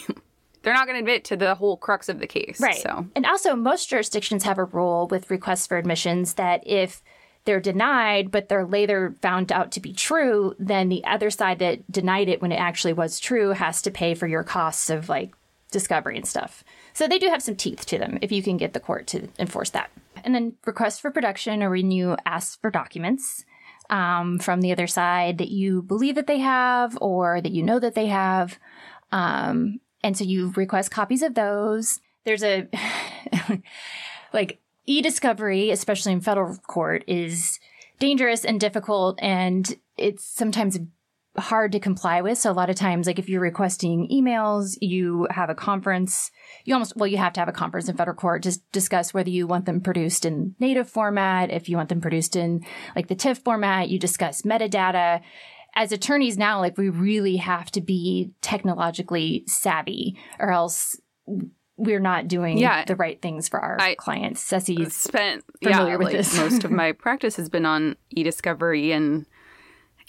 They're 0.63 0.75
not 0.75 0.87
going 0.87 0.97
to 0.97 1.01
admit 1.01 1.25
to 1.27 1.37
the 1.37 1.55
whole 1.55 1.77
crux 1.77 2.09
of 2.09 2.19
the 2.19 2.27
case. 2.27 2.61
Right. 2.61 2.77
So 2.77 3.07
and 3.15 3.27
also 3.27 3.55
most 3.55 3.89
jurisdictions 3.89 4.45
have 4.45 4.59
a 4.59 4.65
rule 4.65 5.07
with 5.09 5.31
requests 5.31 5.67
for 5.67 5.77
admissions 5.77 6.35
that 6.35 6.63
if 6.67 7.03
they're 7.45 7.61
denied, 7.61 8.31
but 8.31 8.49
they're 8.49 8.67
later 8.67 9.15
found 9.23 9.51
out 9.53 9.73
to 9.73 9.81
be 9.81 9.93
true, 9.93 10.55
then 10.59 10.89
the 10.89 11.05
other 11.05 11.31
side 11.31 11.61
that 11.61 11.91
denied 11.91 12.29
it 12.29 12.43
when 12.43 12.53
it 12.53 12.57
actually 12.57 12.93
was 12.93 13.19
true 13.19 13.51
has 13.51 13.81
to 13.83 13.91
pay 13.91 14.15
for 14.15 14.27
your 14.27 14.45
costs 14.45 14.91
of 14.91 15.09
like 15.09 15.33
discovery 15.71 16.17
and 16.17 16.27
stuff. 16.27 16.63
So 16.93 17.07
they 17.07 17.19
do 17.19 17.29
have 17.29 17.43
some 17.43 17.57
teeth 17.57 17.87
to 17.87 17.99
them 17.99 18.19
if 18.23 18.33
you 18.33 18.43
can 18.43 18.57
get 18.57 18.73
the 18.73 18.81
court 18.81 19.07
to 19.09 19.29
enforce 19.39 19.71
that. 19.71 19.91
And 20.25 20.35
then 20.35 20.55
request 20.67 21.01
for 21.01 21.11
production 21.11 21.63
or 21.63 21.71
when 21.71 21.91
you 21.91 22.17
ask 22.27 22.61
for 22.61 22.71
documents 22.71 23.45
um, 23.89 24.39
from 24.39 24.61
the 24.61 24.73
other 24.73 24.87
side 24.87 25.39
that 25.39 25.49
you 25.49 25.83
believe 25.83 26.17
that 26.17 26.27
they 26.27 26.39
have 26.39 26.99
or 27.01 27.41
that 27.41 27.53
you 27.53 27.63
know 27.63 27.79
that 27.79 27.95
they 27.95 28.07
have. 28.07 28.59
Um, 29.13 29.81
and 30.03 30.17
so 30.17 30.25
you 30.25 30.53
request 30.57 30.91
copies 30.91 31.23
of 31.23 31.35
those. 31.35 32.01
There's 32.25 32.43
a 32.43 32.69
like 34.33 34.61
e-discovery, 34.87 35.71
especially 35.71 36.13
in 36.13 36.21
federal 36.21 36.57
court, 36.57 37.05
is 37.07 37.59
dangerous 37.99 38.45
and 38.45 38.61
difficult, 38.61 39.19
and 39.21 39.77
it's 39.97 40.25
sometimes 40.25 40.79
hard 41.37 41.73
to 41.73 41.81
comply 41.81 42.21
with. 42.21 42.39
So 42.39 42.51
a 42.51 42.53
lot 42.53 42.71
of 42.71 42.77
times, 42.77 43.07
like 43.07 43.19
if 43.19 43.29
you're 43.29 43.41
requesting 43.41 44.09
emails, 44.11 44.77
you 44.81 45.27
have 45.31 45.51
a 45.51 45.55
conference. 45.55 46.31
You 46.65 46.75
almost 46.75 46.97
well, 46.97 47.07
you 47.07 47.19
have 47.19 47.33
to 47.35 47.41
have 47.41 47.49
a 47.49 47.53
conference 47.53 47.89
in 47.89 47.97
federal 47.97 48.17
court 48.17 48.43
to 48.45 48.59
discuss 48.73 49.15
whether 49.15 49.31
you 49.31 49.47
want 49.47 49.67
them 49.67 49.81
produced 49.81 50.25
in 50.25 50.55
native 50.59 50.89
format, 50.89 51.51
if 51.51 51.69
you 51.69 51.77
want 51.77 51.89
them 51.89 52.01
produced 52.01 52.37
in 52.37 52.65
like 52.97 53.09
the 53.09 53.15
TIFF 53.15 53.39
format. 53.39 53.89
You 53.89 53.99
discuss 53.99 54.43
metadata. 54.43 55.21
As 55.75 55.93
attorneys 55.93 56.37
now, 56.37 56.61
like 56.61 56.77
we 56.77 56.89
really 56.89 57.37
have 57.37 57.71
to 57.73 57.81
be 57.81 58.33
technologically 58.41 59.45
savvy, 59.47 60.19
or 60.39 60.51
else 60.51 61.01
we're 61.79 62.01
not 62.01 62.27
doing 62.27 62.59
yeah, 62.59 62.85
the 62.85 62.97
right 62.97 63.23
things 63.23 63.49
for 63.49 63.61
our 63.61 63.81
I 63.81 63.95
clients. 63.95 64.43
Ceci's 64.43 64.95
spent 64.95 65.45
familiar 65.63 65.91
yeah, 65.91 65.97
with 65.97 66.07
like 66.09 66.17
this. 66.17 66.37
most 66.37 66.65
of 66.65 66.71
my 66.73 66.93
practice 66.93 67.37
has 67.37 67.49
been 67.49 67.65
on 67.65 67.97
e-discovery 68.11 68.91
and 68.91 69.27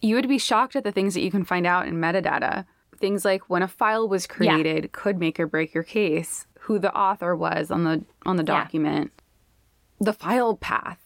you 0.01 0.15
would 0.15 0.27
be 0.27 0.39
shocked 0.39 0.75
at 0.75 0.83
the 0.83 0.91
things 0.91 1.13
that 1.13 1.21
you 1.21 1.29
can 1.29 1.45
find 1.45 1.67
out 1.67 1.87
in 1.87 1.95
metadata. 1.95 2.65
Things 2.97 3.23
like 3.23 3.49
when 3.49 3.61
a 3.61 3.67
file 3.67 4.09
was 4.09 4.27
created 4.27 4.83
yeah. 4.83 4.89
could 4.91 5.19
make 5.19 5.39
or 5.39 5.47
break 5.47 5.73
your 5.73 5.83
case, 5.83 6.47
who 6.61 6.79
the 6.79 6.93
author 6.93 7.35
was 7.35 7.71
on 7.71 7.83
the 7.83 8.03
on 8.25 8.35
the 8.35 8.43
document, 8.43 9.11
the 10.01 10.11
file 10.11 10.57
path, 10.57 10.99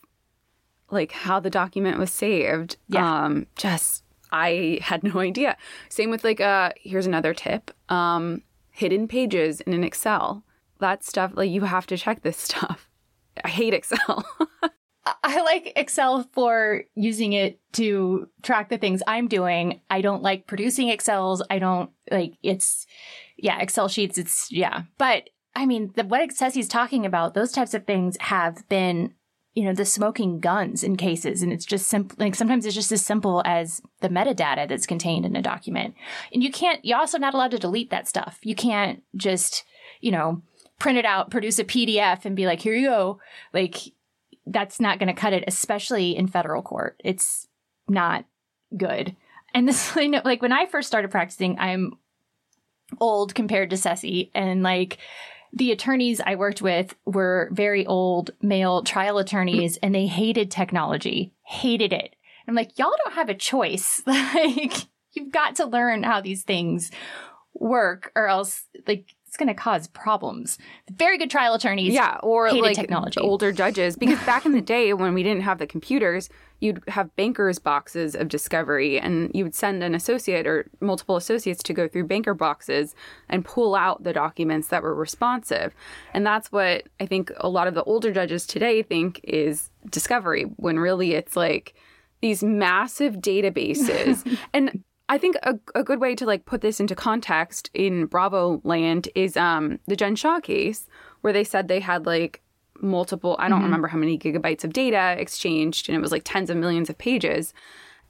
like 0.89 1.11
how 1.11 1.39
the 1.39 1.49
document 1.49 1.99
was 1.99 2.11
saved. 2.11 2.77
Yeah. 2.87 3.25
Um, 3.25 3.47
just 3.55 4.02
I 4.33 4.79
had 4.81 5.03
no 5.03 5.19
idea. 5.19 5.55
Same 5.87 6.09
with 6.09 6.23
like 6.23 6.41
uh 6.41 6.71
here's 6.75 7.05
another 7.05 7.33
tip. 7.33 7.71
Um, 7.89 8.41
hidden 8.71 9.07
pages 9.07 9.61
in 9.61 9.73
an 9.73 9.83
Excel. 9.83 10.43
That 10.79 11.03
stuff 11.03 11.31
like 11.35 11.51
you 11.51 11.61
have 11.61 11.87
to 11.87 11.97
check 11.97 12.23
this 12.23 12.37
stuff. 12.49 12.89
I 13.43 13.49
hate 13.49 13.73
Excel. 13.73 14.25
I 15.23 15.41
like 15.41 15.73
Excel 15.75 16.29
for 16.31 16.83
using 16.95 17.33
it 17.33 17.59
to 17.73 18.29
track 18.41 18.69
the 18.69 18.77
things 18.77 19.03
I'm 19.05 19.27
doing. 19.27 19.81
I 19.89 20.01
don't 20.01 20.23
like 20.23 20.47
producing 20.47 20.89
Excels. 20.89 21.41
I 21.49 21.59
don't 21.59 21.89
like 22.09 22.35
it's, 22.41 22.85
yeah, 23.37 23.59
Excel 23.59 23.89
sheets. 23.89 24.17
It's, 24.17 24.51
yeah. 24.51 24.83
But 24.97 25.29
I 25.55 25.65
mean, 25.65 25.91
the, 25.95 26.05
what 26.05 26.31
Ceci's 26.31 26.69
talking 26.69 27.05
about, 27.05 27.33
those 27.33 27.51
types 27.51 27.73
of 27.73 27.85
things 27.85 28.17
have 28.21 28.67
been, 28.69 29.13
you 29.53 29.63
know, 29.63 29.73
the 29.73 29.85
smoking 29.85 30.39
guns 30.39 30.83
in 30.83 30.95
cases. 30.95 31.43
And 31.43 31.53
it's 31.53 31.65
just 31.65 31.87
simple, 31.87 32.15
like 32.19 32.35
sometimes 32.35 32.65
it's 32.65 32.75
just 32.75 32.91
as 32.91 33.05
simple 33.05 33.41
as 33.45 33.81
the 34.01 34.09
metadata 34.09 34.67
that's 34.67 34.87
contained 34.87 35.25
in 35.25 35.35
a 35.35 35.41
document. 35.41 35.93
And 36.33 36.43
you 36.43 36.51
can't, 36.51 36.83
you're 36.83 36.97
also 36.97 37.19
not 37.19 37.33
allowed 37.33 37.51
to 37.51 37.59
delete 37.59 37.91
that 37.91 38.07
stuff. 38.07 38.39
You 38.41 38.55
can't 38.55 39.03
just, 39.15 39.63
you 40.01 40.11
know, 40.11 40.41
print 40.79 40.97
it 40.97 41.05
out, 41.05 41.29
produce 41.29 41.59
a 41.59 41.63
PDF 41.63 42.25
and 42.25 42.35
be 42.35 42.47
like, 42.47 42.61
here 42.61 42.73
you 42.73 42.87
go. 42.87 43.19
Like, 43.53 43.77
that's 44.45 44.79
not 44.79 44.99
going 44.99 45.07
to 45.07 45.19
cut 45.19 45.33
it, 45.33 45.43
especially 45.47 46.17
in 46.17 46.27
federal 46.27 46.61
court. 46.61 46.99
It's 47.03 47.47
not 47.87 48.25
good. 48.75 49.15
And 49.53 49.67
this, 49.67 49.95
like 49.95 50.41
when 50.41 50.51
I 50.51 50.65
first 50.65 50.87
started 50.87 51.11
practicing, 51.11 51.59
I'm 51.59 51.93
old 52.99 53.35
compared 53.35 53.69
to 53.69 53.77
Ceci, 53.77 54.31
and 54.33 54.63
like 54.63 54.97
the 55.53 55.71
attorneys 55.71 56.19
I 56.19 56.35
worked 56.35 56.61
with 56.61 56.95
were 57.05 57.49
very 57.51 57.85
old 57.85 58.31
male 58.41 58.83
trial 58.83 59.19
attorneys, 59.19 59.77
and 59.77 59.93
they 59.93 60.07
hated 60.07 60.49
technology, 60.49 61.33
hated 61.43 61.93
it. 61.93 62.15
I'm 62.47 62.55
like, 62.55 62.77
y'all 62.77 62.93
don't 63.03 63.15
have 63.15 63.29
a 63.29 63.35
choice. 63.35 64.01
like, 64.07 64.87
you've 65.11 65.31
got 65.31 65.55
to 65.57 65.65
learn 65.65 66.03
how 66.03 66.21
these 66.21 66.43
things 66.43 66.91
work, 67.53 68.11
or 68.15 68.27
else, 68.27 68.63
like, 68.87 69.15
it's 69.33 69.37
going 69.39 69.47
to 69.47 69.55
cause 69.55 69.87
problems. 69.87 70.59
Very 70.91 71.17
good 71.17 71.31
trial 71.31 71.55
attorneys, 71.55 71.91
yeah, 71.91 72.19
or 72.21 72.53
like 72.53 72.75
technology. 72.75 73.19
older 73.19 73.51
judges, 73.51 73.95
because 73.95 74.19
back 74.27 74.45
in 74.45 74.51
the 74.51 74.61
day 74.61 74.93
when 74.93 75.15
we 75.15 75.23
didn't 75.23 75.41
have 75.41 75.57
the 75.57 75.65
computers, 75.65 76.29
you'd 76.59 76.83
have 76.87 77.13
bankers 77.15 77.57
boxes 77.57 78.13
of 78.15 78.27
discovery, 78.27 78.99
and 78.99 79.31
you 79.33 79.43
would 79.43 79.55
send 79.55 79.81
an 79.81 79.95
associate 79.95 80.45
or 80.45 80.69
multiple 80.81 81.15
associates 81.15 81.63
to 81.63 81.73
go 81.73 81.87
through 81.87 82.03
banker 82.03 82.35
boxes 82.35 82.93
and 83.27 83.43
pull 83.43 83.73
out 83.73 84.03
the 84.03 84.13
documents 84.13 84.67
that 84.67 84.83
were 84.83 84.93
responsive, 84.93 85.73
and 86.13 86.23
that's 86.23 86.51
what 86.51 86.83
I 86.99 87.07
think 87.07 87.31
a 87.37 87.49
lot 87.49 87.67
of 87.67 87.73
the 87.73 87.83
older 87.85 88.11
judges 88.11 88.45
today 88.45 88.83
think 88.83 89.19
is 89.23 89.71
discovery, 89.89 90.43
when 90.57 90.77
really 90.77 91.13
it's 91.13 91.35
like 91.35 91.73
these 92.21 92.43
massive 92.43 93.15
databases 93.15 94.37
and 94.53 94.83
I 95.13 95.19
think 95.19 95.35
a, 95.43 95.59
a 95.75 95.83
good 95.83 96.01
way 96.01 96.15
to 96.15 96.25
like 96.25 96.45
put 96.45 96.61
this 96.61 96.79
into 96.79 96.95
context 96.95 97.69
in 97.75 98.07
Bravo 98.07 98.61
land 98.63 99.09
is 99.13 99.37
um 99.37 99.79
the 99.85 99.95
Jen 99.95 100.15
Shah 100.15 100.39
case 100.39 100.87
where 101.21 101.31
they 101.31 101.43
said 101.43 101.67
they 101.67 101.81
had 101.81 102.07
like 102.07 102.41
multiple 102.81 103.35
I 103.37 103.47
don't 103.47 103.59
mm-hmm. 103.59 103.65
remember 103.65 103.89
how 103.89 103.99
many 103.99 104.17
gigabytes 104.17 104.63
of 104.63 104.73
data 104.73 105.15
exchanged 105.19 105.87
and 105.87 105.95
it 105.95 106.01
was 106.01 106.11
like 106.11 106.23
tens 106.25 106.49
of 106.49 106.57
millions 106.57 106.89
of 106.89 106.97
pages. 106.97 107.53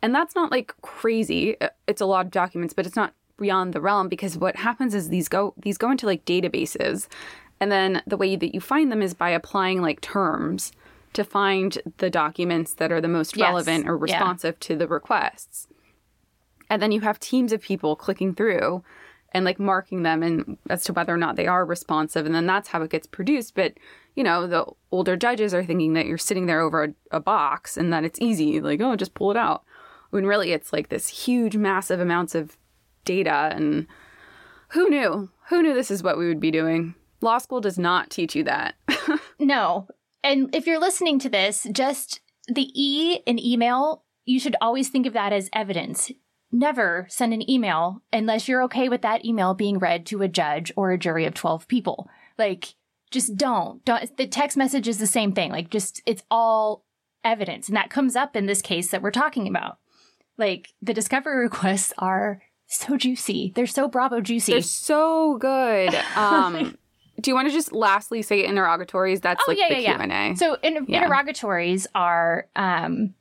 And 0.01 0.15
that's 0.15 0.33
not 0.33 0.49
like 0.49 0.73
crazy. 0.81 1.59
Uh, 1.59 1.69
it's 1.87 1.99
a 1.99 2.05
lot 2.05 2.25
of 2.25 2.31
documents, 2.31 2.73
but 2.73 2.85
it's 2.85 2.95
not 2.95 3.13
beyond 3.37 3.73
the 3.73 3.81
realm 3.81 4.07
because 4.07 4.37
what 4.37 4.55
happens 4.55 4.95
is 4.95 5.09
these 5.09 5.27
go 5.27 5.53
these 5.57 5.77
go 5.77 5.91
into 5.91 6.05
like 6.05 6.23
databases 6.23 7.07
and 7.59 7.69
then 7.69 8.01
the 8.07 8.15
way 8.15 8.37
that 8.37 8.53
you 8.53 8.61
find 8.61 8.89
them 8.93 9.01
is 9.01 9.13
by 9.13 9.31
applying 9.31 9.81
like 9.81 9.99
terms 9.99 10.71
to 11.11 11.25
find 11.25 11.79
the 11.97 12.09
documents 12.09 12.75
that 12.75 12.93
are 12.93 13.01
the 13.01 13.09
most 13.09 13.35
yes. 13.35 13.45
relevant 13.45 13.89
or 13.89 13.97
responsive 13.97 14.55
yeah. 14.55 14.67
to 14.67 14.77
the 14.77 14.87
requests. 14.87 15.67
And 16.69 16.81
then 16.81 16.91
you 16.91 17.01
have 17.01 17.19
teams 17.19 17.51
of 17.51 17.61
people 17.61 17.95
clicking 17.95 18.33
through 18.33 18.83
and 19.31 19.45
like 19.45 19.59
marking 19.59 20.03
them 20.03 20.21
and 20.21 20.57
as 20.69 20.83
to 20.83 20.93
whether 20.93 21.13
or 21.13 21.17
not 21.17 21.35
they 21.35 21.47
are 21.47 21.65
responsive. 21.65 22.25
And 22.25 22.35
then 22.35 22.45
that's 22.45 22.69
how 22.69 22.81
it 22.81 22.91
gets 22.91 23.07
produced. 23.07 23.55
But, 23.55 23.73
you 24.15 24.23
know, 24.23 24.47
the 24.47 24.65
older 24.91 25.17
judges 25.17 25.53
are 25.53 25.63
thinking 25.63 25.93
that 25.93 26.05
you're 26.05 26.17
sitting 26.17 26.45
there 26.45 26.61
over 26.61 26.83
a, 26.83 26.93
a 27.11 27.19
box 27.19 27.77
and 27.77 27.91
that 27.91 28.03
it's 28.03 28.21
easy, 28.21 28.61
like, 28.61 28.81
oh, 28.81 28.95
just 28.95 29.15
pull 29.15 29.31
it 29.31 29.37
out. 29.37 29.63
When 30.11 30.27
really 30.27 30.51
it's 30.51 30.71
like 30.71 30.89
this 30.89 31.07
huge, 31.07 31.55
massive 31.55 31.99
amounts 31.99 32.35
of 32.35 32.57
data. 33.05 33.51
And 33.53 33.87
who 34.69 34.89
knew? 34.89 35.29
Who 35.49 35.63
knew 35.63 35.73
this 35.73 35.91
is 35.91 36.03
what 36.03 36.17
we 36.17 36.27
would 36.27 36.39
be 36.39 36.51
doing? 36.51 36.93
Law 37.21 37.39
school 37.39 37.61
does 37.61 37.79
not 37.79 38.11
teach 38.11 38.35
you 38.35 38.43
that. 38.43 38.75
no. 39.39 39.87
And 40.23 40.53
if 40.53 40.67
you're 40.67 40.79
listening 40.79 41.17
to 41.19 41.29
this, 41.29 41.65
just 41.71 42.21
the 42.47 42.69
E 42.75 43.21
in 43.25 43.43
email 43.43 44.03
you 44.25 44.39
should 44.39 44.55
always 44.61 44.89
think 44.89 45.05
of 45.05 45.13
that 45.13 45.33
as 45.33 45.49
evidence. 45.53 46.11
Never 46.53 47.07
send 47.09 47.33
an 47.33 47.49
email 47.49 48.03
unless 48.13 48.47
you're 48.47 48.61
okay 48.65 48.87
with 48.87 49.01
that 49.01 49.25
email 49.25 49.55
being 49.55 49.79
read 49.79 50.05
to 50.05 50.21
a 50.21 50.27
judge 50.27 50.71
or 50.75 50.91
a 50.91 50.99
jury 50.99 51.25
of 51.25 51.33
12 51.33 51.67
people. 51.67 52.07
Like, 52.37 52.75
just 53.09 53.35
don't. 53.35 53.83
Don't. 53.85 54.15
The 54.17 54.27
text 54.27 54.55
message 54.55 54.87
is 54.87 54.99
the 54.99 55.07
same 55.07 55.31
thing. 55.31 55.51
Like, 55.51 55.71
just, 55.71 56.03
it's 56.05 56.21
all 56.29 56.85
evidence. 57.23 57.67
And 57.69 57.75
that 57.75 57.89
comes 57.89 58.15
up 58.15 58.35
in 58.35 58.45
this 58.45 58.61
case 58.61 58.91
that 58.91 59.01
we're 59.01 59.09
talking 59.09 59.47
about. 59.47 59.79
Like, 60.37 60.73
the 60.79 60.93
discovery 60.93 61.37
requests 61.43 61.91
are 61.97 62.43
so 62.67 62.97
juicy. 62.97 63.51
They're 63.55 63.65
so 63.65 63.87
Bravo 63.87 64.21
juicy. 64.21 64.51
They're 64.51 64.61
so 64.61 65.37
good. 65.39 65.97
Um, 66.15 66.77
do 67.19 67.31
you 67.31 67.35
want 67.35 67.47
to 67.47 67.53
just 67.53 67.71
lastly 67.71 68.21
say 68.21 68.45
interrogatories? 68.45 69.21
That's 69.21 69.41
oh, 69.47 69.51
like 69.51 69.57
yeah, 69.57 69.69
the 69.69 69.81
yeah, 69.81 69.95
Q&A. 69.95 70.07
Yeah. 70.07 70.33
So 70.35 70.57
in- 70.61 70.85
interrogatories 70.87 71.87
are 71.95 72.47
um, 72.55 73.13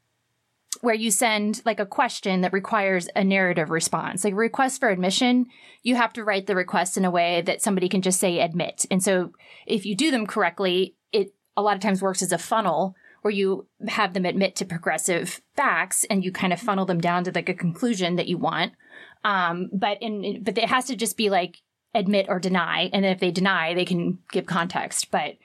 where 0.82 0.94
you 0.94 1.12
send 1.12 1.62
like 1.64 1.78
a 1.78 1.86
question 1.86 2.40
that 2.40 2.52
requires 2.52 3.08
a 3.14 3.22
narrative 3.22 3.70
response. 3.70 4.24
Like 4.24 4.34
request 4.34 4.80
for 4.80 4.90
admission, 4.90 5.46
you 5.84 5.94
have 5.94 6.12
to 6.14 6.24
write 6.24 6.48
the 6.48 6.56
request 6.56 6.96
in 6.96 7.04
a 7.04 7.10
way 7.10 7.40
that 7.42 7.62
somebody 7.62 7.88
can 7.88 8.02
just 8.02 8.18
say 8.18 8.40
admit. 8.40 8.84
And 8.90 9.02
so 9.02 9.30
if 9.64 9.86
you 9.86 9.94
do 9.94 10.10
them 10.10 10.26
correctly, 10.26 10.96
it 11.12 11.34
a 11.56 11.62
lot 11.62 11.76
of 11.76 11.82
times 11.82 12.02
works 12.02 12.20
as 12.20 12.32
a 12.32 12.38
funnel 12.38 12.96
where 13.22 13.32
you 13.32 13.68
have 13.86 14.12
them 14.12 14.24
admit 14.24 14.56
to 14.56 14.64
progressive 14.64 15.40
facts 15.54 16.02
and 16.10 16.24
you 16.24 16.32
kind 16.32 16.52
of 16.52 16.58
funnel 16.58 16.84
them 16.84 17.00
down 17.00 17.22
to 17.24 17.32
like 17.32 17.48
a 17.48 17.54
conclusion 17.54 18.16
that 18.16 18.26
you 18.26 18.36
want. 18.36 18.72
Um, 19.22 19.70
but 19.72 19.98
in 20.02 20.42
but 20.42 20.58
it 20.58 20.68
has 20.68 20.86
to 20.86 20.96
just 20.96 21.16
be 21.16 21.30
like 21.30 21.58
admit 21.94 22.26
or 22.28 22.40
deny, 22.40 22.90
and 22.92 23.04
if 23.04 23.20
they 23.20 23.30
deny, 23.30 23.72
they 23.72 23.84
can 23.84 24.18
give 24.32 24.46
context. 24.46 25.12
But 25.12 25.36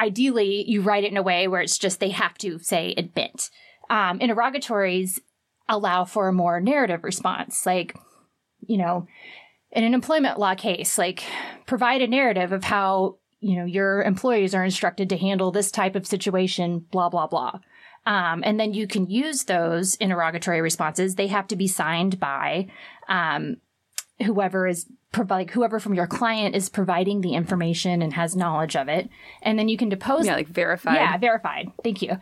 ideally, 0.00 0.64
you 0.66 0.82
write 0.82 1.04
it 1.04 1.12
in 1.12 1.16
a 1.16 1.22
way 1.22 1.46
where 1.46 1.60
it's 1.60 1.78
just 1.78 2.00
they 2.00 2.10
have 2.10 2.36
to 2.38 2.58
say 2.58 2.94
admit. 2.96 3.48
Um, 3.88 4.20
interrogatories 4.20 5.20
allow 5.68 6.04
for 6.04 6.28
a 6.28 6.32
more 6.32 6.60
narrative 6.60 7.04
response, 7.04 7.66
like 7.66 7.96
you 8.60 8.78
know, 8.78 9.06
in 9.70 9.84
an 9.84 9.94
employment 9.94 10.38
law 10.38 10.54
case, 10.54 10.98
like 10.98 11.24
provide 11.66 12.02
a 12.02 12.06
narrative 12.06 12.52
of 12.52 12.64
how 12.64 13.18
you 13.40 13.56
know 13.56 13.64
your 13.64 14.02
employees 14.02 14.54
are 14.54 14.64
instructed 14.64 15.08
to 15.10 15.16
handle 15.16 15.50
this 15.50 15.70
type 15.70 15.94
of 15.94 16.06
situation, 16.06 16.80
blah 16.90 17.08
blah 17.08 17.26
blah. 17.26 17.60
Um, 18.06 18.42
and 18.44 18.58
then 18.58 18.72
you 18.72 18.86
can 18.86 19.10
use 19.10 19.44
those 19.44 19.96
interrogatory 19.96 20.60
responses. 20.60 21.16
They 21.16 21.26
have 21.26 21.48
to 21.48 21.56
be 21.56 21.66
signed 21.66 22.20
by 22.20 22.68
um, 23.08 23.56
whoever 24.24 24.66
is 24.66 24.86
like 25.28 25.50
whoever 25.50 25.80
from 25.80 25.94
your 25.94 26.06
client 26.06 26.54
is 26.54 26.68
providing 26.68 27.20
the 27.20 27.34
information 27.34 28.02
and 28.02 28.12
has 28.12 28.36
knowledge 28.36 28.76
of 28.76 28.88
it. 28.88 29.08
And 29.42 29.58
then 29.58 29.68
you 29.68 29.76
can 29.76 29.88
depose. 29.88 30.26
yeah, 30.26 30.34
like 30.34 30.48
verified. 30.48 30.96
Yeah, 30.96 31.16
verified. 31.18 31.72
Thank 31.82 32.02
you. 32.02 32.18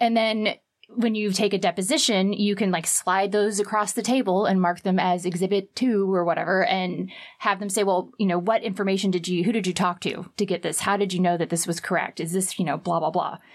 And 0.00 0.16
then 0.16 0.56
when 0.96 1.14
you 1.14 1.32
take 1.32 1.54
a 1.54 1.58
deposition, 1.58 2.32
you 2.32 2.54
can 2.54 2.70
like 2.70 2.86
slide 2.86 3.32
those 3.32 3.60
across 3.60 3.92
the 3.92 4.02
table 4.02 4.46
and 4.46 4.60
mark 4.60 4.82
them 4.82 4.98
as 4.98 5.24
exhibit 5.24 5.74
two 5.74 6.12
or 6.12 6.24
whatever 6.24 6.64
and 6.64 7.10
have 7.38 7.60
them 7.60 7.68
say, 7.68 7.84
well, 7.84 8.10
you 8.18 8.26
know, 8.26 8.38
what 8.38 8.62
information 8.62 9.10
did 9.10 9.28
you, 9.28 9.44
who 9.44 9.52
did 9.52 9.66
you 9.66 9.74
talk 9.74 10.00
to 10.00 10.30
to 10.36 10.46
get 10.46 10.62
this? 10.62 10.80
How 10.80 10.96
did 10.96 11.12
you 11.12 11.20
know 11.20 11.36
that 11.36 11.50
this 11.50 11.66
was 11.66 11.80
correct? 11.80 12.20
Is 12.20 12.32
this, 12.32 12.58
you 12.58 12.64
know, 12.64 12.76
blah, 12.76 13.00
blah, 13.00 13.10
blah. 13.10 13.38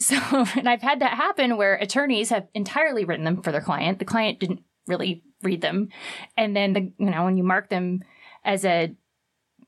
So, 0.00 0.16
and 0.56 0.68
I've 0.68 0.82
had 0.82 1.00
that 1.02 1.12
happen 1.12 1.56
where 1.56 1.76
attorneys 1.76 2.30
have 2.30 2.48
entirely 2.52 3.04
written 3.04 3.24
them 3.24 3.40
for 3.42 3.52
their 3.52 3.60
client. 3.60 4.00
The 4.00 4.04
client 4.04 4.40
didn't 4.40 4.64
really 4.88 5.22
read 5.40 5.60
them. 5.60 5.90
And 6.36 6.56
then 6.56 6.72
the, 6.72 6.92
you 6.98 7.10
know, 7.10 7.22
when 7.22 7.36
you 7.36 7.44
mark 7.44 7.68
them 7.68 8.02
as 8.44 8.64
a 8.64 8.92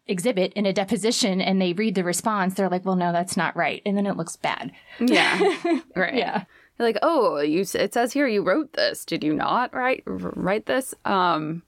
exhibit 0.09 0.53
in 0.55 0.67
a 0.67 0.73
deposition 0.73 1.41
and 1.41 1.61
they 1.61 1.73
read 1.73 1.95
the 1.95 2.05
response, 2.05 2.55
they're 2.55 2.69
like, 2.69 2.85
well, 2.85 2.97
no, 2.97 3.13
that's 3.13 3.37
not 3.37 3.57
right. 3.57 3.83
And 3.87 3.97
then 3.97 4.07
it 4.07 4.17
looks 4.17 4.37
bad. 4.37 4.73
Yeah. 5.01 5.39
right. 5.97 6.15
Yeah. 6.15 6.45
You're 6.79 6.89
like, 6.89 6.99
oh, 7.03 7.41
you. 7.41 7.65
It 7.75 7.95
says 7.95 8.13
here 8.13 8.27
you 8.27 8.43
wrote 8.43 8.73
this. 8.75 9.05
Did 9.05 9.25
you 9.25 9.33
not 9.35 9.75
write 9.75 10.03
write 10.07 10.67
this? 10.67 10.95
Um, 11.05 11.63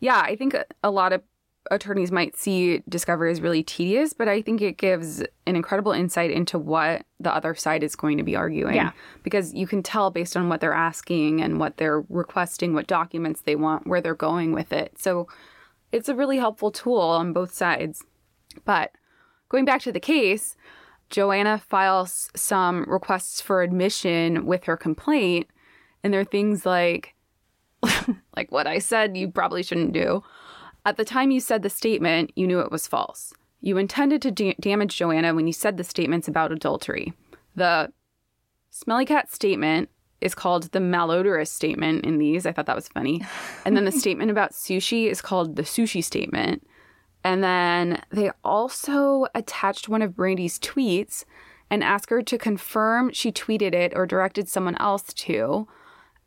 yeah, 0.00 0.20
I 0.20 0.36
think 0.36 0.54
a- 0.82 0.90
lot 0.90 1.12
of 1.12 1.22
attorneys 1.70 2.10
might 2.10 2.36
see 2.36 2.82
discovery 2.88 3.30
as 3.30 3.40
really 3.40 3.62
tedious, 3.62 4.12
but 4.12 4.28
I 4.28 4.42
think 4.42 4.60
it 4.60 4.76
gives 4.78 5.20
an 5.46 5.54
incredible 5.56 5.92
insight 5.92 6.30
into 6.32 6.58
what 6.58 7.06
the 7.20 7.32
other 7.32 7.54
side 7.54 7.82
is 7.84 7.94
going 7.94 8.18
to 8.18 8.24
be 8.24 8.34
arguing. 8.36 8.74
Yeah. 8.74 8.90
because 9.22 9.54
you 9.54 9.66
can 9.66 9.82
tell 9.82 10.10
based 10.10 10.36
on 10.36 10.48
what 10.48 10.60
they're 10.60 10.72
asking 10.72 11.40
and 11.40 11.60
what 11.60 11.76
they're 11.76 12.00
requesting, 12.08 12.74
what 12.74 12.88
documents 12.88 13.42
they 13.42 13.54
want, 13.56 13.86
where 13.86 14.00
they're 14.00 14.14
going 14.14 14.52
with 14.52 14.72
it. 14.72 14.98
So 14.98 15.28
it's 15.92 16.08
a 16.08 16.14
really 16.16 16.38
helpful 16.38 16.70
tool 16.72 16.98
on 17.00 17.32
both 17.32 17.54
sides. 17.54 18.02
But 18.64 18.90
going 19.48 19.64
back 19.64 19.82
to 19.82 19.92
the 19.92 20.00
case, 20.00 20.56
Joanna 21.12 21.58
files 21.58 22.30
some 22.34 22.84
requests 22.88 23.40
for 23.42 23.62
admission 23.62 24.46
with 24.46 24.64
her 24.64 24.78
complaint, 24.78 25.46
and 26.02 26.12
they're 26.12 26.24
things 26.24 26.64
like, 26.64 27.14
like 28.36 28.50
what 28.50 28.66
I 28.66 28.78
said 28.78 29.16
you 29.16 29.30
probably 29.30 29.62
shouldn't 29.62 29.92
do. 29.92 30.24
At 30.86 30.96
the 30.96 31.04
time 31.04 31.30
you 31.30 31.38
said 31.38 31.62
the 31.62 31.70
statement, 31.70 32.32
you 32.34 32.46
knew 32.46 32.60
it 32.60 32.72
was 32.72 32.88
false. 32.88 33.34
You 33.60 33.76
intended 33.76 34.22
to 34.22 34.30
da- 34.30 34.56
damage 34.58 34.96
Joanna 34.96 35.34
when 35.34 35.46
you 35.46 35.52
said 35.52 35.76
the 35.76 35.84
statements 35.84 36.28
about 36.28 36.50
adultery. 36.50 37.12
The 37.54 37.92
smelly 38.70 39.04
cat 39.04 39.30
statement 39.30 39.90
is 40.22 40.34
called 40.34 40.72
the 40.72 40.78
malodorous 40.78 41.48
statement 41.48 42.06
in 42.06 42.18
these. 42.18 42.46
I 42.46 42.52
thought 42.52 42.66
that 42.66 42.74
was 42.74 42.88
funny. 42.88 43.20
And 43.66 43.76
then 43.76 43.84
the 43.84 43.92
statement 44.02 44.30
about 44.30 44.52
sushi 44.52 45.10
is 45.10 45.20
called 45.20 45.56
the 45.56 45.62
sushi 45.62 46.02
statement. 46.02 46.66
And 47.24 47.42
then 47.42 48.02
they 48.10 48.30
also 48.44 49.26
attached 49.34 49.88
one 49.88 50.02
of 50.02 50.12
Brandi's 50.12 50.58
tweets 50.58 51.24
and 51.70 51.82
asked 51.82 52.10
her 52.10 52.22
to 52.22 52.38
confirm 52.38 53.12
she 53.12 53.32
tweeted 53.32 53.74
it 53.74 53.92
or 53.94 54.06
directed 54.06 54.48
someone 54.48 54.76
else 54.78 55.12
to. 55.14 55.66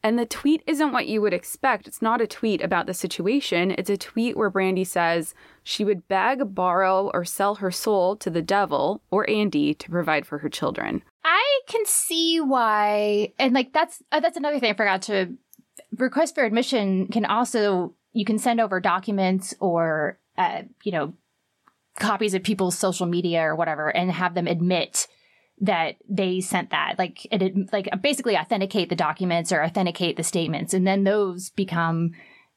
And 0.02 0.20
the 0.20 0.26
tweet 0.26 0.62
isn't 0.68 0.92
what 0.92 1.08
you 1.08 1.20
would 1.22 1.34
expect. 1.34 1.88
It's 1.88 2.02
not 2.02 2.22
a 2.22 2.28
tweet 2.28 2.62
about 2.62 2.86
the 2.86 2.94
situation. 2.94 3.72
It's 3.72 3.90
a 3.90 3.98
tweet 3.98 4.38
where 4.38 4.52
Brandi 4.52 4.86
says 4.86 5.34
she 5.64 5.84
would 5.84 6.08
beg, 6.08 6.54
borrow, 6.54 7.10
or 7.12 7.26
sell 7.26 7.56
her 7.56 7.72
soul 7.72 8.16
to 8.18 8.30
the 8.30 8.44
devil 8.44 9.02
or 9.10 9.28
Andy 9.28 9.74
to 9.74 9.90
provide 9.90 10.28
for 10.28 10.38
her 10.40 10.50
children. 10.50 11.02
I 11.24 11.62
can 11.68 11.84
see 11.86 12.40
why, 12.40 13.34
and 13.40 13.56
like 13.56 13.74
that's 13.74 14.04
uh, 14.12 14.20
that's 14.20 14.38
another 14.38 14.60
thing 14.60 14.70
I 14.70 14.76
forgot 14.76 15.02
to 15.04 15.34
request 15.98 16.36
for 16.36 16.44
admission 16.44 17.08
can 17.08 17.26
also 17.26 17.96
you 18.14 18.26
can 18.26 18.38
send 18.38 18.62
over 18.62 18.80
documents 18.80 19.56
or 19.60 20.20
uh, 20.38 20.64
you 20.84 20.92
know 20.92 21.14
copies 22.00 22.34
of 22.34 22.44
people's 22.44 22.78
social 22.78 23.06
media 23.06 23.42
or 23.42 23.56
whatever 23.56 23.90
and 23.96 24.12
have 24.12 24.34
them 24.34 24.48
admit 24.48 25.08
that 25.62 25.96
they 26.10 26.42
sent 26.42 26.72
that. 26.72 26.96
Like 26.98 27.26
it 27.32 27.72
like 27.72 27.90
basically 28.02 28.38
authenticate 28.38 28.90
the 28.90 28.96
documents 28.96 29.52
or 29.52 29.64
authenticate 29.64 30.18
the 30.18 30.24
statements. 30.24 30.74
And 30.74 30.86
then 30.86 31.04
those 31.04 31.50
become 31.52 32.12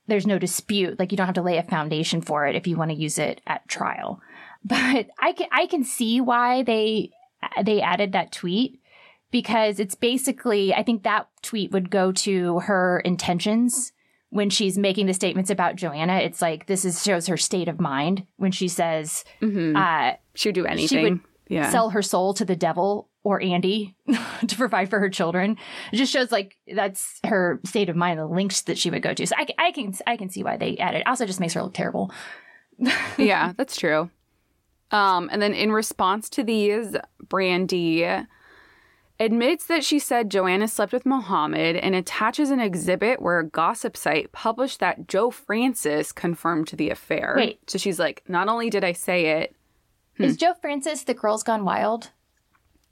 there's 0.08 0.26
no 0.26 0.38
dispute. 0.38 0.98
Like 0.98 1.12
you 1.12 1.16
don't 1.16 1.26
have 1.26 1.34
to 1.36 1.42
lay 1.42 1.58
a 1.58 1.62
foundation 1.62 2.20
for 2.20 2.46
it 2.46 2.56
if 2.56 2.66
you 2.66 2.76
want 2.76 2.90
to 2.90 2.96
use 2.96 3.18
it 3.18 3.40
at 3.46 3.68
trial. 3.68 4.20
But 4.64 5.06
i 5.20 5.32
can 5.32 5.46
i 5.52 5.66
can 5.66 5.84
see 5.84 6.20
why 6.20 6.64
they 6.64 7.12
they 7.62 7.80
added 7.80 8.10
that 8.12 8.32
tweet 8.32 8.80
because 9.30 9.78
it's 9.78 9.94
basically 9.94 10.74
i 10.74 10.82
think 10.82 11.04
that 11.04 11.28
tweet 11.42 11.70
would 11.70 11.90
go 11.90 12.10
to 12.10 12.58
her 12.58 12.98
intentions 13.04 13.92
when 14.30 14.50
she's 14.50 14.76
making 14.76 15.06
the 15.06 15.14
statements 15.14 15.50
about 15.50 15.76
joanna 15.76 16.18
it's 16.18 16.42
like 16.42 16.66
this 16.66 16.84
is 16.84 17.02
shows 17.02 17.26
her 17.26 17.36
state 17.36 17.68
of 17.68 17.80
mind 17.80 18.26
when 18.36 18.52
she 18.52 18.68
says 18.68 19.24
uh, 19.42 20.12
She 20.34 20.48
would 20.48 20.54
do 20.54 20.66
anything. 20.66 20.88
She 20.88 21.02
would 21.02 21.20
yeah. 21.48 21.70
sell 21.70 21.90
her 21.90 22.02
soul 22.02 22.34
to 22.34 22.44
the 22.44 22.56
devil 22.56 23.08
or 23.24 23.42
Andy 23.42 23.96
to 24.46 24.56
provide 24.56 24.88
for 24.88 25.00
her 25.00 25.10
children. 25.10 25.56
It 25.92 25.96
just 25.96 26.12
shows 26.12 26.30
like 26.30 26.56
that's 26.72 27.18
her 27.24 27.60
state 27.64 27.88
of 27.88 27.96
mind, 27.96 28.18
the 28.18 28.26
links 28.26 28.62
that 28.62 28.78
she 28.78 28.90
would 28.90 29.02
go 29.02 29.14
to. 29.14 29.26
So 29.26 29.34
I, 29.36 29.46
I 29.58 29.72
can 29.72 29.94
I 30.06 30.16
can 30.16 30.30
see 30.30 30.44
why 30.44 30.56
they 30.56 30.76
added. 30.78 31.02
Also, 31.06 31.26
just 31.26 31.40
makes 31.40 31.54
her 31.54 31.62
look 31.62 31.74
terrible. 31.74 32.12
yeah, 33.18 33.52
that's 33.56 33.76
true. 33.76 34.10
Um, 34.90 35.28
and 35.32 35.42
then 35.42 35.52
in 35.52 35.72
response 35.72 36.30
to 36.30 36.44
these, 36.44 36.96
Brandi 37.26 38.26
admits 39.20 39.66
that 39.66 39.84
she 39.84 39.98
said 39.98 40.30
Joanna 40.30 40.68
slept 40.68 40.92
with 40.92 41.04
Mohamed 41.06 41.76
and 41.76 41.94
attaches 41.94 42.50
an 42.50 42.60
exhibit 42.60 43.20
where 43.20 43.38
a 43.40 43.46
gossip 43.46 43.96
site 43.96 44.32
published 44.32 44.80
that 44.80 45.08
Joe 45.08 45.30
Francis 45.30 46.12
confirmed 46.12 46.68
the 46.68 46.90
affair. 46.90 47.34
Wait. 47.36 47.60
So 47.68 47.78
she's 47.78 47.98
like, 47.98 48.22
not 48.28 48.48
only 48.48 48.70
did 48.70 48.84
I 48.84 48.92
say 48.92 49.40
it, 49.40 49.56
hmm. 50.16 50.24
Is 50.24 50.36
Joe 50.36 50.54
Francis 50.60 51.02
the 51.04 51.14
Girls 51.14 51.42
Gone 51.42 51.64
Wild? 51.64 52.10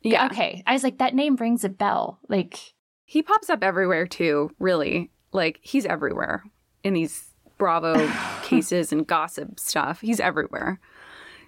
yeah, 0.02 0.26
Okay, 0.26 0.62
I 0.66 0.72
was 0.72 0.84
like 0.84 0.98
that 0.98 1.14
name 1.14 1.36
rings 1.36 1.64
a 1.64 1.68
bell. 1.68 2.18
Like 2.28 2.74
he 3.04 3.22
pops 3.22 3.48
up 3.50 3.62
everywhere 3.62 4.06
too, 4.06 4.50
really. 4.58 5.10
Like 5.32 5.58
he's 5.62 5.86
everywhere 5.86 6.44
in 6.82 6.94
these 6.94 7.24
Bravo 7.58 8.10
cases 8.42 8.92
and 8.92 9.06
gossip 9.06 9.58
stuff. 9.60 10.00
He's 10.00 10.20
everywhere. 10.20 10.80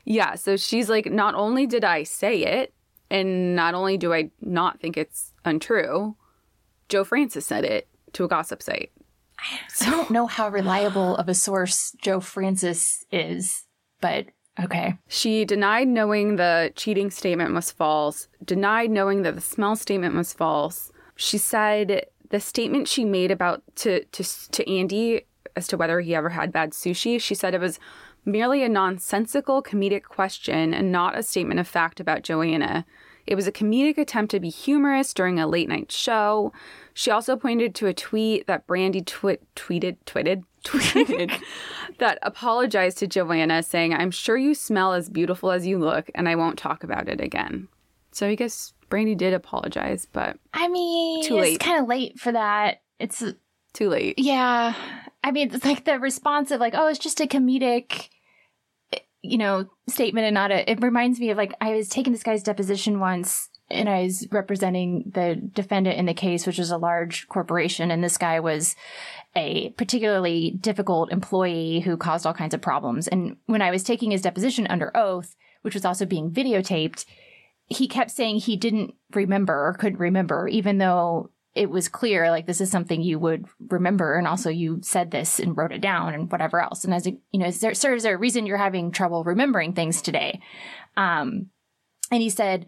Yeah, 0.04 0.36
so 0.36 0.56
she's 0.56 0.88
like, 0.88 1.06
not 1.12 1.34
only 1.34 1.66
did 1.66 1.84
I 1.84 2.02
say 2.02 2.42
it, 2.44 2.72
and 3.10 3.56
not 3.56 3.74
only 3.74 3.96
do 3.96 4.12
I 4.12 4.30
not 4.40 4.80
think 4.80 4.96
it's 4.96 5.32
untrue, 5.44 6.16
Joe 6.88 7.04
Francis 7.04 7.46
said 7.46 7.64
it 7.64 7.88
to 8.12 8.24
a 8.24 8.28
gossip 8.28 8.62
site. 8.62 8.92
I 9.80 9.90
don't 9.90 10.10
know 10.10 10.26
how 10.26 10.48
reliable 10.48 11.16
of 11.16 11.28
a 11.28 11.34
source 11.34 11.94
Joe 12.02 12.20
Francis 12.20 13.04
is, 13.12 13.64
but 14.00 14.26
okay. 14.60 14.98
She 15.06 15.44
denied 15.44 15.88
knowing 15.88 16.36
the 16.36 16.72
cheating 16.74 17.10
statement 17.10 17.54
was 17.54 17.70
false, 17.70 18.28
denied 18.44 18.90
knowing 18.90 19.22
that 19.22 19.36
the 19.36 19.40
smell 19.40 19.76
statement 19.76 20.14
was 20.14 20.32
false. 20.32 20.90
She 21.14 21.38
said 21.38 22.06
the 22.30 22.40
statement 22.40 22.88
she 22.88 23.04
made 23.04 23.30
about 23.30 23.62
to 23.76 24.04
to 24.04 24.24
to 24.24 24.70
Andy 24.70 25.22
as 25.56 25.66
to 25.68 25.76
whether 25.76 26.00
he 26.00 26.14
ever 26.14 26.30
had 26.30 26.52
bad 26.52 26.72
sushi, 26.72 27.20
she 27.20 27.34
said 27.34 27.54
it 27.54 27.60
was 27.60 27.78
merely 28.24 28.62
a 28.62 28.68
nonsensical 28.68 29.62
comedic 29.62 30.04
question 30.04 30.74
and 30.74 30.92
not 30.92 31.18
a 31.18 31.22
statement 31.22 31.60
of 31.60 31.68
fact 31.68 32.00
about 32.00 32.22
Joanna. 32.22 32.84
It 33.26 33.34
was 33.34 33.46
a 33.46 33.52
comedic 33.52 33.98
attempt 33.98 34.30
to 34.30 34.40
be 34.40 34.48
humorous 34.48 35.12
during 35.12 35.38
a 35.38 35.46
late 35.46 35.68
night 35.68 35.92
show. 35.92 36.52
She 36.94 37.10
also 37.10 37.36
pointed 37.36 37.74
to 37.76 37.86
a 37.86 37.92
tweet 37.94 38.46
that 38.46 38.66
Brandi 38.66 39.04
twi- 39.04 39.38
tweeted, 39.54 39.98
tweeted, 40.06 40.44
tweeted 40.64 41.38
that 41.98 42.18
apologized 42.22 42.98
to 42.98 43.06
Joanna, 43.06 43.62
saying, 43.62 43.92
I'm 43.92 44.10
sure 44.10 44.36
you 44.38 44.54
smell 44.54 44.94
as 44.94 45.10
beautiful 45.10 45.50
as 45.50 45.66
you 45.66 45.78
look, 45.78 46.10
and 46.14 46.28
I 46.28 46.36
won't 46.36 46.58
talk 46.58 46.82
about 46.84 47.08
it 47.08 47.20
again. 47.20 47.68
So 48.12 48.26
I 48.26 48.34
guess 48.34 48.72
Brandi 48.90 49.16
did 49.16 49.34
apologize, 49.34 50.06
but 50.10 50.38
I 50.54 50.68
mean, 50.68 51.22
Too 51.22 51.34
late. 51.36 51.56
it's 51.56 51.64
kind 51.64 51.80
of 51.82 51.86
late 51.88 52.18
for 52.18 52.32
that. 52.32 52.80
It's 52.98 53.22
too 53.74 53.90
late. 53.90 54.18
yeah. 54.18 54.74
I 55.28 55.30
mean, 55.30 55.54
it's 55.54 55.64
like 55.64 55.84
the 55.84 55.98
response 55.98 56.50
of 56.50 56.58
like, 56.58 56.72
oh, 56.74 56.88
it's 56.88 56.98
just 56.98 57.20
a 57.20 57.26
comedic, 57.26 58.08
you 59.20 59.36
know, 59.36 59.68
statement 59.86 60.24
and 60.24 60.32
not 60.32 60.50
a. 60.50 60.70
It 60.70 60.82
reminds 60.82 61.20
me 61.20 61.28
of 61.28 61.36
like 61.36 61.52
I 61.60 61.74
was 61.74 61.90
taking 61.90 62.14
this 62.14 62.22
guy's 62.22 62.42
deposition 62.42 62.98
once, 62.98 63.50
and 63.68 63.90
I 63.90 64.04
was 64.04 64.26
representing 64.30 65.12
the 65.14 65.34
defendant 65.34 65.98
in 65.98 66.06
the 66.06 66.14
case, 66.14 66.46
which 66.46 66.56
was 66.56 66.70
a 66.70 66.78
large 66.78 67.28
corporation, 67.28 67.90
and 67.90 68.02
this 68.02 68.16
guy 68.16 68.40
was 68.40 68.74
a 69.36 69.68
particularly 69.76 70.56
difficult 70.58 71.12
employee 71.12 71.80
who 71.80 71.98
caused 71.98 72.24
all 72.24 72.32
kinds 72.32 72.54
of 72.54 72.62
problems. 72.62 73.06
And 73.06 73.36
when 73.44 73.60
I 73.60 73.70
was 73.70 73.82
taking 73.82 74.12
his 74.12 74.22
deposition 74.22 74.66
under 74.68 74.96
oath, 74.96 75.36
which 75.60 75.74
was 75.74 75.84
also 75.84 76.06
being 76.06 76.30
videotaped, 76.30 77.04
he 77.66 77.86
kept 77.86 78.12
saying 78.12 78.38
he 78.38 78.56
didn't 78.56 78.94
remember 79.12 79.52
or 79.52 79.74
couldn't 79.74 80.00
remember, 80.00 80.48
even 80.48 80.78
though 80.78 81.32
it 81.58 81.68
was 81.68 81.88
clear 81.88 82.30
like 82.30 82.46
this 82.46 82.60
is 82.60 82.70
something 82.70 83.02
you 83.02 83.18
would 83.18 83.46
remember 83.68 84.14
and 84.14 84.26
also 84.26 84.48
you 84.48 84.78
said 84.82 85.10
this 85.10 85.40
and 85.40 85.56
wrote 85.56 85.72
it 85.72 85.80
down 85.80 86.14
and 86.14 86.30
whatever 86.30 86.60
else. 86.60 86.84
And 86.84 86.94
as 86.94 87.06
a, 87.06 87.10
you 87.32 87.40
know 87.40 87.46
is 87.46 87.60
there, 87.60 87.74
sir 87.74 87.94
is 87.94 88.04
there 88.04 88.14
a 88.14 88.18
reason 88.18 88.46
you're 88.46 88.56
having 88.56 88.92
trouble 88.92 89.24
remembering 89.24 89.72
things 89.72 90.00
today? 90.00 90.40
Um 90.96 91.50
and 92.10 92.22
he 92.22 92.30
said 92.30 92.66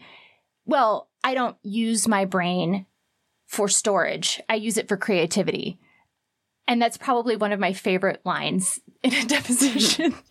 well 0.67 1.09
i 1.25 1.35
don't 1.35 1.57
use 1.63 2.07
my 2.07 2.25
brain 2.25 2.87
for 3.47 3.67
storage. 3.69 4.41
I 4.49 4.55
use 4.55 4.77
it 4.77 4.87
for 4.87 4.97
creativity. 4.97 5.81
And 6.69 6.81
that's 6.81 6.97
probably 6.97 7.35
one 7.35 7.51
of 7.51 7.59
my 7.59 7.73
favorite 7.73 8.21
lines 8.25 8.79
in 9.03 9.13
a 9.13 9.27
deposition. 9.27 10.15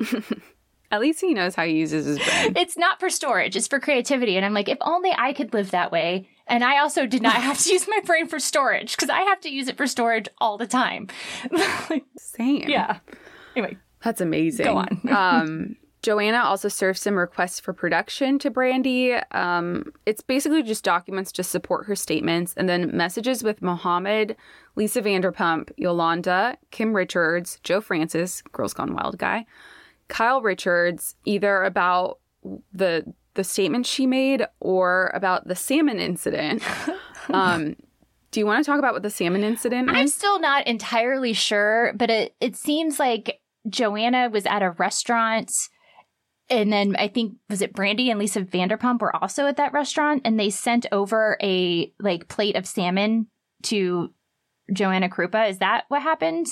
At 0.90 1.00
least 1.00 1.20
he 1.20 1.32
knows 1.34 1.54
how 1.54 1.64
he 1.64 1.74
uses 1.74 2.04
his 2.04 2.18
brain. 2.18 2.52
it's 2.56 2.76
not 2.76 2.98
for 2.98 3.08
storage 3.08 3.54
it's 3.56 3.68
for 3.68 3.78
creativity. 3.78 4.36
And 4.36 4.44
i'm 4.44 4.54
like 4.54 4.68
if 4.68 4.78
only 4.80 5.12
i 5.16 5.32
could 5.32 5.54
live 5.54 5.70
that 5.70 5.92
way 5.92 6.28
and 6.50 6.62
i 6.64 6.78
also 6.78 7.06
did 7.06 7.22
not 7.22 7.34
have 7.36 7.58
to 7.58 7.72
use 7.72 7.86
my 7.88 8.00
brain 8.04 8.26
for 8.26 8.38
storage 8.38 8.94
because 8.96 9.08
i 9.08 9.20
have 9.20 9.40
to 9.40 9.48
use 9.48 9.68
it 9.68 9.76
for 9.76 9.86
storage 9.86 10.28
all 10.38 10.58
the 10.58 10.66
time 10.66 11.08
Same. 12.18 12.68
yeah 12.68 12.98
anyway 13.56 13.76
That's 14.02 14.20
amazing. 14.22 14.64
Go 14.64 14.78
on. 14.78 15.00
um, 15.10 15.76
Joanna 16.02 16.38
also 16.38 16.68
served 16.68 16.98
some 16.98 17.16
requests 17.16 17.60
for 17.60 17.74
production 17.74 18.38
to 18.38 18.50
Brandi. 18.50 19.22
Um, 19.34 19.92
it's 20.06 20.22
basically 20.22 20.62
just 20.62 20.82
documents 20.82 21.30
to 21.32 21.42
support 21.42 21.84
her 21.86 21.94
statements, 21.94 22.54
and 22.56 22.66
then 22.66 22.96
messages 22.96 23.42
with 23.42 23.60
Mohamed, 23.60 24.36
Lisa 24.76 25.02
Vanderpump, 25.02 25.70
Yolanda, 25.76 26.56
Kim 26.70 26.94
Richards, 26.96 27.60
Joe 27.62 27.82
Francis, 27.82 28.40
Girls 28.52 28.72
Gone 28.72 28.94
Wild 28.94 29.18
guy, 29.18 29.44
Kyle 30.08 30.40
Richards, 30.40 31.16
either 31.26 31.64
about 31.64 32.18
the 32.72 33.04
the 33.40 33.44
statement 33.44 33.86
she 33.86 34.06
made 34.06 34.44
or 34.60 35.10
about 35.14 35.48
the 35.48 35.54
salmon 35.54 35.98
incident. 35.98 36.62
um, 37.30 37.74
do 38.30 38.38
you 38.38 38.46
want 38.46 38.62
to 38.62 38.70
talk 38.70 38.78
about 38.78 38.92
what 38.92 39.02
the 39.02 39.10
salmon 39.10 39.42
incident 39.42 39.88
i'm 39.90 40.06
still 40.06 40.38
not 40.38 40.66
entirely 40.66 41.32
sure 41.32 41.92
but 41.96 42.10
it, 42.10 42.34
it 42.40 42.54
seems 42.54 42.98
like 42.98 43.40
joanna 43.68 44.28
was 44.30 44.46
at 44.46 44.62
a 44.62 44.70
restaurant 44.70 45.50
and 46.48 46.72
then 46.72 46.94
i 46.96 47.08
think 47.08 47.34
was 47.48 47.60
it 47.60 47.72
brandi 47.72 48.08
and 48.08 48.18
lisa 48.18 48.42
vanderpump 48.42 49.00
were 49.00 49.14
also 49.16 49.46
at 49.46 49.56
that 49.56 49.72
restaurant 49.72 50.22
and 50.24 50.38
they 50.38 50.50
sent 50.50 50.86
over 50.92 51.36
a 51.42 51.92
like 51.98 52.28
plate 52.28 52.54
of 52.54 52.66
salmon 52.66 53.26
to 53.62 54.12
joanna 54.72 55.08
krupa 55.08 55.48
is 55.48 55.58
that 55.58 55.84
what 55.88 56.02
happened 56.02 56.46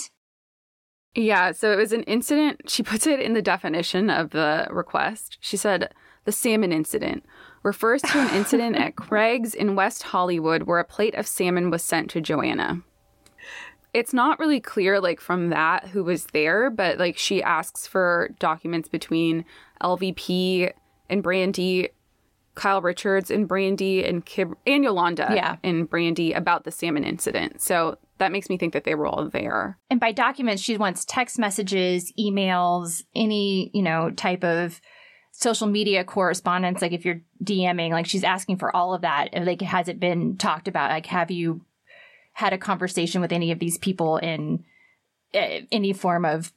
Yeah, 1.15 1.53
so 1.53 1.73
it 1.73 1.77
was 1.77 1.93
an 1.93 2.03
incident. 2.05 2.69
She 2.69 2.83
puts 2.83 3.07
it 3.07 3.19
in 3.19 3.33
the 3.33 3.43
definition 3.43 4.11
of 4.11 4.31
the 4.31 4.69
request. 4.71 5.39
She 5.41 5.57
said 5.57 5.93
the 6.29 6.33
salmon 6.33 6.73
incident 6.73 7.25
refers 7.63 8.03
to 8.03 8.19
an 8.19 8.35
incident 8.35 8.77
at 8.77 8.97
Craig's 9.07 9.55
in 9.55 9.75
West 9.77 10.03
Hollywood 10.03 10.65
where 10.65 10.79
a 10.79 10.85
plate 10.85 11.15
of 11.15 11.27
salmon 11.27 11.71
was 11.71 11.83
sent 11.83 12.11
to 12.11 12.21
Joanna. 12.21 12.83
It's 13.95 14.13
not 14.13 14.39
really 14.39 14.61
clear, 14.61 15.01
like, 15.01 15.21
from 15.23 15.49
that 15.49 15.87
who 15.89 16.05
was 16.05 16.27
there, 16.35 16.69
but 16.69 16.99
like 16.99 17.17
she 17.17 17.43
asks 17.43 17.87
for 17.87 18.29
documents 18.39 18.91
between 18.91 19.47
LVP 19.83 20.71
and 21.09 21.25
Brandi, 21.25 21.89
Kyle 22.55 22.83
Richards 22.83 23.31
and 23.31 23.49
Brandi, 23.49 24.07
and 24.07 24.27
Kib- 24.27 24.55
and 24.67 24.85
Yolanda 24.85 25.29
Yeah. 25.35 25.57
and 25.65 25.89
Brandi 25.89 26.37
about 26.37 26.65
the 26.65 26.71
salmon 26.71 27.05
incident. 27.05 27.63
So 27.63 27.97
that 28.19 28.33
makes 28.33 28.51
me 28.51 28.59
think 28.59 28.75
that 28.75 28.85
they 28.85 28.95
were 28.95 29.07
all 29.07 29.31
there. 29.31 29.79
and 29.91 29.99
by 29.99 30.13
documents 30.13 30.61
she 30.63 30.77
wants 30.77 31.07
text 31.07 31.39
messages 31.39 32.13
emails 32.19 33.03
any 33.17 33.71
you 33.73 33.81
know 33.83 34.11
type 34.11 34.45
of 34.45 34.81
social 35.39 35.69
media 35.69 36.03
correspondence 36.03 36.83
like 36.83 36.91
if 36.91 37.05
you're 37.05 37.21
dming 37.45 37.91
like 37.91 38.07
she's 38.07 38.25
asking 38.25 38.57
for 38.57 38.75
all 38.75 38.93
of 38.93 39.03
that 39.03 39.29
like 39.45 39.61
has 39.61 39.87
it 39.87 40.01
been 40.01 40.37
talked 40.37 40.67
about 40.67 40.91
like 40.91 41.07
have 41.07 41.31
you 41.31 41.65
had 42.33 42.53
a 42.53 42.59
conversation 42.59 43.21
with 43.21 43.31
any 43.31 43.53
of 43.53 43.61
these 43.61 43.79
people 43.79 44.17
in 44.17 44.65
uh, 45.35 45.61
any 45.71 45.93
form 45.93 46.25
of 46.25 46.53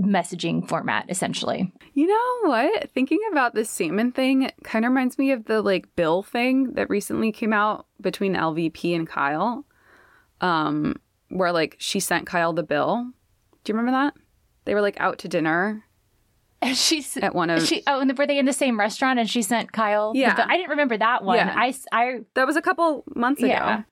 messaging 0.00 0.66
format 0.66 1.04
essentially 1.10 1.70
You 1.96 2.06
know 2.06 2.50
what? 2.50 2.90
Thinking 2.90 3.20
about 3.32 3.54
the 3.54 3.64
salmon 3.64 4.12
thing 4.12 4.50
kind 4.62 4.84
of 4.84 4.90
reminds 4.90 5.16
me 5.16 5.30
of 5.32 5.46
the 5.46 5.62
like 5.62 5.96
bill 5.96 6.22
thing 6.22 6.74
that 6.74 6.90
recently 6.90 7.32
came 7.32 7.54
out 7.54 7.86
between 8.02 8.34
LVP 8.34 8.94
and 8.94 9.08
Kyle. 9.08 9.64
Um, 10.42 10.96
where 11.30 11.52
like 11.52 11.76
she 11.78 11.98
sent 12.00 12.26
Kyle 12.26 12.52
the 12.52 12.62
bill. 12.62 13.12
Do 13.64 13.72
you 13.72 13.78
remember 13.78 13.98
that? 13.98 14.14
They 14.66 14.74
were 14.74 14.82
like 14.82 15.00
out 15.00 15.16
to 15.20 15.28
dinner 15.28 15.86
and 16.62 16.76
she's 16.76 17.16
at 17.18 17.34
one 17.34 17.50
of 17.50 17.66
she 17.66 17.82
oh 17.86 18.00
and 18.00 18.16
were 18.16 18.26
they 18.26 18.38
in 18.38 18.46
the 18.46 18.52
same 18.52 18.78
restaurant 18.78 19.18
and 19.18 19.28
she 19.28 19.42
sent 19.42 19.72
kyle 19.72 20.12
Yeah. 20.14 20.34
bill? 20.34 20.46
i 20.48 20.56
didn't 20.56 20.70
remember 20.70 20.96
that 20.96 21.22
one 21.24 21.36
Yeah. 21.38 21.54
i 21.56 21.74
i 21.92 22.20
that 22.34 22.46
was 22.46 22.56
a 22.56 22.62
couple 22.62 23.04
months 23.14 23.40
ago. 23.42 23.48
Yeah. 23.48 23.82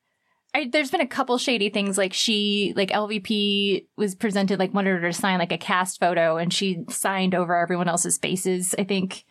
I, 0.56 0.68
there's 0.70 0.92
been 0.92 1.00
a 1.00 1.06
couple 1.06 1.36
shady 1.36 1.68
things 1.68 1.98
like 1.98 2.12
she 2.12 2.72
like 2.76 2.90
LVP 2.90 3.86
was 3.96 4.14
presented 4.14 4.60
like 4.60 4.72
wanted 4.72 5.00
her 5.00 5.08
to 5.10 5.12
sign 5.12 5.40
like 5.40 5.50
a 5.50 5.58
cast 5.58 5.98
photo 5.98 6.36
and 6.36 6.52
she 6.54 6.84
signed 6.90 7.34
over 7.34 7.56
everyone 7.56 7.88
else's 7.88 8.18
faces. 8.18 8.72
I 8.78 8.84
think 8.84 9.24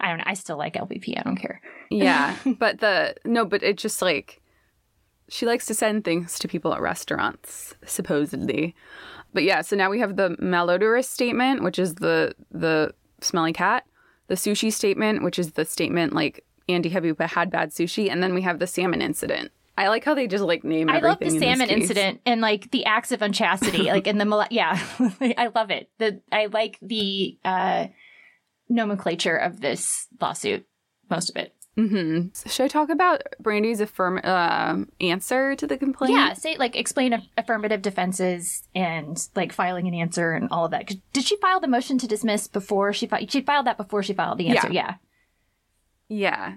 I 0.00 0.08
don't 0.08 0.16
know. 0.16 0.24
I 0.26 0.32
still 0.32 0.56
like 0.56 0.76
LVP. 0.76 1.18
I 1.18 1.22
don't 1.22 1.36
care. 1.36 1.60
Yeah. 1.90 2.34
but 2.58 2.80
the 2.80 3.14
no, 3.26 3.44
but 3.44 3.62
it 3.62 3.76
just 3.76 4.00
like 4.00 4.40
she 5.28 5.44
likes 5.44 5.66
to 5.66 5.74
send 5.74 6.02
things 6.02 6.38
to 6.38 6.48
people 6.48 6.72
at 6.72 6.80
restaurants, 6.80 7.74
supposedly. 7.84 8.74
But 9.32 9.44
yeah, 9.44 9.60
so 9.60 9.76
now 9.76 9.90
we 9.90 10.00
have 10.00 10.16
the 10.16 10.30
malodorous 10.40 11.04
statement, 11.06 11.62
which 11.62 11.78
is 11.78 11.96
the 11.96 12.34
the 12.50 12.92
smelly 13.20 13.52
cat, 13.52 13.84
the 14.26 14.34
sushi 14.34 14.72
statement, 14.72 15.22
which 15.22 15.38
is 15.38 15.52
the 15.52 15.64
statement 15.64 16.12
like 16.14 16.44
Andy 16.68 16.88
have 16.90 17.04
you 17.04 17.16
had 17.18 17.50
bad 17.50 17.70
sushi, 17.70 18.10
and 18.10 18.22
then 18.22 18.34
we 18.34 18.42
have 18.42 18.58
the 18.58 18.66
salmon 18.66 19.02
incident. 19.02 19.50
I 19.76 19.88
like 19.88 20.04
how 20.04 20.14
they 20.14 20.26
just 20.26 20.44
like 20.44 20.62
name 20.62 20.90
I 20.90 20.98
love 20.98 21.20
the 21.20 21.30
salmon 21.30 21.70
incident 21.70 22.20
and 22.26 22.40
like 22.40 22.70
the 22.70 22.84
acts 22.84 23.12
of 23.12 23.22
unchastity, 23.22 23.84
like 23.84 24.06
in 24.06 24.18
the 24.18 24.24
mole- 24.24 24.44
yeah, 24.50 24.78
I 25.20 25.50
love 25.54 25.70
it. 25.70 25.90
The 25.98 26.20
I 26.30 26.46
like 26.46 26.78
the 26.82 27.38
uh, 27.44 27.86
nomenclature 28.68 29.36
of 29.36 29.60
this 29.60 30.06
lawsuit, 30.20 30.66
most 31.08 31.30
of 31.30 31.36
it. 31.36 31.54
Hmm 31.88 32.28
Should 32.46 32.64
I 32.64 32.68
talk 32.68 32.90
about 32.90 33.22
Brandi's 33.40 33.80
affirm 33.80 34.20
uh, 34.22 34.84
answer 35.00 35.54
to 35.56 35.66
the 35.66 35.76
complaint? 35.76 36.12
Yeah, 36.14 36.32
say 36.34 36.56
like 36.56 36.76
explain 36.76 37.12
aff- 37.12 37.28
affirmative 37.36 37.82
defenses 37.82 38.62
and 38.74 39.18
like 39.34 39.52
filing 39.52 39.86
an 39.88 39.94
answer 39.94 40.32
and 40.32 40.48
all 40.50 40.64
of 40.64 40.70
that. 40.72 40.92
Did 41.12 41.24
she 41.24 41.36
file 41.36 41.60
the 41.60 41.68
motion 41.68 41.98
to 41.98 42.06
dismiss 42.06 42.46
before 42.48 42.92
she 42.92 43.06
filed? 43.06 43.30
She 43.30 43.40
filed 43.40 43.66
that 43.66 43.76
before 43.76 44.02
she 44.02 44.14
filed 44.14 44.38
the 44.38 44.48
answer. 44.48 44.72
Yeah. 44.72 44.94
Yeah. 46.08 46.54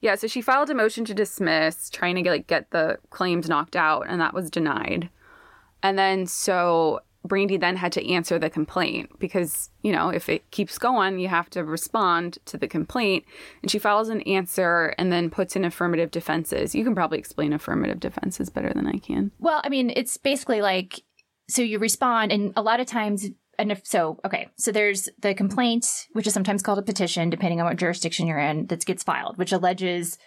Yeah, 0.00 0.14
so 0.14 0.28
she 0.28 0.42
filed 0.42 0.70
a 0.70 0.74
motion 0.74 1.04
to 1.06 1.14
dismiss, 1.14 1.90
trying 1.90 2.14
to 2.14 2.22
get 2.22 2.30
like 2.30 2.46
get 2.46 2.70
the 2.70 2.98
claims 3.10 3.48
knocked 3.48 3.74
out, 3.76 4.06
and 4.08 4.20
that 4.20 4.34
was 4.34 4.50
denied. 4.50 5.10
And 5.82 5.98
then 5.98 6.26
so 6.26 7.00
Brandi 7.26 7.58
then 7.58 7.76
had 7.76 7.92
to 7.92 8.10
answer 8.10 8.38
the 8.38 8.48
complaint 8.48 9.18
because, 9.18 9.70
you 9.82 9.92
know, 9.92 10.08
if 10.08 10.28
it 10.28 10.50
keeps 10.50 10.78
going, 10.78 11.18
you 11.18 11.28
have 11.28 11.50
to 11.50 11.64
respond 11.64 12.38
to 12.46 12.56
the 12.56 12.68
complaint. 12.68 13.24
And 13.62 13.70
she 13.70 13.78
files 13.78 14.08
an 14.08 14.22
answer 14.22 14.94
and 14.98 15.12
then 15.12 15.28
puts 15.28 15.56
in 15.56 15.64
affirmative 15.64 16.10
defenses. 16.10 16.74
You 16.74 16.84
can 16.84 16.94
probably 16.94 17.18
explain 17.18 17.52
affirmative 17.52 18.00
defenses 18.00 18.50
better 18.50 18.72
than 18.72 18.86
I 18.86 18.98
can. 18.98 19.32
Well, 19.38 19.60
I 19.64 19.68
mean, 19.68 19.92
it's 19.94 20.16
basically 20.16 20.62
like 20.62 21.02
so 21.48 21.62
you 21.62 21.78
respond, 21.78 22.30
and 22.30 22.52
a 22.56 22.62
lot 22.62 22.78
of 22.78 22.86
times, 22.86 23.26
and 23.58 23.72
if 23.72 23.86
so, 23.86 24.20
okay, 24.24 24.48
so 24.56 24.70
there's 24.70 25.08
the 25.18 25.34
complaint, 25.34 26.06
which 26.12 26.26
is 26.26 26.34
sometimes 26.34 26.62
called 26.62 26.78
a 26.78 26.82
petition, 26.82 27.30
depending 27.30 27.60
on 27.60 27.66
what 27.66 27.78
jurisdiction 27.78 28.26
you're 28.26 28.38
in, 28.38 28.66
that 28.66 28.84
gets 28.84 29.02
filed, 29.02 29.38
which 29.38 29.52
alleges 29.52 30.18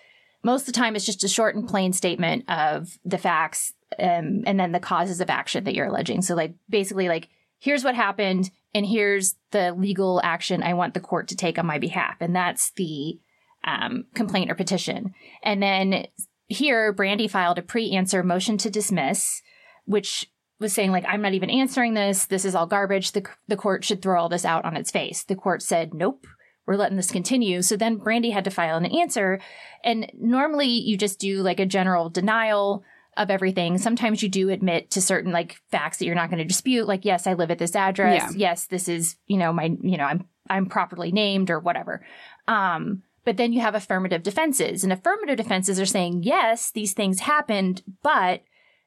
most 0.44 0.62
of 0.62 0.66
the 0.68 0.72
time 0.72 0.96
it's 0.96 1.06
just 1.06 1.24
a 1.24 1.28
short 1.28 1.56
and 1.56 1.68
plain 1.68 1.94
statement 1.94 2.50
of 2.50 2.98
the 3.06 3.20
facts 3.20 3.74
um, 4.00 4.44
and 4.46 4.60
then 4.60 4.72
the 4.72 4.80
causes 4.80 5.22
of 5.22 5.30
action 5.30 5.64
that 5.64 5.76
you're 5.76 5.88
alleging. 5.88 6.22
So, 6.22 6.36
like, 6.36 6.56
basically, 6.70 7.08
like, 7.08 7.30
here's 7.60 7.84
what 7.84 7.96
happened, 7.96 8.52
and 8.74 8.86
here's 8.86 9.36
the 9.52 9.74
legal 9.74 10.22
action 10.24 10.64
I 10.64 10.74
want 10.74 10.94
the 10.94 11.00
court 11.00 11.28
to 11.30 11.36
take 11.36 11.60
on 11.60 11.66
my 11.66 11.80
behalf. 11.80 12.16
And 12.20 12.36
that's 12.36 12.72
the 12.72 13.20
um, 13.64 14.06
complaint 14.16 14.50
or 14.50 14.56
petition. 14.56 15.14
And 15.44 15.62
then 15.62 16.08
here, 16.48 16.94
Brandi 16.94 17.30
filed 17.30 17.58
a 17.58 17.64
pre 17.64 17.92
answer 17.92 18.24
motion 18.24 18.58
to 18.60 18.70
dismiss, 18.70 19.42
which 19.86 20.26
was 20.60 20.74
saying, 20.74 20.92
like, 20.92 21.06
I'm 21.08 21.22
not 21.22 21.34
even 21.34 21.50
answering 21.50 21.94
this. 21.94 22.26
This 22.26 22.46
is 22.46 22.56
all 22.56 22.68
garbage. 22.68 23.12
The, 23.12 23.26
the 23.48 23.58
court 23.58 23.84
should 23.84 24.02
throw 24.02 24.22
all 24.22 24.30
this 24.30 24.46
out 24.46 24.64
on 24.66 24.78
its 24.78 24.92
face. 24.92 25.24
The 25.24 25.36
court 25.36 25.62
said, 25.62 25.94
nope 25.94 26.26
we're 26.66 26.78
letting 26.78 26.98
this 26.98 27.12
continue. 27.12 27.62
So 27.62 27.76
then 27.76 28.00
Brandi 28.00 28.32
had 28.32 28.46
to 28.46 28.52
file 28.52 28.78
an 28.78 28.86
answer. 28.86 29.40
And 29.84 30.12
normally 30.18 30.68
you 30.68 30.98
just 30.98 31.20
do 31.20 31.42
like 31.42 31.60
a 31.60 31.66
general 31.66 32.10
denial 32.10 32.84
of 33.18 33.30
everything. 33.30 33.78
Sometimes 33.78 34.24
you 34.24 34.30
do 34.30 34.50
admit 34.50 34.92
to 34.92 35.02
certain 35.02 35.32
like 35.32 35.58
facts 35.70 35.98
that 35.98 36.06
you're 36.06 36.16
not 36.16 36.30
going 36.30 36.40
to 36.40 36.46
dispute. 36.46 36.88
Like, 36.88 37.04
yes, 37.06 37.28
I 37.28 37.34
live 37.34 37.52
at 37.52 37.60
this 37.60 37.76
address. 37.76 38.32
Yeah. 38.32 38.50
Yes, 38.50 38.66
this 38.68 38.88
is, 38.88 39.18
you 39.28 39.38
know, 39.38 39.52
my, 39.52 39.76
you 39.82 39.98
know, 39.98 40.06
I'm, 40.06 40.28
I'm 40.50 40.66
properly 40.68 41.12
named 41.12 41.50
or 41.50 41.60
whatever. 41.60 42.06
Um, 42.48 43.04
but 43.24 43.38
then 43.38 43.54
you 43.54 43.62
have 43.62 43.76
affirmative 43.76 44.24
defenses 44.24 44.84
and 44.84 44.92
affirmative 44.92 45.38
defenses 45.38 45.80
are 45.80 45.86
saying, 45.86 46.24
yes, 46.24 46.72
these 46.72 46.94
things 46.94 47.20
happened, 47.20 47.84
but 48.02 48.44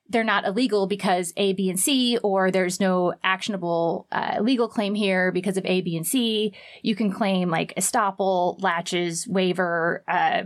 they're 0.08 0.24
not 0.24 0.44
illegal 0.44 0.86
because 0.86 1.32
A, 1.36 1.54
B, 1.54 1.70
and 1.70 1.80
C, 1.80 2.18
or 2.22 2.50
there's 2.50 2.78
no 2.78 3.14
actionable 3.22 4.06
uh, 4.12 4.38
legal 4.40 4.68
claim 4.68 4.94
here 4.94 5.32
because 5.32 5.56
of 5.56 5.64
A, 5.64 5.80
B, 5.80 5.96
and 5.96 6.06
C. 6.06 6.52
You 6.82 6.94
can 6.94 7.10
claim 7.10 7.48
like 7.48 7.74
estoppel, 7.76 8.60
laches, 8.62 9.26
waiver, 9.26 10.04
uh, 10.06 10.42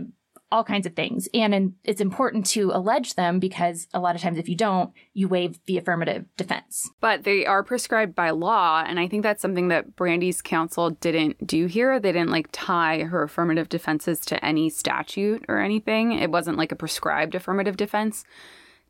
all 0.51 0.63
kinds 0.63 0.85
of 0.85 0.95
things. 0.95 1.27
And 1.33 1.53
in, 1.53 1.75
it's 1.83 2.01
important 2.01 2.45
to 2.47 2.71
allege 2.73 3.15
them 3.15 3.39
because 3.39 3.87
a 3.93 3.99
lot 3.99 4.15
of 4.15 4.21
times 4.21 4.37
if 4.37 4.49
you 4.49 4.55
don't, 4.55 4.91
you 5.13 5.27
waive 5.27 5.59
the 5.65 5.77
affirmative 5.77 6.25
defense. 6.37 6.89
But 6.99 7.23
they 7.23 7.45
are 7.45 7.63
prescribed 7.63 8.15
by 8.15 8.31
law. 8.31 8.83
And 8.85 8.99
I 8.99 9.07
think 9.07 9.23
that's 9.23 9.41
something 9.41 9.67
that 9.67 9.95
Brandi's 9.95 10.41
counsel 10.41 10.89
didn't 10.89 11.45
do 11.45 11.67
here. 11.67 11.99
They 11.99 12.11
didn't 12.11 12.31
like 12.31 12.49
tie 12.51 13.03
her 13.03 13.23
affirmative 13.23 13.69
defenses 13.69 14.21
to 14.21 14.43
any 14.43 14.69
statute 14.69 15.45
or 15.47 15.59
anything. 15.59 16.13
It 16.13 16.31
wasn't 16.31 16.57
like 16.57 16.71
a 16.71 16.75
prescribed 16.75 17.35
affirmative 17.35 17.77
defense 17.77 18.25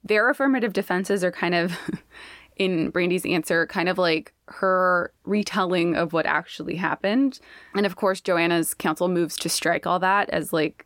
their 0.03 0.29
affirmative 0.29 0.73
defenses 0.73 1.23
are 1.23 1.31
kind 1.31 1.55
of, 1.55 1.77
in 2.55 2.89
Brandi's 2.89 3.25
answer, 3.25 3.65
kind 3.67 3.87
of 3.87 3.97
like 3.97 4.33
her 4.47 5.13
retelling 5.23 5.95
of 5.95 6.13
what 6.13 6.25
actually 6.25 6.75
happened. 6.75 7.39
And 7.73 7.85
of 7.85 7.95
course, 7.95 8.21
Joanna's 8.21 8.73
counsel 8.73 9.07
moves 9.07 9.37
to 9.37 9.49
strike 9.49 9.87
all 9.87 9.99
that 9.99 10.29
as 10.29 10.51
like 10.51 10.85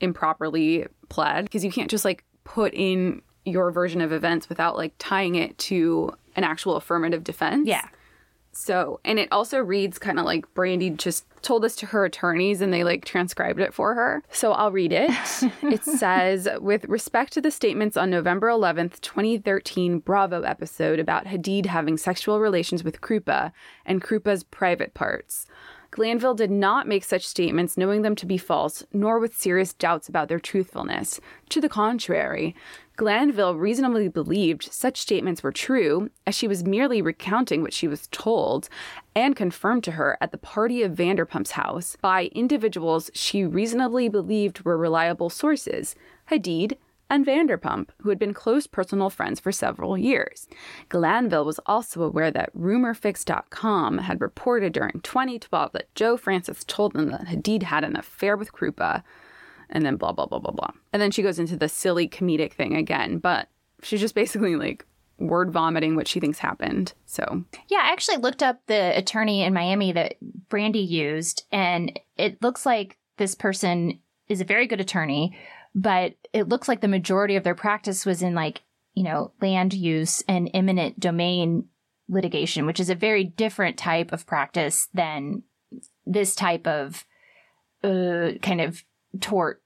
improperly 0.00 0.86
pled 1.08 1.44
because 1.44 1.64
you 1.64 1.72
can't 1.72 1.90
just 1.90 2.04
like 2.04 2.24
put 2.44 2.72
in 2.74 3.22
your 3.44 3.70
version 3.70 4.00
of 4.00 4.12
events 4.12 4.48
without 4.48 4.76
like 4.76 4.94
tying 4.98 5.34
it 5.34 5.56
to 5.58 6.12
an 6.36 6.44
actual 6.44 6.76
affirmative 6.76 7.24
defense. 7.24 7.66
Yeah. 7.66 7.88
So, 8.52 8.98
and 9.04 9.20
it 9.20 9.28
also 9.30 9.58
reads 9.58 9.98
kind 9.98 10.18
of 10.18 10.24
like 10.24 10.52
Brandi 10.54 10.96
just 10.96 11.26
told 11.42 11.62
this 11.62 11.76
to 11.76 11.86
her 11.86 12.04
attorneys 12.04 12.60
and 12.60 12.72
they 12.72 12.82
like 12.82 13.04
transcribed 13.04 13.60
it 13.60 13.72
for 13.72 13.94
her. 13.94 14.22
So 14.32 14.52
I'll 14.52 14.72
read 14.72 14.92
it. 14.92 15.10
it 15.62 15.84
says 15.84 16.48
With 16.60 16.84
respect 16.86 17.32
to 17.34 17.40
the 17.40 17.52
statements 17.52 17.96
on 17.96 18.10
November 18.10 18.48
11th, 18.48 19.00
2013 19.00 20.00
Bravo 20.00 20.42
episode 20.42 20.98
about 20.98 21.26
Hadid 21.26 21.66
having 21.66 21.96
sexual 21.96 22.40
relations 22.40 22.82
with 22.82 23.00
Krupa 23.00 23.52
and 23.86 24.02
Krupa's 24.02 24.42
private 24.42 24.92
parts, 24.92 25.46
Glanville 25.90 26.34
did 26.34 26.50
not 26.50 26.86
make 26.86 27.02
such 27.02 27.26
statements 27.26 27.76
knowing 27.76 28.02
them 28.02 28.14
to 28.16 28.26
be 28.26 28.36
false, 28.36 28.84
nor 28.92 29.18
with 29.18 29.36
serious 29.36 29.72
doubts 29.72 30.08
about 30.08 30.28
their 30.28 30.38
truthfulness. 30.38 31.18
To 31.48 31.60
the 31.60 31.68
contrary, 31.68 32.54
Glanville 32.96 33.54
reasonably 33.54 34.08
believed 34.08 34.72
such 34.72 35.00
statements 35.00 35.42
were 35.42 35.52
true, 35.52 36.10
as 36.26 36.34
she 36.34 36.48
was 36.48 36.64
merely 36.64 37.00
recounting 37.00 37.62
what 37.62 37.72
she 37.72 37.88
was 37.88 38.08
told 38.08 38.68
and 39.14 39.34
confirmed 39.34 39.84
to 39.84 39.92
her 39.92 40.18
at 40.20 40.30
the 40.30 40.38
party 40.38 40.82
of 40.82 40.92
Vanderpump's 40.92 41.52
house 41.52 41.96
by 42.00 42.26
individuals 42.34 43.10
she 43.14 43.44
reasonably 43.44 44.08
believed 44.08 44.64
were 44.64 44.76
reliable 44.76 45.30
sources 45.30 45.94
Hadid, 46.30 46.76
and 47.10 47.24
Vanderpump, 47.24 47.88
who 48.02 48.08
had 48.08 48.18
been 48.18 48.34
close 48.34 48.66
personal 48.66 49.10
friends 49.10 49.40
for 49.40 49.52
several 49.52 49.96
years. 49.96 50.48
Glanville 50.88 51.44
was 51.44 51.60
also 51.66 52.02
aware 52.02 52.30
that 52.30 52.54
RumorFix.com 52.54 53.98
had 53.98 54.20
reported 54.20 54.72
during 54.72 55.00
2012 55.02 55.72
that 55.72 55.94
Joe 55.94 56.16
Francis 56.16 56.64
told 56.64 56.92
them 56.92 57.10
that 57.10 57.26
Hadid 57.26 57.64
had 57.64 57.84
an 57.84 57.96
affair 57.96 58.36
with 58.36 58.52
Krupa, 58.52 59.02
and 59.70 59.84
then 59.84 59.96
blah, 59.96 60.12
blah, 60.12 60.26
blah, 60.26 60.38
blah, 60.38 60.52
blah. 60.52 60.70
And 60.92 61.00
then 61.00 61.10
she 61.10 61.22
goes 61.22 61.38
into 61.38 61.56
the 61.56 61.68
silly 61.68 62.08
comedic 62.08 62.52
thing 62.52 62.76
again, 62.76 63.18
but 63.18 63.48
she's 63.82 64.00
just 64.00 64.14
basically 64.14 64.56
like 64.56 64.84
word 65.18 65.50
vomiting 65.50 65.96
what 65.96 66.08
she 66.08 66.20
thinks 66.20 66.38
happened. 66.38 66.94
So, 67.06 67.44
yeah, 67.68 67.78
I 67.82 67.92
actually 67.92 68.18
looked 68.18 68.42
up 68.42 68.60
the 68.66 68.96
attorney 68.96 69.42
in 69.42 69.52
Miami 69.52 69.92
that 69.92 70.14
Brandi 70.48 70.86
used, 70.86 71.44
and 71.52 71.98
it 72.16 72.42
looks 72.42 72.64
like 72.64 72.96
this 73.16 73.34
person 73.34 73.98
is 74.28 74.40
a 74.40 74.44
very 74.44 74.66
good 74.66 74.80
attorney 74.80 75.36
but 75.74 76.14
it 76.32 76.48
looks 76.48 76.68
like 76.68 76.80
the 76.80 76.88
majority 76.88 77.36
of 77.36 77.44
their 77.44 77.54
practice 77.54 78.06
was 78.06 78.22
in 78.22 78.34
like, 78.34 78.62
you 78.94 79.02
know, 79.02 79.32
land 79.40 79.74
use 79.74 80.22
and 80.28 80.50
eminent 80.54 80.98
domain 80.98 81.68
litigation, 82.08 82.66
which 82.66 82.80
is 82.80 82.90
a 82.90 82.94
very 82.94 83.24
different 83.24 83.76
type 83.76 84.12
of 84.12 84.26
practice 84.26 84.88
than 84.94 85.42
this 86.06 86.34
type 86.34 86.66
of 86.66 87.04
uh, 87.84 88.30
kind 88.42 88.60
of 88.60 88.82
tort 89.20 89.62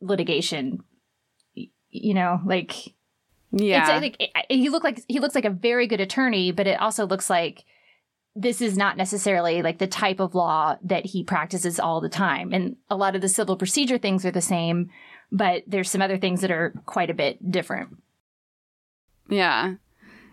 litigation. 0.00 0.80
You 1.54 2.14
know, 2.14 2.40
like 2.46 2.94
yeah, 3.50 4.00
it's 4.00 4.18
like 4.20 4.46
he 4.48 4.70
look 4.70 4.84
like 4.84 5.02
he 5.08 5.20
looks 5.20 5.34
like 5.34 5.44
a 5.44 5.50
very 5.50 5.86
good 5.86 6.00
attorney, 6.00 6.52
but 6.52 6.66
it 6.66 6.80
also 6.80 7.06
looks 7.06 7.28
like 7.28 7.64
this 8.34 8.62
is 8.62 8.78
not 8.78 8.96
necessarily 8.96 9.60
like 9.60 9.78
the 9.78 9.86
type 9.86 10.18
of 10.20 10.34
law 10.34 10.76
that 10.82 11.04
he 11.04 11.22
practices 11.22 11.78
all 11.78 12.00
the 12.00 12.08
time. 12.08 12.52
And 12.52 12.76
a 12.88 12.96
lot 12.96 13.14
of 13.14 13.20
the 13.20 13.28
civil 13.28 13.56
procedure 13.56 13.98
things 13.98 14.24
are 14.24 14.30
the 14.30 14.40
same, 14.40 14.88
but 15.32 15.64
there's 15.66 15.90
some 15.90 16.02
other 16.02 16.18
things 16.18 16.42
that 16.42 16.50
are 16.50 16.72
quite 16.86 17.10
a 17.10 17.14
bit 17.14 17.50
different. 17.50 17.96
Yeah. 19.28 19.74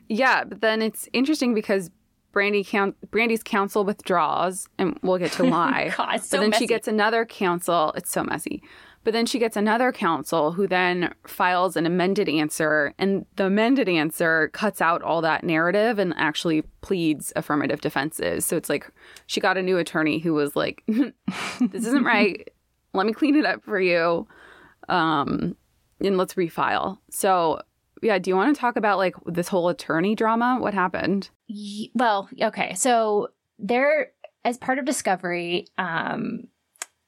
Yeah, 0.09 0.43
but 0.43 0.61
then 0.61 0.81
it's 0.81 1.07
interesting 1.13 1.53
because 1.53 1.89
Brandi 2.33 2.67
count, 2.67 2.95
Brandi's 3.09 3.41
counsel 3.41 3.83
withdraws, 3.83 4.67
and 4.77 4.99
we'll 5.01 5.17
get 5.17 5.31
to 5.33 5.45
why. 5.49 5.93
God, 5.95 6.21
so 6.21 6.37
but 6.37 6.41
then 6.41 6.49
messy. 6.51 6.63
she 6.63 6.67
gets 6.67 6.87
another 6.87 7.25
counsel. 7.25 7.93
It's 7.95 8.11
so 8.11 8.23
messy. 8.23 8.61
But 9.05 9.13
then 9.13 9.25
she 9.25 9.39
gets 9.39 9.55
another 9.55 9.93
counsel 9.93 10.51
who 10.51 10.67
then 10.67 11.13
files 11.25 11.77
an 11.77 11.85
amended 11.85 12.27
answer, 12.27 12.93
and 12.99 13.25
the 13.37 13.45
amended 13.45 13.87
answer 13.87 14.49
cuts 14.49 14.81
out 14.81 15.01
all 15.01 15.21
that 15.21 15.43
narrative 15.43 15.97
and 15.97 16.13
actually 16.17 16.63
pleads 16.81 17.31
affirmative 17.37 17.79
defenses. 17.79 18.45
So 18.45 18.57
it's 18.57 18.69
like 18.69 18.91
she 19.25 19.39
got 19.39 19.57
a 19.57 19.63
new 19.63 19.77
attorney 19.77 20.19
who 20.19 20.33
was 20.33 20.55
like, 20.55 20.83
"This 20.87 21.85
isn't 21.85 22.03
right. 22.03 22.49
Let 22.93 23.05
me 23.05 23.13
clean 23.13 23.35
it 23.35 23.45
up 23.45 23.63
for 23.63 23.79
you." 23.79 24.27
Um, 24.89 25.55
and 26.01 26.17
let's 26.17 26.33
refile. 26.33 26.97
So, 27.09 27.61
yeah, 28.01 28.19
do 28.19 28.29
you 28.29 28.35
want 28.35 28.55
to 28.55 28.59
talk 28.59 28.75
about 28.75 28.97
like 28.97 29.15
this 29.25 29.47
whole 29.47 29.69
attorney 29.69 30.15
drama? 30.15 30.57
What 30.59 30.73
happened? 30.73 31.29
Well, 31.93 32.29
okay. 32.41 32.73
So, 32.75 33.29
there, 33.57 34.11
as 34.45 34.57
part 34.57 34.79
of 34.79 34.85
discovery, 34.85 35.67
um, 35.77 36.47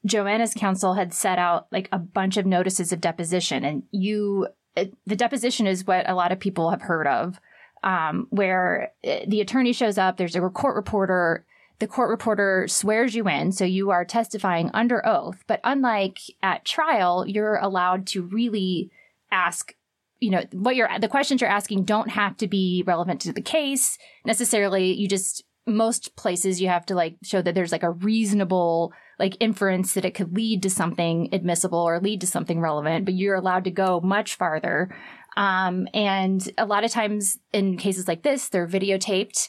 Joanna's 0.04 0.54
counsel 0.54 0.94
had 0.94 1.14
set 1.14 1.38
out 1.38 1.66
like 1.72 1.88
a 1.92 1.98
bunch 1.98 2.36
of 2.36 2.46
notices 2.46 2.92
of 2.92 3.00
deposition, 3.00 3.64
and 3.64 3.84
you, 3.90 4.48
the 4.74 5.16
deposition 5.16 5.66
is 5.66 5.86
what 5.86 6.08
a 6.08 6.14
lot 6.14 6.32
of 6.32 6.40
people 6.40 6.70
have 6.70 6.82
heard 6.82 7.06
of, 7.06 7.40
um, 7.82 8.26
where 8.30 8.92
uh, 9.06 9.20
the 9.26 9.40
attorney 9.40 9.72
shows 9.72 9.98
up, 9.98 10.16
there's 10.16 10.36
a 10.36 10.40
court 10.40 10.76
reporter, 10.76 11.46
the 11.78 11.86
court 11.86 12.10
reporter 12.10 12.66
swears 12.68 13.14
you 13.14 13.28
in, 13.28 13.52
so 13.52 13.64
you 13.64 13.90
are 13.90 14.04
testifying 14.04 14.70
under 14.72 15.06
oath. 15.06 15.42
But 15.46 15.60
unlike 15.64 16.18
at 16.42 16.64
trial, 16.64 17.26
you're 17.26 17.56
allowed 17.56 18.06
to 18.08 18.22
really 18.22 18.90
ask 19.30 19.74
you 20.20 20.30
know 20.30 20.44
what 20.52 20.76
you're 20.76 20.88
the 21.00 21.08
questions 21.08 21.40
you're 21.40 21.50
asking 21.50 21.84
don't 21.84 22.10
have 22.10 22.36
to 22.36 22.46
be 22.46 22.84
relevant 22.86 23.20
to 23.20 23.32
the 23.32 23.42
case 23.42 23.98
necessarily 24.24 24.92
you 24.92 25.08
just 25.08 25.42
most 25.66 26.14
places 26.16 26.60
you 26.60 26.68
have 26.68 26.86
to 26.86 26.94
like 26.94 27.16
show 27.22 27.42
that 27.42 27.54
there's 27.54 27.72
like 27.72 27.82
a 27.82 27.90
reasonable 27.90 28.92
like 29.18 29.36
inference 29.40 29.94
that 29.94 30.04
it 30.04 30.14
could 30.14 30.34
lead 30.34 30.62
to 30.62 30.70
something 30.70 31.28
admissible 31.32 31.78
or 31.78 32.00
lead 32.00 32.20
to 32.20 32.26
something 32.26 32.60
relevant 32.60 33.04
but 33.04 33.14
you're 33.14 33.34
allowed 33.34 33.64
to 33.64 33.70
go 33.70 34.00
much 34.00 34.36
farther 34.36 34.94
um, 35.36 35.88
and 35.94 36.52
a 36.58 36.66
lot 36.66 36.84
of 36.84 36.90
times 36.90 37.38
in 37.52 37.76
cases 37.76 38.06
like 38.06 38.22
this 38.22 38.48
they're 38.48 38.68
videotaped 38.68 39.48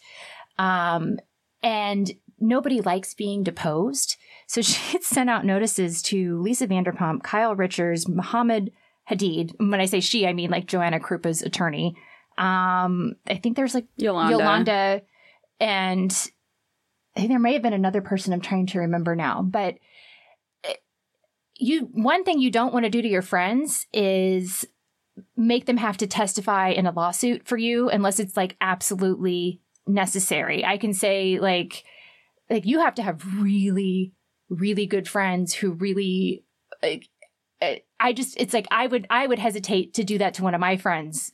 um, 0.58 1.18
and 1.64 2.11
nobody 2.39 2.82
likes 2.82 3.14
being 3.14 3.43
deposed. 3.43 4.18
So 4.47 4.61
she 4.61 4.91
had 4.91 5.03
sent 5.03 5.30
out 5.30 5.45
notices 5.45 6.01
to 6.03 6.39
Lisa 6.41 6.68
Vanderpump, 6.68 7.24
Kyle 7.24 7.55
Richards, 7.55 8.07
Mohamed 8.07 8.72
Hadid. 9.09 9.53
When 9.57 9.82
I 9.82 9.86
say 9.86 9.99
she, 9.99 10.28
I 10.28 10.34
mean 10.34 10.51
like 10.51 10.68
Joanna 10.68 10.99
Krupa's 10.99 11.41
attorney. 11.41 11.95
Um, 12.38 13.16
I 13.28 13.36
think 13.36 13.55
there's 13.55 13.74
like 13.74 13.88
Yolanda. 13.95 14.32
Yolanda, 14.32 15.01
and 15.59 16.11
I 17.16 17.20
think 17.20 17.30
there 17.30 17.39
may 17.39 17.53
have 17.53 17.61
been 17.61 17.74
another 17.74 18.01
person 18.01 18.34
I'm 18.34 18.41
trying 18.41 18.68
to 18.68 18.80
remember 18.80 19.16
now, 19.16 19.43
but 19.43 19.76
you 21.55 21.89
one 21.93 22.24
thing 22.24 22.39
you 22.39 22.51
don't 22.51 22.74
want 22.74 22.86
to 22.86 22.89
do 22.89 23.01
to 23.01 23.07
your 23.07 23.22
friends 23.22 23.86
is 23.93 24.66
make 25.38 25.66
them 25.66 25.78
have 25.78 25.97
to 25.97 26.07
testify 26.07 26.70
in 26.70 26.88
a 26.88 26.91
lawsuit 26.91 27.47
for 27.47 27.57
you 27.57 27.89
unless 27.89 28.20
it's 28.20 28.36
like 28.36 28.55
absolutely 28.61 29.61
necessary. 29.88 30.66
I 30.66 30.78
can 30.78 30.94
say 30.94 31.40
like 31.40 31.84
like 32.50 32.66
you 32.66 32.80
have 32.80 32.96
to 32.96 33.04
have 33.04 33.42
really 33.42 34.14
really 34.50 34.86
good 34.86 35.08
friends 35.08 35.54
who 35.54 35.72
really 35.72 36.44
like 36.82 37.10
uh, 37.62 37.76
I 38.00 38.14
just 38.14 38.40
it's 38.40 38.54
like 38.54 38.68
I 38.72 38.88
would 38.88 39.08
I 39.10 39.28
would 39.28 39.40
hesitate 39.40 39.94
to 39.96 40.04
do 40.04 40.18
that 40.20 40.36
to 40.36 40.44
one 40.44 40.54
of 40.54 40.62
my 40.62 40.78
friends 40.78 41.32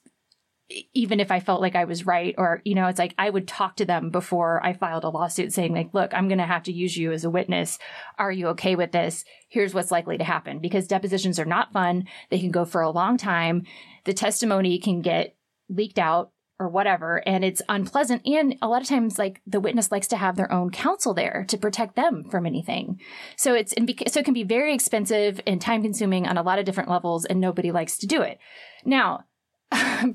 even 0.93 1.19
if 1.19 1.31
I 1.31 1.39
felt 1.39 1.61
like 1.61 1.75
I 1.75 1.85
was 1.85 2.05
right 2.05 2.35
or 2.37 2.61
you 2.63 2.75
know 2.75 2.87
it's 2.87 2.99
like 2.99 3.15
I 3.17 3.29
would 3.29 3.47
talk 3.47 3.77
to 3.77 3.85
them 3.85 4.11
before 4.11 4.63
I 4.63 4.73
filed 4.73 5.03
a 5.03 5.09
lawsuit 5.09 5.51
saying 5.51 5.73
like 5.73 5.93
look 5.93 6.13
I'm 6.13 6.27
going 6.27 6.37
to 6.37 6.45
have 6.45 6.63
to 6.63 6.71
use 6.71 6.95
you 6.95 7.11
as 7.11 7.23
a 7.23 7.29
witness. 7.29 7.79
Are 8.19 8.31
you 8.31 8.47
okay 8.49 8.75
with 8.75 8.91
this? 8.91 9.25
Here's 9.49 9.73
what's 9.73 9.91
likely 9.91 10.19
to 10.19 10.23
happen. 10.23 10.59
Because 10.59 10.87
depositions 10.87 11.39
are 11.39 11.45
not 11.45 11.73
fun. 11.73 12.05
They 12.29 12.39
can 12.39 12.51
go 12.51 12.65
for 12.65 12.81
a 12.81 12.91
long 12.91 13.17
time. 13.17 13.63
The 14.05 14.13
testimony 14.13 14.77
can 14.77 15.01
get 15.01 15.35
leaked 15.69 15.97
out 15.99 16.31
or 16.59 16.67
whatever 16.67 17.25
and 17.27 17.43
it's 17.45 17.61
unpleasant. 17.69 18.21
And 18.25 18.55
a 18.61 18.67
lot 18.67 18.81
of 18.81 18.87
times 18.87 19.17
like 19.17 19.41
the 19.47 19.61
witness 19.61 19.91
likes 19.91 20.07
to 20.07 20.17
have 20.17 20.35
their 20.35 20.51
own 20.51 20.69
counsel 20.69 21.13
there 21.13 21.45
to 21.47 21.57
protect 21.57 21.95
them 21.95 22.25
from 22.29 22.45
anything. 22.45 22.99
So 23.37 23.53
it's 23.53 23.71
and 23.73 23.89
so 24.07 24.19
it 24.19 24.25
can 24.25 24.33
be 24.33 24.43
very 24.43 24.73
expensive 24.73 25.39
and 25.47 25.61
time 25.61 25.81
consuming 25.81 26.27
on 26.27 26.37
a 26.37 26.43
lot 26.43 26.59
of 26.59 26.65
different 26.65 26.89
levels 26.89 27.25
and 27.25 27.39
nobody 27.39 27.71
likes 27.71 27.97
to 27.99 28.07
do 28.07 28.21
it. 28.21 28.39
Now 28.83 29.23
uh, 29.71 30.07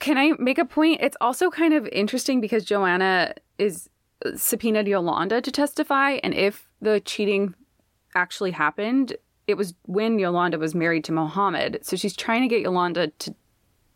can 0.00 0.18
i 0.18 0.32
make 0.38 0.58
a 0.58 0.64
point? 0.64 1.00
It's 1.02 1.16
also 1.20 1.50
kind 1.50 1.74
of 1.74 1.86
interesting 1.88 2.40
because 2.40 2.64
joanna 2.64 3.34
is 3.58 3.88
uh, 4.24 4.30
subpoenaed 4.36 4.88
yolanda 4.88 5.40
to 5.40 5.52
testify 5.52 6.12
and 6.24 6.34
if 6.34 6.66
the 6.80 7.00
cheating 7.00 7.54
actually 8.14 8.52
happened 8.52 9.16
it 9.46 9.56
was 9.56 9.74
when 9.82 10.18
yolanda 10.18 10.58
was 10.58 10.74
married 10.74 11.04
to 11.04 11.12
mohamed. 11.12 11.78
So 11.82 11.96
she's 11.96 12.16
trying 12.16 12.42
to 12.42 12.48
get 12.48 12.62
yolanda 12.62 13.08
to 13.08 13.34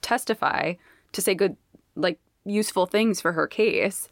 testify 0.03 0.75
to 1.13 1.21
say 1.21 1.35
good 1.35 1.57
like 2.01 2.19
useful 2.45 2.87
things 2.87 3.21
for 3.21 3.33
her 3.33 3.47
case. 3.47 4.09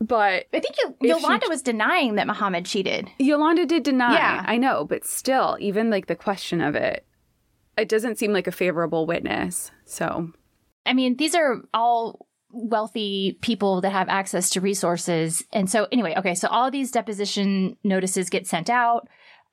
But 0.00 0.46
I 0.54 0.60
think 0.60 0.76
Yolanda 1.00 1.44
she, 1.46 1.50
was 1.50 1.62
denying 1.62 2.14
that 2.14 2.26
Mohamed 2.26 2.64
cheated. 2.64 3.10
Yolanda 3.18 3.66
did 3.66 3.82
deny. 3.82 4.14
Yeah. 4.14 4.44
I 4.46 4.56
know, 4.56 4.84
but 4.84 5.04
still, 5.04 5.58
even 5.60 5.90
like 5.90 6.06
the 6.06 6.16
question 6.16 6.62
of 6.62 6.74
it, 6.74 7.04
it 7.76 7.88
doesn't 7.88 8.16
seem 8.18 8.32
like 8.32 8.46
a 8.46 8.52
favorable 8.52 9.04
witness. 9.04 9.70
So, 9.84 10.32
I 10.86 10.94
mean, 10.94 11.16
these 11.16 11.34
are 11.34 11.60
all 11.74 12.26
wealthy 12.50 13.38
people 13.42 13.82
that 13.82 13.92
have 13.92 14.08
access 14.08 14.50
to 14.50 14.60
resources. 14.60 15.44
And 15.52 15.68
so, 15.68 15.86
anyway, 15.92 16.14
okay, 16.16 16.34
so 16.34 16.48
all 16.48 16.70
these 16.70 16.90
deposition 16.90 17.76
notices 17.84 18.30
get 18.30 18.46
sent 18.46 18.70
out 18.70 19.06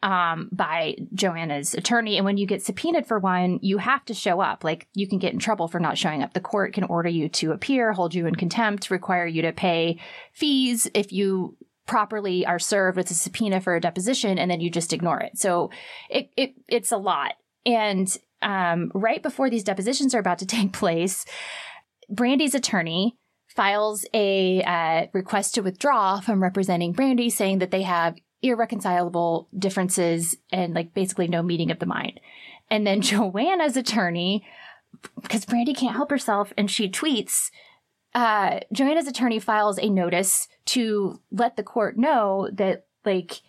um, 0.04 0.50
by 0.52 0.96
Joanna's 1.14 1.74
attorney. 1.74 2.18
And 2.18 2.26
when 2.26 2.38
you 2.38 2.46
get 2.46 2.62
subpoenaed 2.62 3.08
for 3.08 3.20
one, 3.20 3.60
you 3.62 3.78
have 3.80 4.06
to 4.06 4.14
show 4.14 4.42
up. 4.42 4.64
Like 4.64 4.88
you 4.94 5.08
can 5.08 5.20
get 5.20 5.34
in 5.34 5.40
trouble 5.40 5.68
for 5.68 5.80
not 5.80 5.98
showing 5.98 6.22
up. 6.22 6.34
The 6.34 6.40
court 6.40 6.74
can 6.74 6.84
order 6.84 7.10
you 7.10 7.30
to 7.30 7.52
appear, 7.52 7.94
hold 7.94 8.14
you 8.14 8.28
in 8.28 8.36
contempt, 8.36 8.92
require 8.92 9.26
you 9.26 9.42
to 9.42 9.52
pay 9.52 10.00
fees 10.34 10.90
if 10.94 11.12
you 11.12 11.58
properly 11.88 12.46
are 12.46 12.60
served 12.60 12.98
with 12.98 13.10
a 13.10 13.14
subpoena 13.14 13.62
for 13.62 13.76
a 13.76 13.82
deposition 13.82 14.38
and 14.38 14.52
then 14.52 14.62
you 14.62 14.70
just 14.70 14.94
ignore 14.94 15.20
it. 15.20 15.38
So 15.38 15.72
it, 16.10 16.30
it 16.38 16.54
it's 16.68 16.92
a 16.92 16.98
lot. 16.98 17.34
And 17.66 18.16
um, 18.42 18.92
right 18.94 19.24
before 19.24 19.50
these 19.50 19.64
depositions 19.64 20.14
are 20.14 20.20
about 20.20 20.40
to 20.40 20.46
take 20.48 20.74
place, 20.74 21.26
Brandi's 22.12 22.56
attorney 22.56 23.18
files 23.48 24.06
a 24.14 24.62
uh, 24.62 25.08
request 25.14 25.56
to 25.56 25.62
withdraw 25.62 26.20
from 26.20 26.44
representing 26.44 26.94
Brandi, 26.94 27.32
saying 27.32 27.58
that 27.58 27.72
they 27.72 27.82
have 27.82 28.16
irreconcilable 28.42 29.48
differences 29.58 30.36
and 30.52 30.74
like 30.74 30.94
basically 30.94 31.28
no 31.28 31.42
meeting 31.42 31.72
of 31.72 31.80
the 31.80 31.86
mind. 31.86 32.20
And 32.70 32.86
then 32.86 33.02
Joanna's 33.02 33.78
attorney, 33.78 34.46
because 35.22 35.46
Brandi 35.46 35.76
can't 35.76 35.96
help 35.96 36.10
herself 36.10 36.54
and 36.58 36.70
she 36.70 36.90
tweets, 36.90 37.50
uh, 38.14 38.60
Joanna's 38.74 39.08
attorney 39.08 39.40
files 39.40 39.78
a 39.78 39.90
notice 39.90 40.48
to 40.66 41.20
let 41.32 41.56
the 41.56 41.64
court 41.64 41.98
know 41.98 42.50
that 42.54 42.86
like 43.06 43.42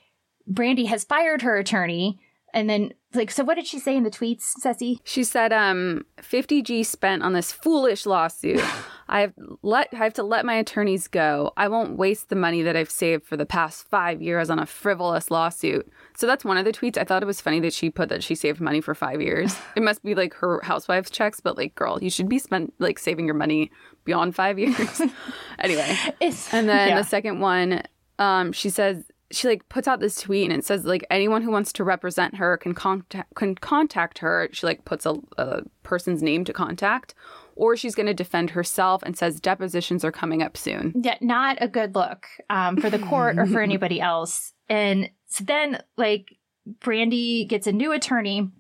Brandi 0.51 0.87
has 0.87 1.05
fired 1.05 1.43
her 1.43 1.57
attorney 1.57 2.19
and 2.53 2.69
then 2.69 2.93
like 3.15 3.31
so 3.31 3.43
what 3.43 3.55
did 3.55 3.67
she 3.67 3.79
say 3.79 3.97
in 3.97 4.03
the 4.03 4.11
tweets 4.11 4.43
ceci? 4.43 5.01
She 5.05 5.25
said 5.25 5.53
um 5.53 6.05
50g 6.21 6.85
spent 6.85 7.23
on 7.23 7.33
this 7.33 7.53
foolish 7.53 8.05
lawsuit. 8.05 8.63
I 9.11 9.21
have 9.23 9.33
let 9.63 9.89
i 9.95 9.97
have 9.97 10.13
to 10.15 10.23
let 10.23 10.45
my 10.45 10.55
attorneys 10.55 11.09
go. 11.09 11.53
I 11.57 11.69
won't 11.69 11.97
waste 11.97 12.29
the 12.29 12.37
money 12.37 12.61
that 12.63 12.77
i've 12.77 12.91
saved 12.91 13.25
for 13.25 13.37
the 13.37 13.47
past 13.47 13.89
five 13.89 14.21
years 14.21 14.51
on 14.51 14.59
a 14.59 14.67
frivolous 14.67 15.31
lawsuit. 15.31 15.91
So 16.17 16.27
that's 16.27 16.45
one 16.45 16.59
of 16.59 16.67
the 16.67 16.73
tweets. 16.73 16.99
I 16.99 17.05
thought 17.05 17.23
it 17.23 17.27
was 17.27 17.41
funny 17.41 17.61
that 17.61 17.73
she 17.73 17.89
put 17.89 18.11
that 18.11 18.23
she 18.23 18.35
saved 18.35 18.61
money 18.61 18.81
for 18.81 18.95
five 18.95 19.23
years. 19.23 19.57
It 19.77 19.83
must 19.83 20.03
be 20.03 20.15
like 20.15 20.35
her 20.35 20.61
housewives 20.63 21.11
checks 21.11 21.41
but 21.41 21.57
like 21.57 21.75
girl 21.75 21.99
you 22.03 22.11
should 22.11 22.29
be 22.29 22.39
spent 22.39 22.75
like 22.79 22.99
saving 22.99 23.27
your 23.27 23.35
money 23.35 23.71
beyond 24.05 24.35
five 24.35 24.59
years. 24.59 25.01
Anyway. 25.59 25.97
It's, 26.21 26.55
and 26.55 26.69
then 26.69 26.91
yeah. 26.91 26.99
the 26.99 27.05
second 27.05 27.41
one 27.41 27.83
um 28.19 28.53
she 28.53 28.71
says 28.71 29.03
she 29.31 29.47
like 29.47 29.69
puts 29.69 29.87
out 29.87 30.01
this 30.01 30.21
tweet 30.21 30.51
and 30.51 30.59
it 30.59 30.65
says 30.65 30.85
like 30.85 31.05
anyone 31.11 31.43
who 31.43 31.51
wants 31.51 31.73
to 31.75 31.85
represent 31.85 32.37
her 32.37 32.57
can 32.57 32.75
contact 32.75 33.35
can 33.35 33.55
contact 33.55 34.19
her. 34.19 34.49
She 34.53 34.67
like 34.67 34.85
puts 34.85 35.05
a, 35.05 35.17
a 35.37 35.63
person's 35.83 36.23
name 36.23 36.45
to 36.45 36.53
contact, 36.53 37.15
or 37.55 37.77
she's 37.77 37.95
going 37.95 38.07
to 38.07 38.15
defend 38.15 38.51
herself 38.51 39.03
and 39.03 39.17
says 39.17 39.41
depositions 39.41 40.05
are 40.05 40.13
coming 40.13 40.43
up 40.43 40.57
soon. 40.57 40.95
Yeah, 41.03 41.19
not 41.21 41.59
a 41.61 41.69
good 41.69 41.95
look 41.95 42.27
um, 42.49 42.79
for 42.79 42.89
the 42.89 42.99
court 42.99 43.39
or 43.39 43.47
for 43.47 43.61
anybody 43.61 44.01
else. 44.01 44.55
And 44.69 45.11
so 45.27 45.45
then 45.45 45.83
like 45.97 46.37
Brandi 46.81 47.47
gets 47.47 47.67
a 47.67 47.73
new 47.73 47.93
attorney, 47.93 48.51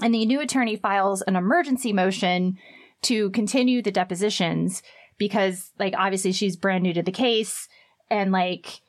and 0.00 0.14
the 0.14 0.24
new 0.24 0.40
attorney 0.40 0.76
files 0.76 1.22
an 1.22 1.34
emergency 1.34 1.92
motion 1.92 2.58
to 3.02 3.30
continue 3.30 3.82
the 3.82 3.90
depositions 3.90 4.82
because 5.18 5.72
like 5.78 5.94
obviously 5.96 6.32
she's 6.32 6.56
brand 6.56 6.82
new 6.82 6.92
to 6.92 7.02
the 7.02 7.12
case 7.12 7.68
and 8.10 8.30
like 8.30 8.80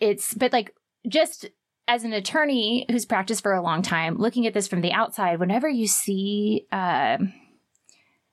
it's 0.00 0.34
but 0.34 0.52
like 0.52 0.74
just 1.08 1.46
as 1.88 2.04
an 2.04 2.12
attorney 2.12 2.84
who's 2.90 3.06
practiced 3.06 3.42
for 3.42 3.52
a 3.52 3.62
long 3.62 3.82
time, 3.82 4.18
looking 4.18 4.46
at 4.46 4.54
this 4.54 4.66
from 4.66 4.80
the 4.80 4.92
outside, 4.92 5.38
whenever 5.38 5.68
you 5.68 5.86
see, 5.86 6.66
uh, 6.72 7.18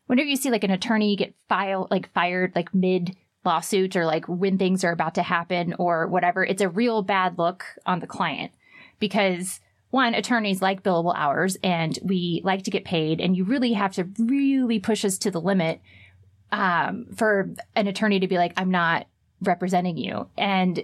whenever 0.08 0.28
you 0.28 0.36
see 0.36 0.50
like 0.50 0.64
an 0.64 0.72
attorney 0.72 1.16
get 1.16 1.36
filed, 1.48 1.92
like 1.92 2.12
fired, 2.14 2.52
like 2.56 2.74
mid 2.74 3.16
lawsuit 3.46 3.96
or 3.96 4.06
like 4.06 4.26
when 4.28 4.58
things 4.58 4.84
are 4.84 4.92
about 4.92 5.16
to 5.16 5.24
happen 5.24 5.76
or 5.78 6.08
whatever, 6.08 6.44
it's 6.44 6.62
a 6.62 6.70
real 6.70 7.04
bad 7.04 7.38
look 7.38 7.64
on 7.86 8.00
the 8.00 8.08
client 8.08 8.52
because 9.00 9.60
one, 9.92 10.16
attorneys 10.16 10.60
like 10.60 10.82
billable 10.82 11.14
hours 11.16 11.56
and 11.62 12.00
we 12.04 12.42
like 12.44 12.64
to 12.64 12.72
get 12.72 12.84
paid, 12.84 13.22
and 13.22 13.38
you 13.38 13.44
really 13.44 13.74
have 13.74 13.94
to 13.94 14.10
really 14.18 14.80
push 14.80 15.06
us 15.06 15.20
to 15.20 15.30
the 15.30 15.40
limit 15.40 15.82
um, 16.52 17.06
for 17.16 17.54
an 17.76 17.86
attorney 17.86 18.20
to 18.20 18.28
be 18.28 18.38
like, 18.38 18.54
I'm 18.58 18.72
not 18.72 19.06
representing 19.42 19.98
you. 19.98 20.30
And 20.36 20.84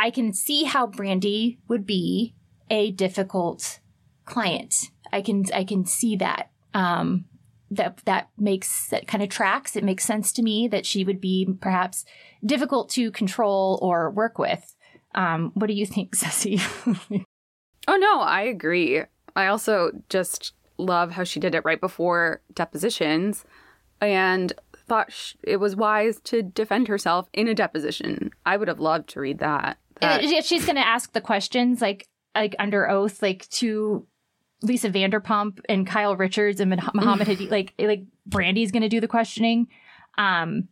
I 0.00 0.10
can 0.10 0.32
see 0.32 0.64
how 0.64 0.86
Brandi 0.86 1.58
would 1.68 1.84
be 1.84 2.34
a 2.70 2.90
difficult 2.90 3.80
client. 4.24 4.90
I 5.12 5.20
can 5.20 5.44
I 5.52 5.62
can 5.62 5.84
see 5.84 6.16
that. 6.16 6.50
Um, 6.72 7.26
that 7.70 8.00
that 8.06 8.30
makes 8.38 8.88
that 8.88 9.06
kind 9.06 9.22
of 9.22 9.28
tracks. 9.28 9.76
It 9.76 9.84
makes 9.84 10.04
sense 10.04 10.32
to 10.32 10.42
me 10.42 10.68
that 10.68 10.86
she 10.86 11.04
would 11.04 11.20
be 11.20 11.54
perhaps 11.60 12.06
difficult 12.44 12.88
to 12.90 13.10
control 13.10 13.78
or 13.82 14.10
work 14.10 14.38
with. 14.38 14.74
Um, 15.14 15.52
what 15.52 15.66
do 15.66 15.74
you 15.74 15.84
think, 15.84 16.14
Ceci? 16.14 16.60
oh 17.86 17.96
no, 17.96 18.20
I 18.20 18.42
agree. 18.42 19.02
I 19.36 19.46
also 19.48 19.90
just 20.08 20.54
love 20.78 21.10
how 21.12 21.24
she 21.24 21.40
did 21.40 21.54
it 21.54 21.64
right 21.66 21.80
before 21.80 22.40
depositions, 22.54 23.44
and 24.00 24.54
thought 24.90 25.34
it 25.44 25.58
was 25.58 25.76
wise 25.76 26.18
to 26.20 26.42
defend 26.42 26.88
herself 26.88 27.28
in 27.34 27.48
a 27.48 27.54
deposition. 27.54 28.30
I 28.46 28.56
would 28.56 28.66
have 28.66 28.80
loved 28.80 29.10
to 29.10 29.20
read 29.20 29.38
that. 29.40 29.76
That. 30.00 30.44
she's 30.44 30.64
going 30.64 30.76
to 30.76 30.86
ask 30.86 31.12
the 31.12 31.20
questions 31.20 31.80
like 31.80 32.08
like 32.34 32.54
under 32.58 32.88
oath, 32.88 33.22
like 33.22 33.48
to 33.50 34.06
Lisa 34.62 34.90
Vanderpump 34.90 35.60
and 35.68 35.86
Kyle 35.86 36.16
Richards 36.16 36.60
and 36.60 36.70
Mohamed 36.94 37.26
Hadi, 37.26 37.48
like 37.48 37.74
like 37.78 38.04
Brandi's 38.26 38.70
going 38.70 38.82
to 38.82 38.88
do 38.88 39.00
the 39.00 39.08
questioning. 39.08 39.68
Um, 40.18 40.68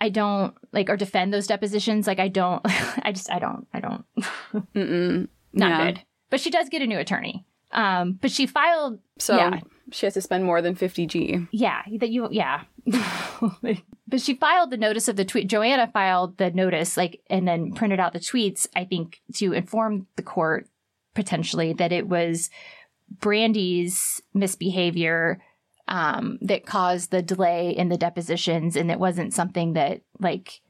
I 0.00 0.08
don't 0.08 0.54
like 0.72 0.90
or 0.90 0.96
defend 0.96 1.32
those 1.32 1.46
depositions. 1.46 2.06
Like 2.06 2.18
I 2.18 2.28
don't. 2.28 2.60
I 2.66 3.12
just 3.12 3.30
I 3.30 3.38
don't. 3.38 3.66
I 3.72 3.80
don't. 3.80 5.28
Not 5.52 5.70
yeah. 5.70 5.84
good. 5.86 6.00
But 6.30 6.40
she 6.40 6.50
does 6.50 6.68
get 6.68 6.82
a 6.82 6.86
new 6.86 6.98
attorney. 6.98 7.44
Um, 7.70 8.18
but 8.20 8.30
she 8.30 8.46
filed. 8.46 8.98
So 9.18 9.36
yeah. 9.36 9.60
She 9.92 10.06
has 10.06 10.14
to 10.14 10.20
spend 10.20 10.44
more 10.44 10.62
than 10.62 10.74
fifty 10.74 11.06
G. 11.06 11.46
Yeah, 11.50 11.82
that 11.98 12.10
you. 12.10 12.28
Yeah, 12.30 12.62
but 13.62 14.20
she 14.20 14.34
filed 14.34 14.70
the 14.70 14.76
notice 14.76 15.08
of 15.08 15.16
the 15.16 15.24
tweet. 15.24 15.48
Joanna 15.48 15.90
filed 15.92 16.38
the 16.38 16.50
notice, 16.50 16.96
like, 16.96 17.20
and 17.30 17.46
then 17.46 17.72
printed 17.72 18.00
out 18.00 18.12
the 18.12 18.18
tweets. 18.18 18.66
I 18.74 18.84
think 18.84 19.20
to 19.36 19.52
inform 19.52 20.06
the 20.16 20.22
court 20.22 20.68
potentially 21.14 21.72
that 21.74 21.92
it 21.92 22.08
was 22.08 22.50
Brandi's 23.10 24.22
misbehavior 24.34 25.38
um, 25.88 26.38
that 26.40 26.66
caused 26.66 27.10
the 27.10 27.22
delay 27.22 27.70
in 27.70 27.88
the 27.88 27.98
depositions, 27.98 28.76
and 28.76 28.90
it 28.90 28.98
wasn't 28.98 29.34
something 29.34 29.74
that 29.74 30.02
like 30.18 30.60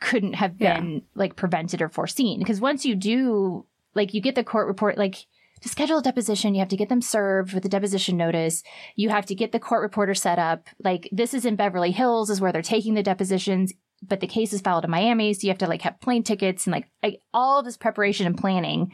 couldn't 0.00 0.34
have 0.34 0.58
been 0.58 0.92
yeah. 0.92 1.00
like 1.14 1.36
prevented 1.36 1.82
or 1.82 1.88
foreseen. 1.88 2.38
Because 2.38 2.60
once 2.60 2.84
you 2.84 2.94
do 2.94 3.66
like 3.94 4.14
you 4.14 4.20
get 4.20 4.34
the 4.34 4.44
court 4.44 4.68
report, 4.68 4.98
like 4.98 5.26
to 5.66 5.72
schedule 5.72 5.98
a 5.98 6.02
deposition, 6.02 6.54
you 6.54 6.60
have 6.60 6.68
to 6.68 6.76
get 6.76 6.88
them 6.88 7.02
served 7.02 7.52
with 7.52 7.64
a 7.64 7.68
deposition 7.68 8.16
notice. 8.16 8.62
You 8.94 9.10
have 9.10 9.26
to 9.26 9.34
get 9.34 9.52
the 9.52 9.60
court 9.60 9.82
reporter 9.82 10.14
set 10.14 10.38
up. 10.38 10.68
Like 10.82 11.08
this 11.12 11.34
is 11.34 11.44
in 11.44 11.56
Beverly 11.56 11.90
Hills, 11.90 12.30
is 12.30 12.40
where 12.40 12.52
they're 12.52 12.62
taking 12.62 12.94
the 12.94 13.02
depositions, 13.02 13.72
but 14.02 14.20
the 14.20 14.26
case 14.26 14.52
is 14.52 14.60
filed 14.60 14.84
in 14.84 14.90
Miami, 14.90 15.34
so 15.34 15.40
you 15.42 15.48
have 15.48 15.58
to 15.58 15.66
like 15.66 15.82
have 15.82 16.00
plane 16.00 16.22
tickets 16.22 16.66
and 16.66 16.72
like, 16.72 16.88
like 17.02 17.20
all 17.34 17.58
of 17.58 17.64
this 17.64 17.76
preparation 17.76 18.26
and 18.26 18.38
planning 18.38 18.92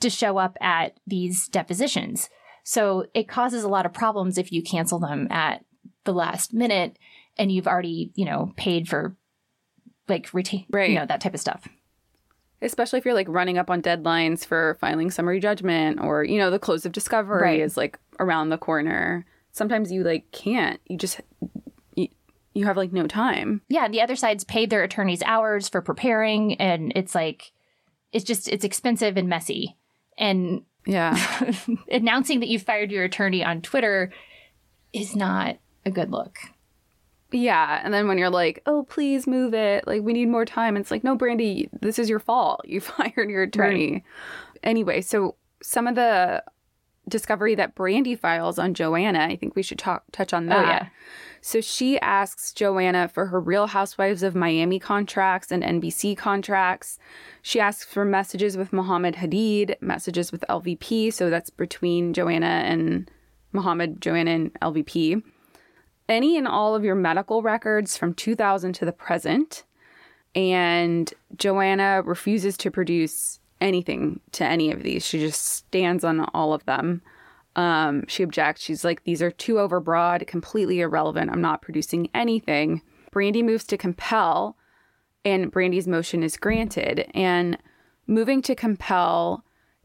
to 0.00 0.10
show 0.10 0.38
up 0.38 0.56
at 0.60 0.98
these 1.06 1.48
depositions. 1.48 2.28
So 2.64 3.06
it 3.14 3.28
causes 3.28 3.62
a 3.62 3.68
lot 3.68 3.86
of 3.86 3.92
problems 3.92 4.38
if 4.38 4.50
you 4.50 4.62
cancel 4.62 4.98
them 4.98 5.28
at 5.30 5.64
the 6.04 6.14
last 6.14 6.54
minute 6.54 6.98
and 7.36 7.52
you've 7.52 7.66
already, 7.66 8.12
you 8.14 8.24
know, 8.24 8.52
paid 8.56 8.88
for 8.88 9.16
like 10.08 10.32
retain, 10.32 10.66
right. 10.70 10.88
you 10.88 10.96
know, 10.96 11.06
that 11.06 11.20
type 11.20 11.34
of 11.34 11.40
stuff 11.40 11.68
especially 12.64 12.98
if 12.98 13.04
you're 13.04 13.14
like 13.14 13.28
running 13.28 13.58
up 13.58 13.70
on 13.70 13.82
deadlines 13.82 14.44
for 14.44 14.76
filing 14.80 15.10
summary 15.10 15.40
judgment 15.40 16.00
or 16.00 16.24
you 16.24 16.38
know 16.38 16.50
the 16.50 16.58
close 16.58 16.84
of 16.84 16.92
discovery 16.92 17.42
right. 17.42 17.60
is 17.60 17.76
like 17.76 17.98
around 18.18 18.48
the 18.48 18.58
corner. 18.58 19.26
Sometimes 19.52 19.92
you 19.92 20.02
like 20.02 20.30
can't. 20.32 20.80
You 20.86 20.96
just 20.96 21.20
you, 21.94 22.08
you 22.54 22.64
have 22.64 22.76
like 22.76 22.92
no 22.92 23.06
time. 23.06 23.62
Yeah 23.68 23.88
the 23.88 24.02
other 24.02 24.16
side's 24.16 24.44
paid 24.44 24.70
their 24.70 24.82
attorneys 24.82 25.22
hours 25.22 25.68
for 25.68 25.80
preparing 25.80 26.54
and 26.60 26.92
it's 26.96 27.14
like 27.14 27.52
it's 28.12 28.24
just 28.24 28.48
it's 28.48 28.64
expensive 28.64 29.16
and 29.16 29.28
messy. 29.28 29.76
And 30.16 30.62
yeah. 30.86 31.16
announcing 31.90 32.40
that 32.40 32.48
you 32.48 32.58
fired 32.58 32.90
your 32.90 33.04
attorney 33.04 33.42
on 33.42 33.62
twitter 33.62 34.12
is 34.92 35.16
not 35.16 35.56
a 35.84 35.90
good 35.90 36.10
look 36.10 36.38
yeah. 37.34 37.80
And 37.82 37.92
then 37.92 38.08
when 38.08 38.18
you're 38.18 38.30
like, 38.30 38.62
oh, 38.66 38.84
please 38.84 39.26
move 39.26 39.54
it, 39.54 39.86
like, 39.86 40.02
we 40.02 40.12
need 40.12 40.28
more 40.28 40.44
time, 40.44 40.76
it's 40.76 40.90
like, 40.90 41.04
no, 41.04 41.16
Brandi, 41.16 41.68
this 41.80 41.98
is 41.98 42.08
your 42.08 42.20
fault. 42.20 42.60
You 42.64 42.80
fired 42.80 43.30
your 43.30 43.42
attorney. 43.42 43.92
Right. 43.92 44.02
Anyway, 44.62 45.00
so 45.00 45.36
some 45.62 45.86
of 45.86 45.94
the 45.94 46.42
discovery 47.08 47.54
that 47.54 47.74
Brandi 47.74 48.18
files 48.18 48.58
on 48.58 48.72
Joanna, 48.74 49.20
I 49.20 49.36
think 49.36 49.56
we 49.56 49.62
should 49.62 49.78
talk 49.78 50.04
touch 50.12 50.32
on 50.32 50.46
oh, 50.46 50.50
that. 50.50 50.64
Oh, 50.64 50.68
yeah. 50.68 50.88
So 51.42 51.60
she 51.60 52.00
asks 52.00 52.54
Joanna 52.54 53.08
for 53.08 53.26
her 53.26 53.38
Real 53.38 53.66
Housewives 53.66 54.22
of 54.22 54.34
Miami 54.34 54.78
contracts 54.78 55.52
and 55.52 55.62
NBC 55.62 56.16
contracts. 56.16 56.98
She 57.42 57.60
asks 57.60 57.84
for 57.84 58.06
messages 58.06 58.56
with 58.56 58.72
Mohamed 58.72 59.16
Hadid, 59.16 59.74
messages 59.82 60.32
with 60.32 60.42
LVP. 60.48 61.12
So 61.12 61.28
that's 61.28 61.50
between 61.50 62.14
Joanna 62.14 62.46
and 62.46 63.10
Mohamed, 63.52 64.00
Joanna, 64.00 64.30
and 64.30 64.54
LVP 64.60 65.22
any 66.08 66.36
and 66.36 66.46
all 66.46 66.74
of 66.74 66.84
your 66.84 66.94
medical 66.94 67.42
records 67.42 67.96
from 67.96 68.14
2000 68.14 68.72
to 68.74 68.84
the 68.84 68.92
present. 68.92 69.64
And 70.34 71.12
Joanna 71.36 72.02
refuses 72.04 72.56
to 72.58 72.70
produce 72.70 73.40
anything 73.60 74.20
to 74.32 74.44
any 74.44 74.70
of 74.70 74.82
these. 74.82 75.04
She 75.04 75.18
just 75.18 75.44
stands 75.44 76.04
on 76.04 76.20
all 76.34 76.52
of 76.52 76.64
them. 76.66 77.02
Um, 77.56 78.04
she 78.08 78.22
objects. 78.22 78.62
She's 78.62 78.84
like, 78.84 79.04
these 79.04 79.22
are 79.22 79.30
too 79.30 79.54
overbroad, 79.54 80.26
completely 80.26 80.80
irrelevant. 80.80 81.30
I'm 81.30 81.40
not 81.40 81.62
producing 81.62 82.10
anything. 82.12 82.82
Brandi 83.12 83.44
moves 83.44 83.64
to 83.66 83.76
compel, 83.76 84.56
and 85.24 85.52
Brandi's 85.52 85.86
motion 85.86 86.24
is 86.24 86.36
granted. 86.36 87.08
And 87.14 87.56
moving 88.08 88.42
to 88.42 88.56
compel 88.56 89.44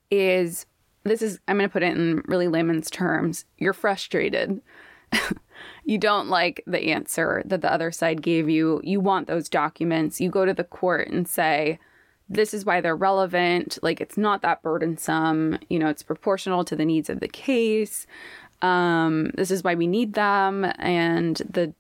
is 0.10 0.66
this 1.04 1.22
is, 1.22 1.40
I'm 1.48 1.58
going 1.58 1.70
to 1.70 1.74
put 1.74 1.84
it 1.84 1.96
in 1.96 2.24
really 2.26 2.48
layman's 2.48 2.90
terms. 2.90 3.46
You're 3.58 3.74
frustrated. 3.74 4.62
you 5.90 5.98
don't 5.98 6.30
like 6.30 6.64
the 6.68 6.92
answer 6.92 7.42
that 7.46 7.62
the 7.62 7.74
other 7.74 7.92
side 7.92 8.22
gave 8.22 8.48
you. 8.48 8.80
You 8.84 9.00
want 9.00 9.26
those 9.26 9.50
documents. 9.50 10.22
You 10.22 10.30
go 10.30 10.46
to 10.46 10.54
the 10.54 10.64
court 10.64 11.08
and 11.08 11.28
say, 11.28 11.80
this 12.30 12.54
is 12.54 12.64
why 12.64 12.80
they're 12.80 12.96
relevant. 12.96 13.80
Like, 13.82 14.00
it's 14.00 14.16
not 14.16 14.44
that 14.44 14.62
burdensome. 14.62 15.58
You 15.68 15.80
know, 15.80 15.88
it's 15.88 16.04
proportional 16.04 16.64
to 16.66 16.76
the 16.76 16.86
needs 16.86 17.10
of 17.10 17.22
the 17.22 17.28
case. 17.28 18.06
Um, 18.62 19.32
this 19.34 19.50
is 19.50 19.64
why 19.64 19.74
we 19.74 19.88
need 19.88 20.14
them. 20.14 20.72
And 20.78 21.38
the 21.38 21.74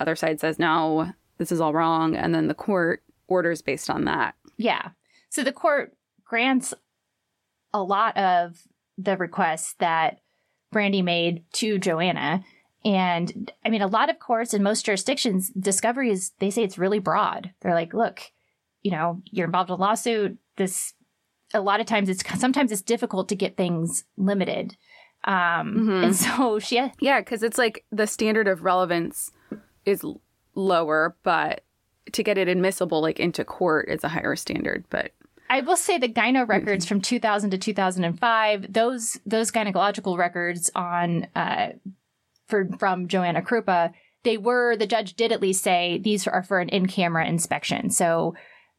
other 0.00 0.16
side 0.16 0.40
says, 0.40 0.58
no, 0.58 1.12
this 1.38 1.52
is 1.52 1.60
all 1.60 1.72
wrong. 1.72 2.16
And 2.16 2.34
then 2.34 2.48
the 2.48 2.54
court 2.54 3.04
orders 3.28 3.62
based 3.62 3.88
on 3.88 4.04
that. 4.06 4.34
Yeah. 4.56 4.88
So 5.30 5.44
the 5.44 5.52
court 5.52 5.94
grants 6.24 6.74
a 7.72 7.80
lot 7.80 8.16
of 8.16 8.62
the 8.98 9.16
requests 9.16 9.76
that 9.78 10.18
Brandi 10.74 11.04
made 11.04 11.44
to 11.52 11.78
Joanna. 11.78 12.44
And 12.84 13.50
I 13.64 13.70
mean, 13.70 13.82
a 13.82 13.86
lot 13.86 14.10
of 14.10 14.18
courts 14.18 14.52
in 14.52 14.62
most 14.62 14.84
jurisdictions, 14.84 15.50
discovery 15.50 16.10
is, 16.10 16.32
they 16.38 16.50
say 16.50 16.62
it's 16.62 16.78
really 16.78 16.98
broad. 16.98 17.52
They're 17.60 17.74
like, 17.74 17.94
look, 17.94 18.20
you 18.82 18.90
know, 18.90 19.22
you're 19.30 19.46
involved 19.46 19.70
in 19.70 19.74
a 19.74 19.78
lawsuit. 19.78 20.36
This, 20.56 20.92
a 21.54 21.60
lot 21.60 21.80
of 21.80 21.86
times 21.86 22.08
it's, 22.08 22.22
sometimes 22.38 22.70
it's 22.70 22.82
difficult 22.82 23.28
to 23.30 23.36
get 23.36 23.56
things 23.56 24.04
limited. 24.18 24.76
Um, 25.24 25.34
mm-hmm. 25.34 26.04
And 26.04 26.16
so 26.16 26.58
she, 26.58 26.82
yeah, 27.00 27.20
because 27.20 27.42
it's 27.42 27.58
like 27.58 27.84
the 27.90 28.06
standard 28.06 28.48
of 28.48 28.64
relevance 28.64 29.30
is 29.86 30.04
lower, 30.54 31.16
but 31.22 31.64
to 32.12 32.22
get 32.22 32.38
it 32.38 32.48
admissible, 32.48 33.00
like 33.00 33.18
into 33.18 33.44
court, 33.44 33.88
is 33.88 34.04
a 34.04 34.08
higher 34.08 34.36
standard. 34.36 34.84
But 34.90 35.12
I 35.48 35.60
will 35.62 35.76
say 35.76 35.98
the 35.98 36.08
gyno 36.08 36.46
records 36.46 36.86
from 36.86 37.00
2000 37.00 37.50
to 37.50 37.58
2005, 37.58 38.72
those 38.72 39.18
those 39.24 39.50
gynecological 39.50 40.18
records 40.18 40.70
on 40.74 41.26
uh, 41.34 41.68
for 42.46 42.68
from 42.78 43.08
Joanna 43.08 43.42
Krupa, 43.42 43.92
they 44.24 44.38
were 44.38 44.76
the 44.76 44.86
judge 44.86 45.14
did 45.14 45.32
at 45.32 45.40
least 45.40 45.62
say 45.62 46.00
these 46.02 46.26
are 46.26 46.42
for 46.42 46.60
an 46.60 46.68
in-camera 46.70 47.26
inspection. 47.26 47.90
So 47.90 48.34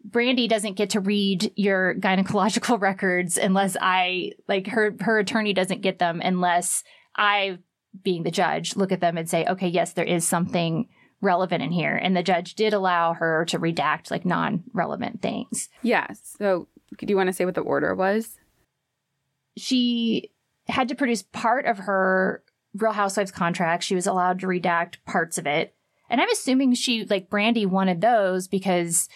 Brandi 0.10 0.48
doesn't 0.48 0.74
get 0.74 0.92
to 0.92 1.00
read 1.00 1.52
your 1.56 1.96
gynecological 1.96 2.80
records 2.82 3.38
unless 3.38 3.76
I 3.80 4.32
like 4.48 4.68
her 4.68 4.96
her 5.00 5.20
attorney 5.20 5.54
doesn't 5.54 5.82
get 5.82 6.00
them 6.00 6.22
unless 6.24 6.84
I 7.16 7.60
being 8.04 8.24
the 8.24 8.32
judge 8.32 8.76
look 8.76 8.92
at 8.92 9.00
them 9.00 9.18
and 9.18 9.30
say, 9.30 9.46
"Okay, 9.46 9.68
yes, 9.68 9.94
there 9.94 10.06
is 10.06 10.28
something 10.28 10.90
relevant 11.22 11.64
in 11.64 11.72
here." 11.72 11.96
And 11.96 12.16
the 12.16 12.24
judge 12.24 12.56
did 12.56 12.74
allow 12.74 13.14
her 13.14 13.46
to 13.46 13.60
redact 13.60 14.12
like 14.12 14.26
non-relevant 14.26 15.22
things. 15.22 15.70
Yeah. 15.82 16.08
So, 16.38 16.68
do 16.98 17.08
you 17.08 17.16
want 17.16 17.28
to 17.28 17.34
say 17.34 17.46
what 17.46 17.56
the 17.56 17.62
order 17.62 17.96
was? 17.96 18.38
She 19.58 20.32
had 20.68 20.90
to 20.90 20.96
produce 20.96 21.24
part 21.24 21.66
of 21.66 21.78
her 21.80 22.44
Real 22.76 22.92
Housewives 22.92 23.32
contract. 23.32 23.84
She 23.84 23.96
was 23.96 24.08
allowed 24.08 24.40
to 24.40 24.48
redact 24.48 24.96
parts 25.06 25.38
of 25.38 25.48
it. 25.48 25.74
And 26.10 26.22
I'm 26.22 26.30
assuming 26.30 26.74
she, 26.76 27.06
like 27.06 27.30
Brandi, 27.30 27.66
wanted 27.66 28.02
those 28.02 28.48
because 28.48 29.10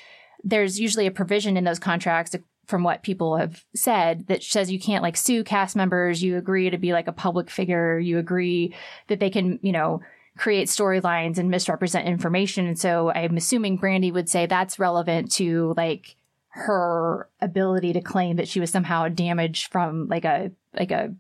there's 0.44 0.80
usually 0.80 1.08
a 1.08 1.12
provision 1.12 1.58
in 1.58 1.64
those 1.64 1.80
contracts 1.80 2.36
from 2.66 2.84
what 2.84 3.04
people 3.04 3.38
have 3.38 3.66
said 3.76 4.28
that 4.28 4.44
says 4.44 4.72
you 4.72 4.80
can't 4.80 5.04
like 5.04 5.18
sue 5.18 5.44
cast 5.44 5.76
members. 5.76 6.22
You 6.22 6.38
agree 6.38 6.70
to 6.70 6.78
be 6.78 6.94
like 6.94 7.08
a 7.08 7.12
public 7.14 7.50
figure. 7.50 8.00
You 8.00 8.20
agree 8.20 8.76
that 9.08 9.20
they 9.20 9.30
can, 9.30 9.60
you 9.62 9.72
know, 9.72 10.02
create 10.38 10.68
storylines 10.68 11.38
and 11.38 11.50
misrepresent 11.50 12.08
information. 12.08 12.68
And 12.68 12.80
so 12.80 13.12
I'm 13.12 13.38
assuming 13.38 13.80
Brandi 13.80 14.14
would 14.14 14.30
say 14.30 14.46
that's 14.46 14.80
relevant 14.80 15.32
to 15.34 15.74
like 15.76 16.16
her 16.50 17.28
ability 17.42 17.94
to 17.94 18.02
claim 18.02 18.38
that 18.38 18.48
she 18.48 18.60
was 18.60 18.70
somehow 18.70 19.08
damaged 19.08 19.72
from 19.72 20.08
like 20.08 20.26
a 20.26 20.52
like 20.74 20.92
a 20.92 21.14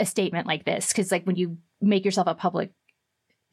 a 0.00 0.06
statement 0.06 0.46
like 0.46 0.64
this 0.64 0.88
because 0.88 1.12
like 1.12 1.24
when 1.24 1.36
you 1.36 1.58
make 1.80 2.04
yourself 2.04 2.26
a 2.26 2.34
public 2.34 2.72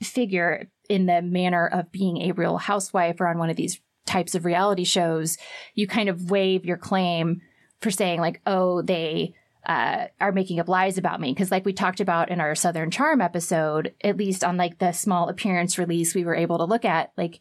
figure 0.01 0.69
in 0.89 1.05
the 1.05 1.21
manner 1.21 1.67
of 1.67 1.91
being 1.91 2.21
a 2.21 2.31
real 2.31 2.57
housewife 2.57 3.19
or 3.19 3.27
on 3.27 3.37
one 3.37 3.49
of 3.49 3.57
these 3.57 3.81
types 4.05 4.33
of 4.33 4.45
reality 4.45 4.83
shows 4.83 5.37
you 5.75 5.85
kind 5.87 6.09
of 6.09 6.31
waive 6.31 6.65
your 6.65 6.77
claim 6.77 7.41
for 7.81 7.91
saying 7.91 8.19
like 8.19 8.41
oh 8.45 8.81
they 8.81 9.33
uh, 9.65 10.07
are 10.19 10.31
making 10.31 10.59
up 10.59 10.67
lies 10.67 10.97
about 10.97 11.19
me. 11.19 11.31
Because 11.31 11.51
like 11.51 11.65
we 11.65 11.73
talked 11.73 11.99
about 11.99 12.29
in 12.29 12.39
our 12.39 12.55
southern 12.55 12.91
charm 12.91 13.21
episode 13.21 13.93
at 14.03 14.17
least 14.17 14.43
on 14.43 14.57
like 14.57 14.79
the 14.79 14.91
small 14.91 15.29
appearance 15.29 15.77
release 15.77 16.15
we 16.15 16.23
were 16.23 16.35
able 16.35 16.57
to 16.57 16.65
look 16.65 16.85
at 16.85 17.11
like 17.17 17.39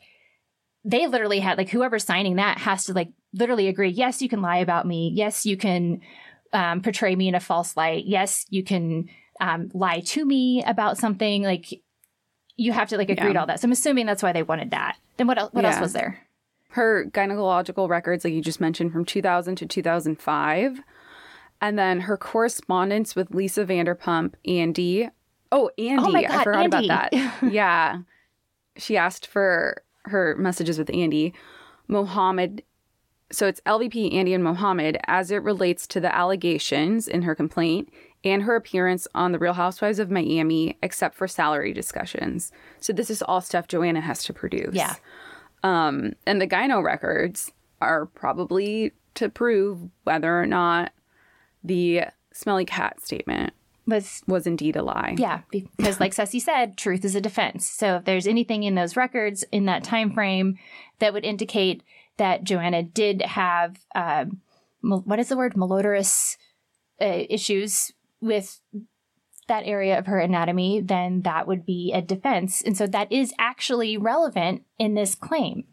they 0.84 1.07
literally 1.07 1.40
had 1.40 1.59
like 1.59 1.70
whoever's 1.70 2.05
signing 2.05 2.36
that 2.36 2.59
has 2.59 2.84
to 2.84 2.92
like 2.92 3.11
literally 3.32 3.68
agree 3.68 3.88
yes 3.90 4.20
you 4.22 4.28
can 4.28 4.42
lie 4.42 4.59
about 4.59 4.86
me. 4.86 5.12
Yes 5.14 5.46
you 5.46 5.57
can 5.57 6.01
um, 6.53 6.80
portray 6.80 7.14
me 7.14 7.28
in 7.28 7.34
a 7.34 7.40
false 7.40 7.76
light. 7.76 8.05
Yes, 8.07 8.46
you 8.51 8.62
can 8.62 9.09
um, 9.40 9.70
lie 9.74 10.01
to 10.01 10.24
me 10.24 10.62
about 10.66 10.99
something. 10.99 11.42
Like 11.42 11.82
you 12.57 12.72
have 12.72 12.88
to 12.88 12.96
like 12.96 13.09
agree 13.09 13.28
yeah. 13.28 13.32
to 13.34 13.40
all 13.40 13.46
that. 13.46 13.61
So 13.61 13.66
I'm 13.66 13.72
assuming 13.72 14.07
that's 14.07 14.22
why 14.22 14.32
they 14.32 14.42
wanted 14.42 14.70
that. 14.72 14.96
Then 15.16 15.26
what 15.26 15.38
else? 15.38 15.53
What 15.53 15.64
yeah. 15.64 15.70
else 15.70 15.80
was 15.80 15.92
there? 15.92 16.20
Her 16.70 17.07
gynecological 17.07 17.88
records, 17.88 18.24
like 18.24 18.34
you 18.34 18.42
just 18.42 18.61
mentioned, 18.61 18.92
from 18.92 19.05
2000 19.05 19.57
to 19.57 19.66
2005, 19.66 20.80
and 21.61 21.78
then 21.78 22.01
her 22.01 22.16
correspondence 22.16 23.16
with 23.16 23.34
Lisa 23.34 23.64
Vanderpump, 23.64 24.34
Andy. 24.46 25.09
Oh, 25.51 25.70
Andy! 25.78 26.03
Oh 26.05 26.12
God, 26.12 26.24
I 26.24 26.44
forgot 26.44 26.64
Andy. 26.64 26.86
about 26.86 27.11
that. 27.11 27.34
yeah, 27.53 27.99
she 28.76 28.96
asked 28.96 29.26
for 29.26 29.82
her 30.05 30.36
messages 30.38 30.78
with 30.78 30.90
Andy. 30.92 31.32
Mohamed 31.88 32.62
so 33.30 33.46
it's 33.46 33.60
LVP, 33.66 34.14
Andy, 34.14 34.32
and 34.32 34.42
Mohamed 34.42 34.98
as 35.06 35.30
it 35.30 35.42
relates 35.42 35.86
to 35.88 36.00
the 36.00 36.14
allegations 36.14 37.06
in 37.06 37.22
her 37.22 37.34
complaint 37.34 37.92
and 38.24 38.42
her 38.42 38.56
appearance 38.56 39.06
on 39.14 39.32
The 39.32 39.38
Real 39.38 39.52
Housewives 39.52 39.98
of 39.98 40.10
Miami, 40.10 40.76
except 40.82 41.14
for 41.14 41.28
salary 41.28 41.72
discussions. 41.72 42.50
So 42.80 42.92
this 42.92 43.10
is 43.10 43.22
all 43.22 43.40
stuff 43.40 43.68
Joanna 43.68 44.00
has 44.00 44.24
to 44.24 44.32
produce. 44.32 44.74
Yeah. 44.74 44.94
Um, 45.62 46.14
and 46.26 46.40
the 46.40 46.46
gyno 46.46 46.82
records 46.82 47.52
are 47.80 48.06
probably 48.06 48.92
to 49.14 49.28
prove 49.28 49.80
whether 50.04 50.40
or 50.40 50.46
not 50.46 50.92
the 51.62 52.04
smelly 52.32 52.64
cat 52.64 53.02
statement 53.02 53.52
was 53.86 54.22
was 54.26 54.46
indeed 54.46 54.76
a 54.76 54.82
lie. 54.82 55.16
Yeah, 55.18 55.40
because 55.50 55.98
like 55.98 56.12
Ceci 56.12 56.38
said, 56.38 56.76
truth 56.76 57.04
is 57.04 57.14
a 57.14 57.20
defense. 57.20 57.66
So 57.66 57.96
if 57.96 58.04
there's 58.04 58.26
anything 58.26 58.62
in 58.62 58.74
those 58.74 58.96
records 58.96 59.44
in 59.50 59.64
that 59.64 59.82
time 59.82 60.12
frame 60.12 60.58
that 60.98 61.12
would 61.12 61.24
indicate 61.24 61.82
that 62.18 62.44
Joanna 62.44 62.82
did 62.82 63.22
have 63.22 63.78
uh, 63.94 64.26
what 64.82 65.18
is 65.18 65.28
the 65.28 65.36
word 65.36 65.54
malodorous 65.54 66.36
uh, 67.00 67.24
issues 67.28 67.92
with 68.20 68.60
that 69.48 69.64
area 69.64 69.98
of 69.98 70.06
her 70.06 70.18
anatomy, 70.18 70.80
then 70.80 71.22
that 71.22 71.46
would 71.46 71.66
be 71.66 71.92
a 71.92 72.02
defense. 72.02 72.62
And 72.62 72.76
so 72.76 72.86
that 72.86 73.10
is 73.10 73.32
actually 73.38 73.96
relevant 73.96 74.62
in 74.78 74.94
this 74.94 75.14
claim. 75.14 75.64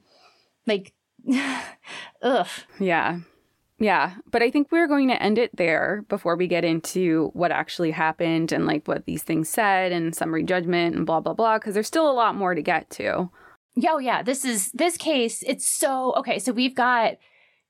Like, 0.66 0.94
ugh. 2.22 2.48
Yeah. 2.80 3.20
Yeah. 3.78 4.16
But 4.32 4.42
I 4.42 4.50
think 4.50 4.72
we're 4.72 4.88
going 4.88 5.10
to 5.10 5.22
end 5.22 5.38
it 5.38 5.56
there 5.56 6.06
before 6.08 6.38
we 6.38 6.48
get 6.48 6.64
into 6.64 7.30
what 7.34 7.52
actually 7.52 7.92
happened 7.92 8.52
and 8.52 8.66
like 8.66 8.88
what 8.88 9.06
these 9.06 9.24
things 9.24 9.50
said 9.50 9.92
and 9.92 10.16
summary 10.16 10.44
judgment 10.44 10.96
and 10.96 11.06
blah, 11.06 11.20
blah, 11.20 11.34
blah, 11.34 11.58
because 11.58 11.74
there's 11.74 11.88
still 11.88 12.10
a 12.10 12.14
lot 12.14 12.36
more 12.36 12.56
to 12.56 12.62
get 12.62 12.90
to. 12.92 13.30
Yeah, 13.76 13.92
oh, 13.94 14.00
yeah. 14.00 14.24
This 14.24 14.46
is 14.46 14.72
this 14.72 14.98
case, 14.98 15.44
it's 15.46 15.68
so 15.68 16.14
okay. 16.16 16.40
So 16.40 16.52
we've 16.52 16.76
got 16.76 17.18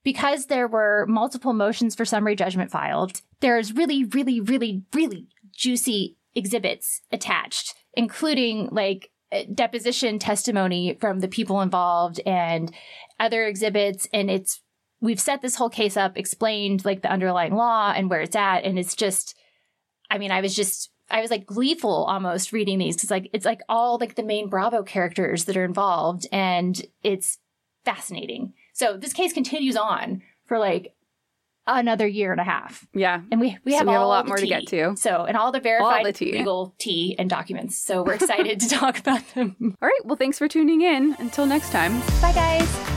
because 0.05 0.45
there 0.45 0.67
were 0.67 1.05
multiple 1.09 1.51
motions 1.51 1.95
for 1.95 2.05
summary 2.05 2.35
judgment 2.35 2.71
filed, 2.71 3.21
there's 3.41 3.73
really, 3.73 4.05
really, 4.05 4.39
really, 4.39 4.83
really 4.93 5.27
juicy 5.51 6.15
exhibits 6.35 7.01
attached, 7.11 7.73
including 7.95 8.69
like 8.71 9.09
eh, 9.31 9.45
deposition 9.53 10.19
testimony 10.19 10.95
from 11.01 11.19
the 11.19 11.27
people 11.27 11.59
involved 11.61 12.21
and 12.25 12.71
other 13.19 13.45
exhibits. 13.45 14.07
And 14.13 14.29
it's, 14.29 14.61
we've 15.01 15.19
set 15.19 15.41
this 15.41 15.55
whole 15.55 15.71
case 15.71 15.97
up, 15.97 16.17
explained 16.17 16.85
like 16.85 17.01
the 17.01 17.11
underlying 17.11 17.55
law 17.55 17.91
and 17.95 18.07
where 18.09 18.21
it's 18.21 18.35
at. 18.35 18.63
And 18.63 18.77
it's 18.77 18.95
just, 18.95 19.35
I 20.11 20.19
mean, 20.19 20.31
I 20.31 20.41
was 20.41 20.55
just, 20.55 20.91
I 21.09 21.21
was 21.21 21.31
like 21.31 21.45
gleeful 21.45 22.05
almost 22.05 22.51
reading 22.51 22.79
these 22.79 22.95
because 22.95 23.11
like 23.11 23.29
it's 23.33 23.45
like 23.45 23.61
all 23.69 23.97
like 23.99 24.15
the 24.15 24.23
main 24.23 24.49
Bravo 24.49 24.83
characters 24.83 25.45
that 25.45 25.55
are 25.57 25.65
involved 25.65 26.27
and 26.31 26.81
it's 27.03 27.37
fascinating. 27.83 28.53
So 28.73 28.97
this 28.97 29.13
case 29.13 29.31
continues 29.31 29.77
on 29.77 30.21
for 30.45 30.57
like 30.57 30.93
another 31.67 32.07
year 32.07 32.31
and 32.31 32.41
a 32.41 32.43
half. 32.43 32.85
Yeah. 32.93 33.21
And 33.31 33.39
we, 33.39 33.57
we 33.63 33.73
have, 33.73 33.81
so 33.81 33.87
we 33.87 33.93
have 33.93 34.01
a 34.01 34.05
lot 34.07 34.27
more 34.27 34.37
tea. 34.37 34.43
to 34.43 34.47
get 34.47 34.67
to. 34.67 34.95
So, 34.97 35.25
and 35.25 35.35
all 35.37 35.51
the 35.51 35.59
verified 35.59 35.97
all 35.97 36.03
the 36.03 36.13
tea. 36.13 36.33
legal 36.33 36.75
tea 36.77 37.15
and 37.17 37.29
documents. 37.29 37.77
So 37.77 38.03
we're 38.03 38.13
excited 38.13 38.59
to 38.61 38.69
talk 38.69 38.99
about 38.99 39.27
them. 39.33 39.55
All 39.81 39.87
right. 39.87 40.05
Well, 40.05 40.15
thanks 40.17 40.37
for 40.37 40.47
tuning 40.47 40.81
in. 40.81 41.15
Until 41.19 41.45
next 41.45 41.71
time. 41.71 41.99
Bye, 42.21 42.33
guys. 42.33 42.94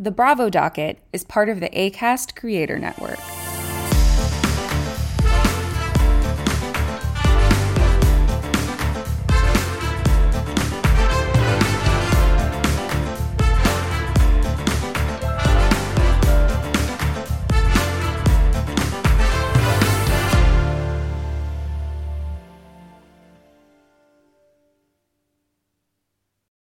The 0.00 0.10
Bravo 0.10 0.48
Docket 0.48 0.98
is 1.12 1.24
part 1.24 1.50
of 1.50 1.60
the 1.60 1.68
ACAST 1.68 2.34
Creator 2.34 2.78
Network. 2.78 3.18